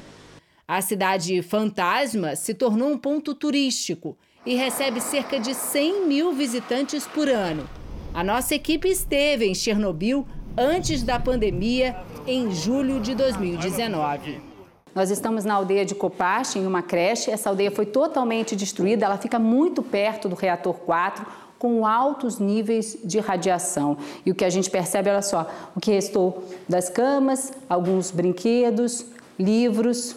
A 0.67 0.79
cidade 0.79 1.41
fantasma 1.41 2.35
se 2.35 2.53
tornou 2.53 2.87
um 2.91 2.99
ponto 2.99 3.33
turístico 3.33 4.15
e 4.45 4.53
recebe 4.53 5.01
cerca 5.01 5.39
de 5.39 5.55
100 5.55 6.05
mil 6.05 6.33
visitantes 6.33 7.07
por 7.07 7.27
ano. 7.27 7.67
A 8.13 8.23
nossa 8.23 8.55
equipe 8.55 8.87
esteve 8.89 9.45
em 9.45 9.53
Chernobyl 9.53 10.25
antes 10.57 11.03
da 11.03 11.19
pandemia, 11.19 11.95
em 12.25 12.51
julho 12.51 12.99
de 12.99 13.13
2019. 13.13 14.41
Nós 14.95 15.11
estamos 15.11 15.45
na 15.45 15.53
aldeia 15.53 15.85
de 15.85 15.93
Copache, 15.93 16.57
em 16.57 16.65
uma 16.65 16.81
creche. 16.81 17.29
Essa 17.29 17.49
aldeia 17.49 17.69
foi 17.69 17.85
totalmente 17.85 18.55
destruída, 18.55 19.05
ela 19.05 19.17
fica 19.17 19.37
muito 19.37 19.83
perto 19.83 20.27
do 20.27 20.35
reator 20.35 20.73
4, 20.73 21.25
com 21.59 21.85
altos 21.85 22.39
níveis 22.39 22.97
de 23.03 23.19
radiação. 23.19 23.97
E 24.25 24.31
o 24.31 24.35
que 24.35 24.43
a 24.43 24.49
gente 24.49 24.71
percebe, 24.71 25.09
olha 25.09 25.21
só, 25.21 25.47
o 25.75 25.79
que 25.79 25.91
restou 25.91 26.43
das 26.67 26.89
camas, 26.89 27.53
alguns 27.69 28.09
brinquedos, 28.09 29.05
livros, 29.37 30.15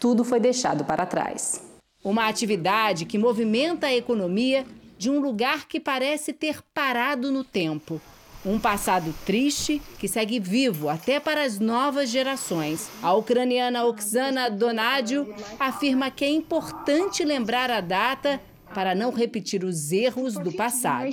tudo 0.00 0.24
foi 0.24 0.40
deixado 0.40 0.82
para 0.84 1.04
trás. 1.04 1.62
Uma 2.02 2.26
atividade 2.26 3.04
que 3.04 3.18
movimenta 3.18 3.88
a 3.88 3.94
economia 3.94 4.64
de 4.98 5.10
um 5.10 5.20
lugar 5.20 5.66
que 5.66 5.80
parece 5.80 6.32
ter 6.32 6.62
parado 6.72 7.30
no 7.30 7.44
tempo. 7.44 8.00
Um 8.44 8.58
passado 8.58 9.14
triste 9.24 9.80
que 9.98 10.06
segue 10.06 10.38
vivo 10.38 10.90
até 10.90 11.18
para 11.18 11.44
as 11.44 11.58
novas 11.58 12.10
gerações. 12.10 12.90
A 13.02 13.14
ucraniana 13.14 13.84
Oksana 13.84 14.50
Donadio 14.50 15.34
afirma 15.58 16.10
que 16.10 16.24
é 16.24 16.30
importante 16.30 17.24
lembrar 17.24 17.70
a 17.70 17.80
data 17.80 18.38
para 18.74 18.94
não 18.94 19.10
repetir 19.12 19.64
os 19.64 19.92
erros 19.92 20.34
do 20.34 20.52
passado. 20.52 21.08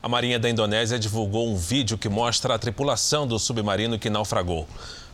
A 0.00 0.08
Marinha 0.08 0.38
da 0.38 0.48
Indonésia 0.48 0.96
divulgou 0.96 1.48
um 1.48 1.56
vídeo 1.56 1.98
que 1.98 2.08
mostra 2.08 2.54
a 2.54 2.58
tripulação 2.58 3.26
do 3.26 3.36
submarino 3.36 3.98
que 3.98 4.08
naufragou. 4.08 4.68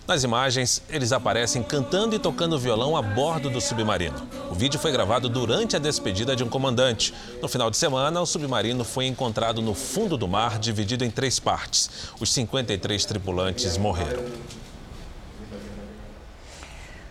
Nas 0.06 0.22
imagens, 0.22 0.82
eles 0.90 1.12
aparecem 1.12 1.62
cantando 1.62 2.14
e 2.14 2.18
tocando 2.18 2.58
violão 2.58 2.94
a 2.94 3.00
bordo 3.00 3.48
do 3.48 3.58
submarino. 3.58 4.28
O 4.50 4.54
vídeo 4.54 4.78
foi 4.78 4.92
gravado 4.92 5.30
durante 5.30 5.76
a 5.76 5.78
despedida 5.78 6.36
de 6.36 6.44
um 6.44 6.48
comandante. 6.48 7.14
No 7.40 7.48
final 7.48 7.70
de 7.70 7.78
semana, 7.78 8.20
o 8.20 8.26
submarino 8.26 8.84
foi 8.84 9.06
encontrado 9.06 9.62
no 9.62 9.72
fundo 9.72 10.18
do 10.18 10.28
mar, 10.28 10.58
dividido 10.58 11.06
em 11.06 11.10
três 11.10 11.40
partes. 11.40 12.12
Os 12.20 12.30
53 12.34 13.02
tripulantes 13.06 13.78
morreram. 13.78 14.22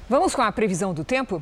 Vamos 0.07 0.35
com 0.35 0.43
a 0.43 0.51
previsão 0.51 0.93
do 0.93 1.03
tempo? 1.03 1.41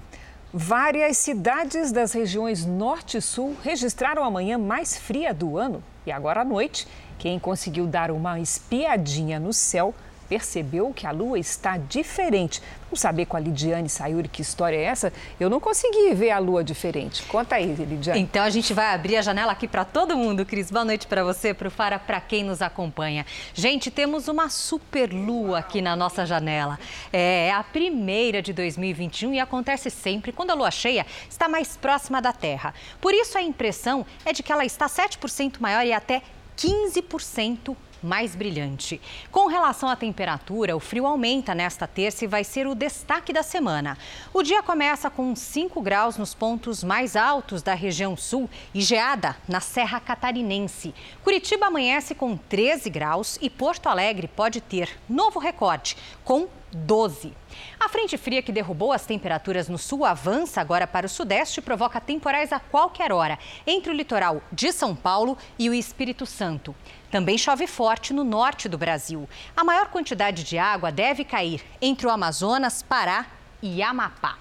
Várias 0.53 1.17
cidades 1.17 1.91
das 1.91 2.13
regiões 2.13 2.65
norte 2.65 3.17
e 3.17 3.21
sul 3.21 3.57
registraram 3.61 4.23
a 4.23 4.31
manhã 4.31 4.57
mais 4.57 4.97
fria 4.97 5.33
do 5.33 5.57
ano. 5.57 5.83
E 6.05 6.13
agora 6.13 6.41
à 6.41 6.45
noite, 6.45 6.87
quem 7.19 7.37
conseguiu 7.37 7.87
dar 7.87 8.09
uma 8.09 8.39
espiadinha 8.39 9.37
no 9.37 9.51
céu 9.51 9.93
percebeu 10.31 10.93
que 10.93 11.05
a 11.05 11.11
lua 11.11 11.37
está 11.37 11.75
diferente. 11.75 12.61
Vamos 12.83 13.01
saber 13.01 13.25
com 13.25 13.35
a 13.35 13.39
Lidiane 13.39 13.89
Sayuri 13.89 14.29
que 14.29 14.41
história 14.41 14.77
é 14.77 14.83
essa? 14.83 15.11
Eu 15.37 15.49
não 15.49 15.59
consegui 15.59 16.13
ver 16.13 16.31
a 16.31 16.39
lua 16.39 16.63
diferente. 16.63 17.21
Conta 17.23 17.55
aí, 17.55 17.65
Lidiane. 17.65 18.21
Então 18.21 18.41
a 18.41 18.49
gente 18.49 18.73
vai 18.73 18.93
abrir 18.93 19.17
a 19.17 19.21
janela 19.21 19.51
aqui 19.51 19.67
para 19.67 19.83
todo 19.83 20.15
mundo, 20.15 20.45
Cris. 20.45 20.71
Boa 20.71 20.85
noite 20.85 21.05
para 21.05 21.21
você, 21.21 21.53
para 21.53 21.67
o 21.67 21.71
Fara, 21.71 21.99
para 21.99 22.21
quem 22.21 22.45
nos 22.45 22.61
acompanha. 22.61 23.25
Gente, 23.53 23.91
temos 23.91 24.29
uma 24.29 24.49
super 24.49 25.11
lua 25.11 25.59
aqui 25.59 25.81
na 25.81 25.97
nossa 25.97 26.25
janela. 26.25 26.79
É 27.11 27.51
a 27.51 27.61
primeira 27.61 28.41
de 28.41 28.53
2021 28.53 29.33
e 29.33 29.39
acontece 29.41 29.89
sempre 29.89 30.31
quando 30.31 30.51
a 30.51 30.53
lua 30.53 30.71
cheia 30.71 31.05
está 31.29 31.49
mais 31.49 31.75
próxima 31.75 32.21
da 32.21 32.31
Terra. 32.31 32.73
Por 33.01 33.13
isso 33.13 33.37
a 33.37 33.41
impressão 33.41 34.05
é 34.25 34.31
de 34.31 34.41
que 34.41 34.51
ela 34.53 34.63
está 34.63 34.87
7% 34.87 35.59
maior 35.59 35.85
e 35.85 35.91
até 35.91 36.21
15% 36.55 37.75
mais 38.01 38.35
brilhante. 38.35 38.99
Com 39.31 39.47
relação 39.47 39.89
à 39.89 39.95
temperatura, 39.95 40.75
o 40.75 40.79
frio 40.79 41.05
aumenta 41.05 41.53
nesta 41.53 41.87
terça 41.87 42.25
e 42.25 42.27
vai 42.27 42.43
ser 42.43 42.67
o 42.67 42.75
destaque 42.75 43.33
da 43.33 43.43
semana. 43.43 43.97
O 44.33 44.43
dia 44.43 44.63
começa 44.63 45.09
com 45.09 45.35
5 45.35 45.81
graus 45.81 46.17
nos 46.17 46.33
pontos 46.33 46.83
mais 46.83 47.15
altos 47.15 47.61
da 47.61 47.73
região 47.73 48.15
sul 48.17 48.49
e 48.73 48.81
geada 48.81 49.35
na 49.47 49.59
Serra 49.59 49.99
Catarinense. 49.99 50.93
Curitiba 51.23 51.67
amanhece 51.67 52.15
com 52.15 52.35
13 52.37 52.89
graus 52.89 53.37
e 53.41 53.49
Porto 53.49 53.87
Alegre 53.87 54.27
pode 54.27 54.61
ter 54.61 54.89
novo 55.09 55.39
recorde, 55.39 55.97
com 56.23 56.47
12. 56.71 57.33
A 57.79 57.89
frente 57.89 58.17
fria 58.17 58.41
que 58.41 58.51
derrubou 58.51 58.91
as 58.91 59.05
temperaturas 59.05 59.67
no 59.67 59.77
sul 59.77 60.05
avança 60.05 60.61
agora 60.61 60.87
para 60.87 61.05
o 61.05 61.09
sudeste 61.09 61.59
e 61.59 61.63
provoca 61.63 61.99
temporais 61.99 62.53
a 62.53 62.59
qualquer 62.59 63.11
hora 63.11 63.37
entre 63.67 63.91
o 63.91 63.95
litoral 63.95 64.41
de 64.51 64.71
São 64.71 64.95
Paulo 64.95 65.37
e 65.59 65.69
o 65.69 65.73
Espírito 65.73 66.25
Santo. 66.25 66.75
Também 67.09 67.37
chove 67.37 67.67
forte 67.67 68.13
no 68.13 68.23
norte 68.23 68.69
do 68.69 68.77
Brasil. 68.77 69.27
A 69.55 69.63
maior 69.63 69.87
quantidade 69.87 70.43
de 70.43 70.57
água 70.57 70.91
deve 70.91 71.25
cair 71.25 71.61
entre 71.81 72.07
o 72.07 72.09
Amazonas, 72.09 72.81
Pará 72.81 73.25
e 73.61 73.83
Amapá. 73.83 74.37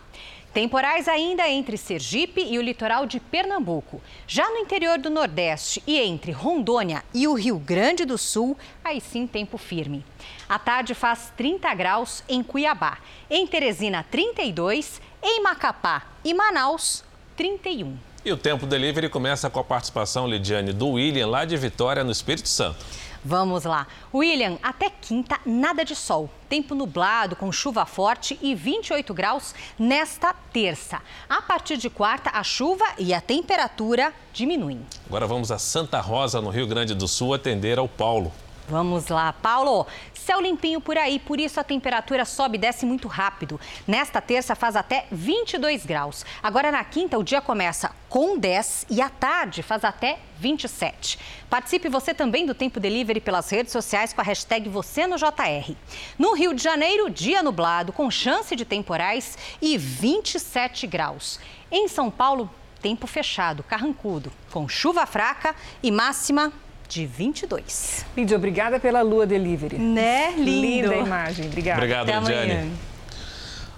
Temporais 0.53 1.07
ainda 1.07 1.49
entre 1.49 1.77
Sergipe 1.77 2.43
e 2.43 2.59
o 2.59 2.63
litoral 2.63 3.07
de 3.07 3.21
Pernambuco. 3.21 4.03
Já 4.27 4.51
no 4.51 4.57
interior 4.57 4.99
do 4.99 5.09
Nordeste 5.09 5.81
e 5.87 5.97
entre 5.97 6.33
Rondônia 6.33 7.05
e 7.15 7.29
o 7.29 7.35
Rio 7.35 7.57
Grande 7.57 8.05
do 8.05 8.19
Sul, 8.19 8.59
aí 8.83 9.01
sim 9.01 9.29
tempo 9.29 9.57
firme. 9.57 10.05
À 10.49 10.59
tarde 10.59 10.93
faz 10.93 11.33
30 11.37 11.73
graus 11.75 12.25
em 12.29 12.43
Cuiabá, 12.43 12.99
em 13.31 13.47
Teresina 13.47 14.05
32, 14.11 15.01
em 15.23 15.41
Macapá 15.41 16.03
e 16.25 16.35
Manaus 16.35 17.05
31. 17.37 17.97
E 18.25 18.33
o 18.33 18.37
Tempo 18.37 18.67
Delivery 18.67 19.09
começa 19.09 19.49
com 19.49 19.61
a 19.61 19.65
participação, 19.65 20.29
Lidiane, 20.29 20.73
do 20.73 20.91
William, 20.91 21.29
lá 21.29 21.45
de 21.45 21.57
Vitória, 21.57 22.05
no 22.05 22.11
Espírito 22.11 22.49
Santo. 22.49 22.85
Vamos 23.25 23.65
lá. 23.65 23.87
William, 24.15 24.59
até 24.63 24.89
quinta, 24.89 25.39
nada 25.45 25.85
de 25.85 25.95
sol. 25.95 26.31
Tempo 26.49 26.75
nublado, 26.75 27.37
com 27.37 27.53
chuva 27.53 27.85
forte 27.85 28.39
e 28.41 28.55
28 28.55 29.13
graus 29.13 29.55
nesta 29.79 30.33
terça. 30.53 31.01
A 31.29 31.43
partir 31.43 31.77
de 31.77 31.91
quarta, 31.91 32.31
a 32.31 32.43
chuva 32.43 32.85
e 32.99 33.13
a 33.13 33.21
temperatura 33.21 34.13
diminuem. 34.33 34.81
Agora 35.07 35.27
vamos 35.27 35.53
a 35.53 35.59
Santa 35.59 36.01
Rosa, 36.01 36.41
no 36.41 36.51
Rio 36.51 36.67
Grande 36.67 36.95
do 36.95 37.07
Sul, 37.07 37.35
atender 37.35 37.79
ao 37.79 37.89
Paulo. 37.89 38.33
Vamos 38.71 39.09
lá, 39.09 39.33
Paulo. 39.33 39.85
Céu 40.15 40.41
limpinho 40.41 40.81
por 40.81 40.97
aí, 40.97 41.19
por 41.19 41.41
isso 41.41 41.59
a 41.59 41.65
temperatura 41.65 42.25
sobe 42.25 42.57
e 42.57 42.61
desce 42.61 42.87
muito 42.87 43.09
rápido. 43.09 43.59
Nesta 43.85 44.21
terça 44.21 44.55
faz 44.55 44.77
até 44.77 45.09
22 45.11 45.85
graus. 45.85 46.25
Agora 46.41 46.71
na 46.71 46.85
quinta 46.85 47.19
o 47.19 47.25
dia 47.25 47.41
começa 47.41 47.91
com 48.09 48.39
10 48.39 48.87
e 48.89 49.03
à 49.03 49.09
tarde 49.09 49.61
faz 49.61 49.83
até 49.83 50.21
27. 50.39 51.19
Participe 51.51 51.89
você 51.89 52.15
também 52.15 52.47
do 52.47 52.55
Tempo 52.55 52.79
Delivery 52.79 53.21
pelas 53.21 53.51
redes 53.51 53.73
sociais 53.73 54.13
com 54.13 54.21
a 54.21 54.25
hashtag 54.25 54.69
você 54.69 55.05
no 55.05 55.17
JR. 55.17 55.75
No 56.17 56.33
Rio 56.35 56.55
de 56.55 56.63
Janeiro, 56.63 57.11
dia 57.11 57.43
nublado 57.43 57.93
com 57.93 58.09
chance 58.09 58.55
de 58.55 58.65
temporais 58.65 59.37
e 59.61 59.77
27 59.77 60.87
graus. 60.87 61.41
Em 61.73 61.89
São 61.89 62.09
Paulo, 62.09 62.49
tempo 62.81 63.09
fechado, 63.09 63.65
carrancudo, 63.65 64.33
com 64.53 64.69
chuva 64.69 65.07
fraca 65.07 65.57
e 65.83 65.91
máxima 65.91 66.53
de 66.91 67.07
22. 67.07 68.05
Lídia, 68.17 68.37
obrigada 68.37 68.81
pela 68.81 69.01
Lua 69.01 69.25
Delivery. 69.25 69.79
Né? 69.79 70.33
Lindo. 70.37 70.89
Linda 70.91 70.97
imagem. 70.97 71.47
Obrigada. 71.47 71.79
Obrigado, 71.79 72.09
Até 72.11 72.19
Lidiane. 72.19 72.53
amanhã. 72.53 72.73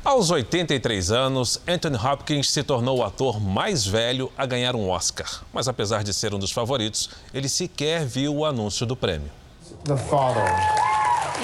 Aos 0.03 0.31
83 0.31 1.13
anos, 1.13 1.61
Anthony 1.69 1.97
Hopkins 1.97 2.51
se 2.51 2.63
tornou 2.65 2.99
o 2.99 3.05
ator 3.05 3.39
mais 3.39 3.87
velho 3.87 4.33
a 4.37 4.45
ganhar 4.47 4.75
um 4.75 4.89
Oscar. 4.89 5.45
Mas 5.53 5.69
apesar 5.69 6.03
de 6.03 6.13
ser 6.13 6.35
um 6.35 6.39
dos 6.39 6.51
favoritos, 6.51 7.11
ele 7.33 7.49
sequer 7.49 8.05
viu 8.05 8.35
o 8.35 8.45
anúncio 8.47 8.85
do 8.87 8.97
prêmio. 8.97 9.31
The 9.85 9.97
father. 9.97 10.43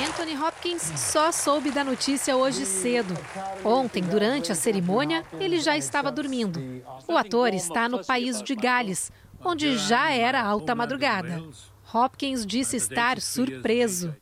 Anthony 0.09 0.37
Hopkins 0.37 0.83
só 0.97 1.31
soube 1.31 1.71
da 1.71 1.85
notícia 1.85 2.37
hoje 2.37 2.65
cedo. 2.65 3.17
Ontem, 3.65 4.03
durante 4.03 4.51
a 4.51 4.55
cerimônia, 4.55 5.23
ele 5.39 5.61
já 5.61 5.77
estava 5.77 6.11
dormindo. 6.11 6.83
O 7.07 7.17
ator 7.17 7.53
está 7.53 7.89
no 7.89 8.05
país 8.05 8.43
de 8.43 8.55
Gales, 8.55 9.13
onde 9.45 9.77
já 9.77 10.13
era 10.13 10.43
alta 10.43 10.75
madrugada. 10.75 11.43
Hopkins 11.93 12.45
disse 12.45 12.77
estar 12.77 13.21
surpreso. 13.21 14.15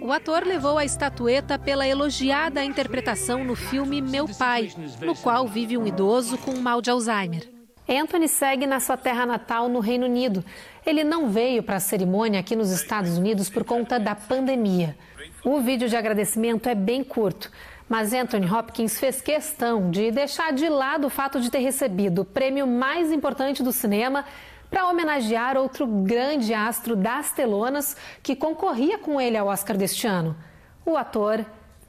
O 0.00 0.12
ator 0.12 0.46
levou 0.46 0.78
a 0.78 0.84
estatueta 0.84 1.58
pela 1.58 1.86
elogiada 1.86 2.64
interpretação 2.64 3.42
no 3.42 3.56
filme 3.56 4.00
Meu 4.00 4.28
Pai, 4.28 4.72
no 5.02 5.16
qual 5.16 5.48
vive 5.48 5.76
um 5.76 5.86
idoso 5.86 6.38
com 6.38 6.56
mal 6.58 6.80
de 6.80 6.90
Alzheimer. 6.90 7.48
Anthony 7.88 8.28
segue 8.28 8.66
na 8.66 8.80
sua 8.80 8.96
terra 8.96 9.24
natal, 9.24 9.68
no 9.68 9.80
Reino 9.80 10.04
Unido. 10.06 10.44
Ele 10.84 11.02
não 11.02 11.30
veio 11.30 11.62
para 11.62 11.76
a 11.76 11.80
cerimônia 11.80 12.38
aqui 12.38 12.54
nos 12.54 12.70
Estados 12.70 13.16
Unidos 13.16 13.48
por 13.48 13.64
conta 13.64 13.98
da 13.98 14.14
pandemia. 14.14 14.96
O 15.42 15.60
vídeo 15.60 15.88
de 15.88 15.96
agradecimento 15.96 16.68
é 16.68 16.74
bem 16.74 17.02
curto, 17.02 17.50
mas 17.88 18.12
Anthony 18.12 18.50
Hopkins 18.50 18.98
fez 18.98 19.20
questão 19.20 19.90
de 19.90 20.10
deixar 20.10 20.52
de 20.52 20.68
lado 20.68 21.06
o 21.06 21.10
fato 21.10 21.40
de 21.40 21.50
ter 21.50 21.60
recebido 21.60 22.22
o 22.22 22.24
prêmio 22.24 22.66
mais 22.66 23.10
importante 23.10 23.62
do 23.62 23.72
cinema 23.72 24.24
para 24.70 24.88
homenagear 24.88 25.56
outro 25.56 25.86
grande 25.86 26.52
astro 26.52 26.94
das 26.94 27.32
telonas 27.32 27.96
que 28.22 28.36
concorria 28.36 28.98
com 28.98 29.20
ele 29.20 29.36
ao 29.36 29.48
Oscar 29.48 29.76
deste 29.76 30.06
ano, 30.06 30.36
o 30.84 30.96
ator 30.96 31.44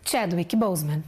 Chadwick 0.06 0.56
Boseman. 0.56 1.04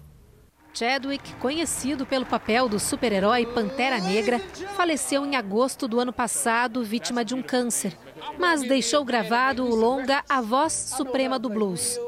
Chadwick, 0.73 1.35
conhecido 1.35 2.05
pelo 2.05 2.25
papel 2.25 2.69
do 2.69 2.79
super-herói 2.79 3.45
Pantera 3.45 3.99
Negra, 3.99 4.39
faleceu 4.75 5.25
em 5.25 5.35
agosto 5.35 5.87
do 5.87 5.99
ano 5.99 6.13
passado, 6.13 6.83
vítima 6.83 7.25
de 7.25 7.35
um 7.35 7.41
câncer, 7.41 7.97
mas 8.39 8.61
deixou 8.61 9.03
gravado 9.03 9.65
o 9.65 9.75
longa 9.75 10.23
A 10.29 10.41
Voz 10.41 10.73
Suprema 10.73 11.37
do 11.37 11.49
Blues. 11.49 11.99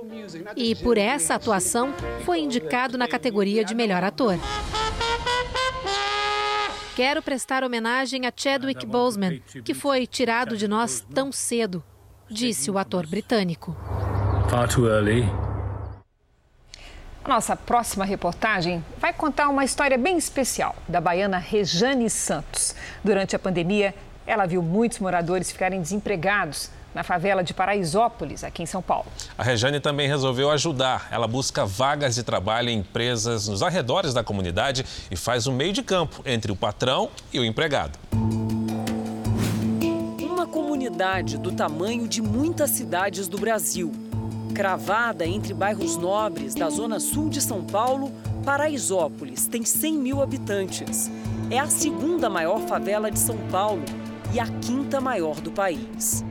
E 0.55 0.76
por 0.76 0.97
essa 0.97 1.36
atuação 1.36 1.93
foi 2.24 2.39
indicado 2.39 2.97
na 2.97 3.07
categoria 3.07 3.64
de 3.66 3.76
melhor 3.76 4.03
ator. 4.03 4.38
Quero 6.95 7.22
prestar 7.22 7.64
homenagem 7.64 8.26
a 8.28 8.34
Chadwick 8.36 8.86
Boseman, 8.86 9.41
que 9.64 9.74
foi 9.74 10.05
tirado 10.05 10.55
de 10.55 10.68
nós 10.68 11.05
tão 11.14 11.32
cedo, 11.32 11.84
disse 12.30 12.70
o 12.70 12.78
ator 12.78 13.07
britânico. 13.07 13.76
Far 14.49 14.68
too 14.68 14.88
early. 14.88 15.24
A 17.26 17.30
nossa 17.30 17.55
próxima 17.55 18.03
reportagem 18.03 18.84
vai 18.99 19.13
contar 19.13 19.47
uma 19.47 19.63
história 19.63 19.97
bem 19.97 20.17
especial 20.17 20.76
da 20.89 20.99
baiana 20.99 21.38
Rejane 21.38 22.09
Santos. 22.09 22.76
Durante 23.01 23.34
a 23.34 23.39
pandemia, 23.39 23.95
ela 24.28 24.45
viu 24.45 24.61
muitos 24.61 24.99
moradores 24.99 25.49
ficarem 25.49 25.82
desempregados 25.82 26.69
na 26.93 27.01
favela 27.01 27.41
de 27.41 27.53
Paraisópolis, 27.53 28.43
aqui 28.43 28.61
em 28.61 28.65
São 28.65 28.82
Paulo. 28.82 29.05
A 29.38 29.43
Rejane 29.43 29.80
também 29.80 30.05
resolveu 30.05 30.51
ajudar. 30.51 31.07
Ela 31.11 31.26
busca 31.26 31.65
vagas 31.65 32.13
de 32.13 32.24
trabalho 32.24 32.69
em 32.69 32.80
empresas 32.80 33.47
nos 33.47 33.63
arredores 33.63 34.13
da 34.13 34.21
comunidade 34.21 34.86
e 35.09 35.15
faz 35.15 35.47
o 35.47 35.51
meio 35.53 35.71
de 35.71 35.82
campo 35.82 36.21
entre 36.26 36.51
o 36.51 36.57
patrão 36.57 37.09
e 37.32 37.39
o 37.39 37.45
empregado. 37.45 37.97
Uma 40.19 40.45
comunidade 40.45 41.38
do 41.38 41.53
tamanho 41.53 42.05
de 42.05 42.21
muitas 42.21 42.71
cidades 42.71 43.30
do 43.30 43.38
Brasil. 43.38 43.93
Cravada 44.54 45.26
entre 45.26 45.51
bairros 45.51 45.97
nobres 45.97 46.54
da 46.54 46.70
zona 46.70 46.99
sul 46.99 47.28
de 47.28 47.41
São 47.41 47.64
Paulo, 47.64 48.12
Paraisópolis 48.45 49.47
tem 49.47 49.66
100 49.66 49.93
mil 49.97 50.22
habitantes. 50.22 51.10
É 51.49 51.58
a 51.58 51.66
segunda 51.66 52.30
maior 52.30 52.60
favela 52.68 53.10
de 53.10 53.18
São 53.18 53.38
Paulo 53.49 53.84
e 54.32 54.39
a 54.39 54.45
quinta 54.45 55.01
maior 55.01 55.41
do 55.41 55.51
país. 55.51 56.24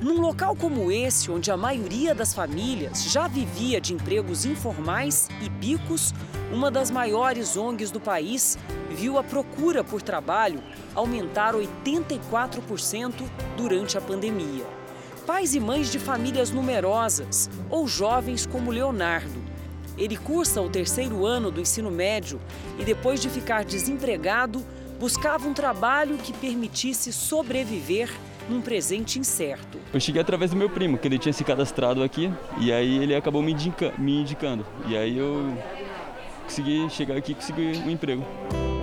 Num 0.00 0.20
local 0.20 0.54
como 0.54 0.92
esse, 0.92 1.32
onde 1.32 1.50
a 1.50 1.56
maioria 1.56 2.14
das 2.14 2.32
famílias 2.32 3.04
já 3.04 3.26
vivia 3.26 3.80
de 3.80 3.92
empregos 3.92 4.44
informais 4.44 5.28
e 5.40 5.48
bicos, 5.48 6.14
uma 6.52 6.70
das 6.70 6.92
maiores 6.92 7.56
ONGs 7.56 7.90
do 7.90 7.98
país 7.98 8.56
viu 8.90 9.18
a 9.18 9.24
procura 9.24 9.82
por 9.82 10.00
trabalho 10.00 10.62
aumentar 10.94 11.54
84% 11.54 13.12
durante 13.56 13.98
a 13.98 14.00
pandemia. 14.00 14.81
Pais 15.26 15.54
e 15.54 15.60
mães 15.60 15.90
de 15.92 16.00
famílias 16.00 16.50
numerosas 16.50 17.48
ou 17.70 17.86
jovens 17.86 18.44
como 18.44 18.72
Leonardo. 18.72 19.40
Ele 19.96 20.16
cursa 20.16 20.60
o 20.60 20.68
terceiro 20.68 21.24
ano 21.24 21.50
do 21.50 21.60
ensino 21.60 21.90
médio 21.90 22.40
e, 22.78 22.84
depois 22.84 23.20
de 23.20 23.28
ficar 23.28 23.64
desempregado, 23.64 24.64
buscava 24.98 25.46
um 25.46 25.54
trabalho 25.54 26.16
que 26.16 26.32
permitisse 26.32 27.12
sobreviver 27.12 28.10
num 28.48 28.60
presente 28.60 29.18
incerto. 29.18 29.78
Eu 29.92 30.00
cheguei 30.00 30.20
através 30.20 30.50
do 30.50 30.56
meu 30.56 30.68
primo, 30.68 30.98
que 30.98 31.06
ele 31.06 31.18
tinha 31.18 31.32
se 31.32 31.44
cadastrado 31.44 32.02
aqui, 32.02 32.32
e 32.58 32.72
aí 32.72 32.98
ele 32.98 33.14
acabou 33.14 33.42
me, 33.42 33.52
indica, 33.52 33.92
me 33.96 34.22
indicando. 34.22 34.66
E 34.88 34.96
aí 34.96 35.16
eu 35.16 35.56
consegui 36.42 36.90
chegar 36.90 37.16
aqui 37.16 37.32
e 37.32 37.34
consegui 37.36 37.80
um 37.86 37.90
emprego. 37.90 38.24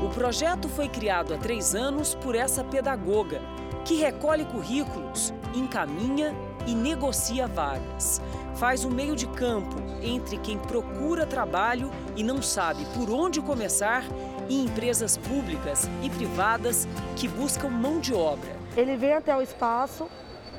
O 0.09 0.11
projeto 0.11 0.67
foi 0.67 0.89
criado 0.89 1.35
há 1.35 1.37
três 1.37 1.75
anos 1.75 2.15
por 2.15 2.33
essa 2.33 2.63
pedagoga, 2.63 3.39
que 3.85 3.93
recolhe 3.93 4.43
currículos, 4.43 5.31
encaminha 5.53 6.35
e 6.65 6.73
negocia 6.73 7.45
vagas. 7.45 8.19
Faz 8.55 8.83
um 8.83 8.89
meio 8.89 9.15
de 9.15 9.27
campo 9.27 9.75
entre 10.01 10.39
quem 10.39 10.57
procura 10.57 11.27
trabalho 11.27 11.91
e 12.15 12.23
não 12.23 12.41
sabe 12.41 12.85
por 12.95 13.07
onde 13.11 13.39
começar 13.39 14.03
e 14.49 14.65
empresas 14.65 15.15
públicas 15.15 15.87
e 16.01 16.09
privadas 16.09 16.87
que 17.15 17.27
buscam 17.27 17.69
mão 17.69 17.99
de 17.99 18.11
obra. 18.11 18.57
Ele 18.75 18.97
vem 18.97 19.13
até 19.13 19.37
o 19.37 19.43
espaço, 19.43 20.09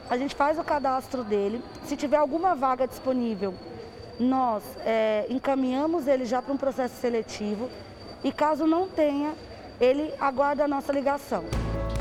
a 0.09 0.17
gente 0.17 0.37
faz 0.37 0.61
o 0.61 0.65
cadastro 0.65 1.25
dele. 1.25 1.61
Se 1.87 1.97
tiver 1.97 2.19
alguma 2.19 2.55
vaga 2.55 2.87
disponível, 2.87 3.53
nós 4.17 4.63
é, 4.85 5.27
encaminhamos 5.29 6.07
ele 6.07 6.25
já 6.25 6.41
para 6.41 6.55
um 6.55 6.57
processo 6.57 6.95
seletivo 7.01 7.69
e 8.23 8.33
caso 8.33 8.67
não 8.67 8.89
tenha, 8.89 9.35
ele 9.81 10.13
aguarda 10.21 10.65
a 10.65 10.69
nossa 10.69 10.93
ligação. 10.93 11.45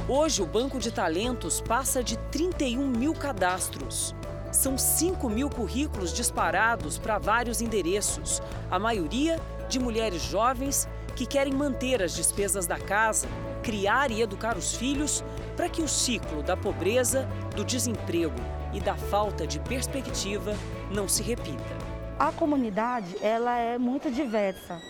Hoje, 0.08 0.42
o 0.42 0.46
Banco 0.46 0.80
de 0.80 0.92
Talentos 0.92 1.62
passa 1.62 2.04
de 2.04 2.18
31 2.32 2.88
mil 2.88 3.14
cadastros. 3.14 4.16
São 4.52 4.78
5 4.78 5.30
mil 5.30 5.50
currículos 5.50 6.12
disparados 6.12 6.98
para 6.98 7.20
vários 7.20 7.62
endereços, 7.62 8.42
a 8.72 8.80
maioria 8.80 9.40
de 9.70 9.80
mulheres 9.80 10.22
jovens 10.24 10.90
que 11.16 11.26
querem 11.26 11.54
manter 11.54 12.02
as 12.02 12.16
despesas 12.16 12.66
da 12.66 12.80
casa, 12.80 13.28
criar 13.62 14.10
e 14.10 14.22
educar 14.22 14.58
os 14.58 14.74
filhos 14.74 15.24
para 15.56 15.70
que 15.70 15.82
o 15.82 15.88
ciclo 15.88 16.42
da 16.42 16.58
pobreza, 16.58 17.28
do 17.56 17.64
desemprego 17.64 18.40
e 18.74 18.80
da 18.80 18.96
falta 18.96 19.46
de 19.46 19.60
perspectiva 19.60 20.56
não 20.92 21.08
se 21.08 21.22
repita. 21.22 21.78
A 22.18 22.32
comunidade 22.32 23.16
ela 23.22 23.58
é 23.58 23.78
muito 23.78 24.10
diversa. 24.10 24.82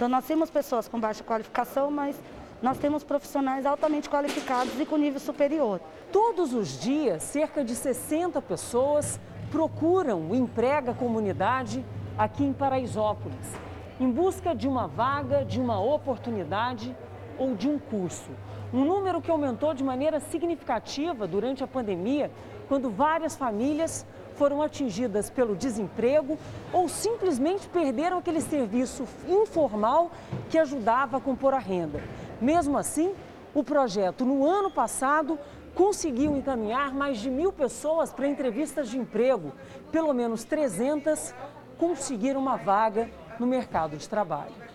Então 0.00 0.08
nós 0.08 0.24
temos 0.24 0.48
pessoas 0.48 0.88
com 0.88 0.98
baixa 0.98 1.22
qualificação, 1.22 1.90
mas 1.90 2.16
nós 2.62 2.78
temos 2.78 3.04
profissionais 3.04 3.66
altamente 3.66 4.08
qualificados 4.08 4.80
e 4.80 4.86
com 4.86 4.96
nível 4.96 5.20
superior. 5.20 5.78
Todos 6.10 6.54
os 6.54 6.80
dias, 6.80 7.22
cerca 7.22 7.62
de 7.62 7.74
60 7.74 8.40
pessoas 8.40 9.20
procuram 9.50 10.30
o 10.30 10.34
Emprega 10.34 10.94
Comunidade 10.94 11.84
aqui 12.16 12.42
em 12.42 12.50
Paraisópolis, 12.50 13.36
em 14.00 14.10
busca 14.10 14.54
de 14.54 14.66
uma 14.66 14.86
vaga, 14.86 15.44
de 15.44 15.60
uma 15.60 15.78
oportunidade 15.78 16.96
ou 17.38 17.54
de 17.54 17.68
um 17.68 17.78
curso. 17.78 18.30
Um 18.72 18.86
número 18.86 19.20
que 19.20 19.30
aumentou 19.30 19.74
de 19.74 19.84
maneira 19.84 20.18
significativa 20.18 21.26
durante 21.26 21.62
a 21.62 21.66
pandemia, 21.66 22.30
quando 22.68 22.88
várias 22.88 23.36
famílias 23.36 24.06
foram 24.40 24.62
atingidas 24.62 25.28
pelo 25.28 25.54
desemprego 25.54 26.38
ou 26.72 26.88
simplesmente 26.88 27.68
perderam 27.68 28.16
aquele 28.16 28.40
serviço 28.40 29.04
informal 29.28 30.10
que 30.48 30.56
ajudava 30.56 31.18
a 31.18 31.20
compor 31.20 31.52
a 31.52 31.58
renda. 31.58 32.02
Mesmo 32.40 32.78
assim, 32.78 33.14
o 33.52 33.62
projeto, 33.62 34.24
no 34.24 34.48
ano 34.48 34.70
passado, 34.70 35.38
conseguiu 35.74 36.34
encaminhar 36.34 36.94
mais 36.94 37.18
de 37.18 37.28
mil 37.28 37.52
pessoas 37.52 38.14
para 38.14 38.26
entrevistas 38.26 38.88
de 38.88 38.96
emprego. 38.96 39.52
Pelo 39.92 40.14
menos 40.14 40.42
300 40.42 41.34
conseguiram 41.76 42.40
uma 42.40 42.56
vaga 42.56 43.10
no 43.38 43.46
mercado 43.46 43.98
de 43.98 44.08
trabalho. 44.08 44.69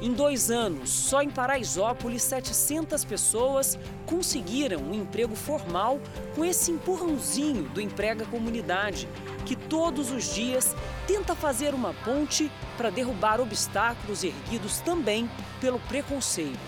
Em 0.00 0.12
dois 0.12 0.50
anos, 0.50 0.90
só 0.90 1.22
em 1.22 1.30
Paraisópolis, 1.30 2.22
700 2.22 3.02
pessoas 3.02 3.78
conseguiram 4.04 4.78
um 4.82 4.92
emprego 4.92 5.34
formal 5.34 5.98
com 6.34 6.44
esse 6.44 6.70
empurrãozinho 6.70 7.62
do 7.70 7.80
Emprega 7.80 8.26
Comunidade, 8.26 9.08
que 9.46 9.56
todos 9.56 10.10
os 10.10 10.34
dias 10.34 10.76
tenta 11.06 11.34
fazer 11.34 11.72
uma 11.72 11.94
ponte 12.04 12.52
para 12.76 12.90
derrubar 12.90 13.40
obstáculos 13.40 14.22
erguidos 14.22 14.80
também 14.80 15.30
pelo 15.62 15.80
preconceito. 15.80 16.58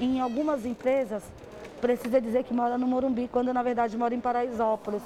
Em 0.00 0.18
algumas 0.20 0.64
empresas, 0.64 1.22
precisa 1.82 2.18
dizer 2.18 2.44
que 2.44 2.54
mora 2.54 2.78
no 2.78 2.86
Morumbi, 2.86 3.28
quando 3.28 3.52
na 3.52 3.62
verdade 3.62 3.98
mora 3.98 4.14
em 4.14 4.20
Paraisópolis. 4.20 5.02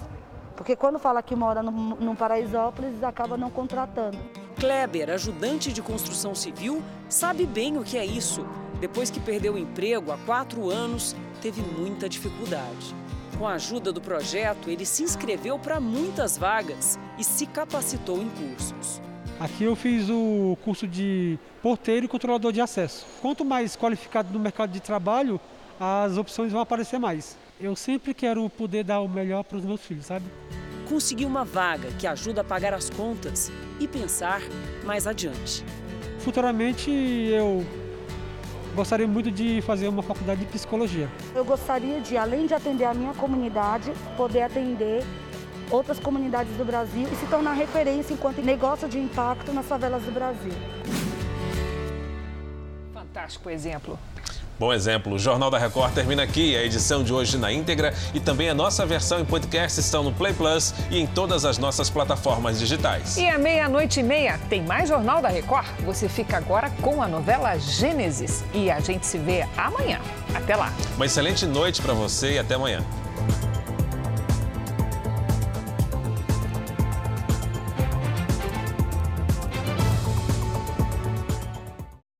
Porque 0.54 0.76
quando 0.76 1.00
fala 1.00 1.20
que 1.20 1.34
mora 1.34 1.64
no, 1.64 1.72
no 1.72 2.14
Paraisópolis, 2.14 3.02
acaba 3.02 3.36
não 3.36 3.50
contratando. 3.50 4.18
Kleber, 4.62 5.10
ajudante 5.10 5.72
de 5.72 5.82
construção 5.82 6.36
civil, 6.36 6.84
sabe 7.08 7.44
bem 7.44 7.76
o 7.78 7.82
que 7.82 7.98
é 7.98 8.06
isso. 8.06 8.46
Depois 8.80 9.10
que 9.10 9.18
perdeu 9.18 9.54
o 9.54 9.58
emprego 9.58 10.12
há 10.12 10.18
quatro 10.18 10.70
anos, 10.70 11.16
teve 11.40 11.60
muita 11.60 12.08
dificuldade. 12.08 12.94
Com 13.36 13.48
a 13.48 13.54
ajuda 13.54 13.92
do 13.92 14.00
projeto, 14.00 14.70
ele 14.70 14.86
se 14.86 15.02
inscreveu 15.02 15.58
para 15.58 15.80
muitas 15.80 16.38
vagas 16.38 16.96
e 17.18 17.24
se 17.24 17.44
capacitou 17.44 18.22
em 18.22 18.28
cursos. 18.28 19.02
Aqui 19.40 19.64
eu 19.64 19.74
fiz 19.74 20.08
o 20.08 20.56
curso 20.64 20.86
de 20.86 21.40
porteiro 21.60 22.06
e 22.06 22.08
controlador 22.08 22.52
de 22.52 22.60
acesso. 22.60 23.04
Quanto 23.20 23.44
mais 23.44 23.76
qualificado 23.76 24.32
no 24.32 24.38
mercado 24.38 24.70
de 24.70 24.78
trabalho, 24.78 25.40
as 25.80 26.16
opções 26.16 26.52
vão 26.52 26.60
aparecer 26.60 27.00
mais. 27.00 27.36
Eu 27.60 27.74
sempre 27.74 28.14
quero 28.14 28.48
poder 28.48 28.84
dar 28.84 29.00
o 29.00 29.08
melhor 29.08 29.42
para 29.42 29.58
os 29.58 29.64
meus 29.64 29.80
filhos, 29.80 30.06
sabe? 30.06 30.24
Conseguir 30.88 31.24
uma 31.24 31.44
vaga 31.44 31.88
que 31.98 32.06
ajuda 32.06 32.42
a 32.42 32.44
pagar 32.44 32.74
as 32.74 32.90
contas 32.90 33.50
e 33.80 33.88
pensar 33.88 34.42
mais 34.84 35.06
adiante. 35.06 35.64
Futuramente 36.18 36.90
eu 36.90 37.64
gostaria 38.74 39.06
muito 39.06 39.30
de 39.30 39.60
fazer 39.62 39.88
uma 39.88 40.02
faculdade 40.02 40.40
de 40.40 40.46
psicologia. 40.46 41.08
Eu 41.34 41.44
gostaria 41.44 42.00
de, 42.00 42.16
além 42.16 42.46
de 42.46 42.54
atender 42.54 42.84
a 42.84 42.94
minha 42.94 43.14
comunidade, 43.14 43.92
poder 44.16 44.42
atender 44.42 45.02
outras 45.70 45.98
comunidades 45.98 46.54
do 46.56 46.64
Brasil 46.64 47.08
e 47.10 47.16
se 47.16 47.26
tornar 47.26 47.54
referência 47.54 48.12
enquanto 48.12 48.42
negócio 48.42 48.88
de 48.88 48.98
impacto 48.98 49.52
nas 49.52 49.66
favelas 49.66 50.02
do 50.02 50.12
Brasil. 50.12 50.52
Fantástico 52.92 53.50
exemplo. 53.50 53.98
Bom 54.62 54.72
exemplo. 54.72 55.14
O 55.14 55.18
Jornal 55.18 55.50
da 55.50 55.58
Record 55.58 55.92
termina 55.92 56.22
aqui. 56.22 56.56
A 56.56 56.62
edição 56.62 57.02
de 57.02 57.12
hoje 57.12 57.36
na 57.36 57.52
íntegra 57.52 57.92
e 58.14 58.20
também 58.20 58.48
a 58.48 58.54
nossa 58.54 58.86
versão 58.86 59.18
em 59.18 59.24
podcast 59.24 59.80
estão 59.80 60.04
no 60.04 60.12
Play 60.12 60.32
Plus 60.32 60.72
e 60.88 61.00
em 61.00 61.04
todas 61.04 61.44
as 61.44 61.58
nossas 61.58 61.90
plataformas 61.90 62.60
digitais. 62.60 63.16
E 63.16 63.28
à 63.28 63.36
meia-noite 63.36 63.98
e 63.98 64.04
meia 64.04 64.38
tem 64.48 64.62
mais 64.62 64.88
Jornal 64.88 65.20
da 65.20 65.28
Record. 65.28 65.66
Você 65.84 66.08
fica 66.08 66.36
agora 66.36 66.70
com 66.80 67.02
a 67.02 67.08
novela 67.08 67.58
Gênesis. 67.58 68.44
E 68.54 68.70
a 68.70 68.78
gente 68.78 69.04
se 69.04 69.18
vê 69.18 69.44
amanhã. 69.56 69.98
Até 70.32 70.54
lá. 70.54 70.72
Uma 70.94 71.06
excelente 71.06 71.44
noite 71.44 71.82
para 71.82 71.92
você 71.92 72.34
e 72.34 72.38
até 72.38 72.54
amanhã. 72.54 72.84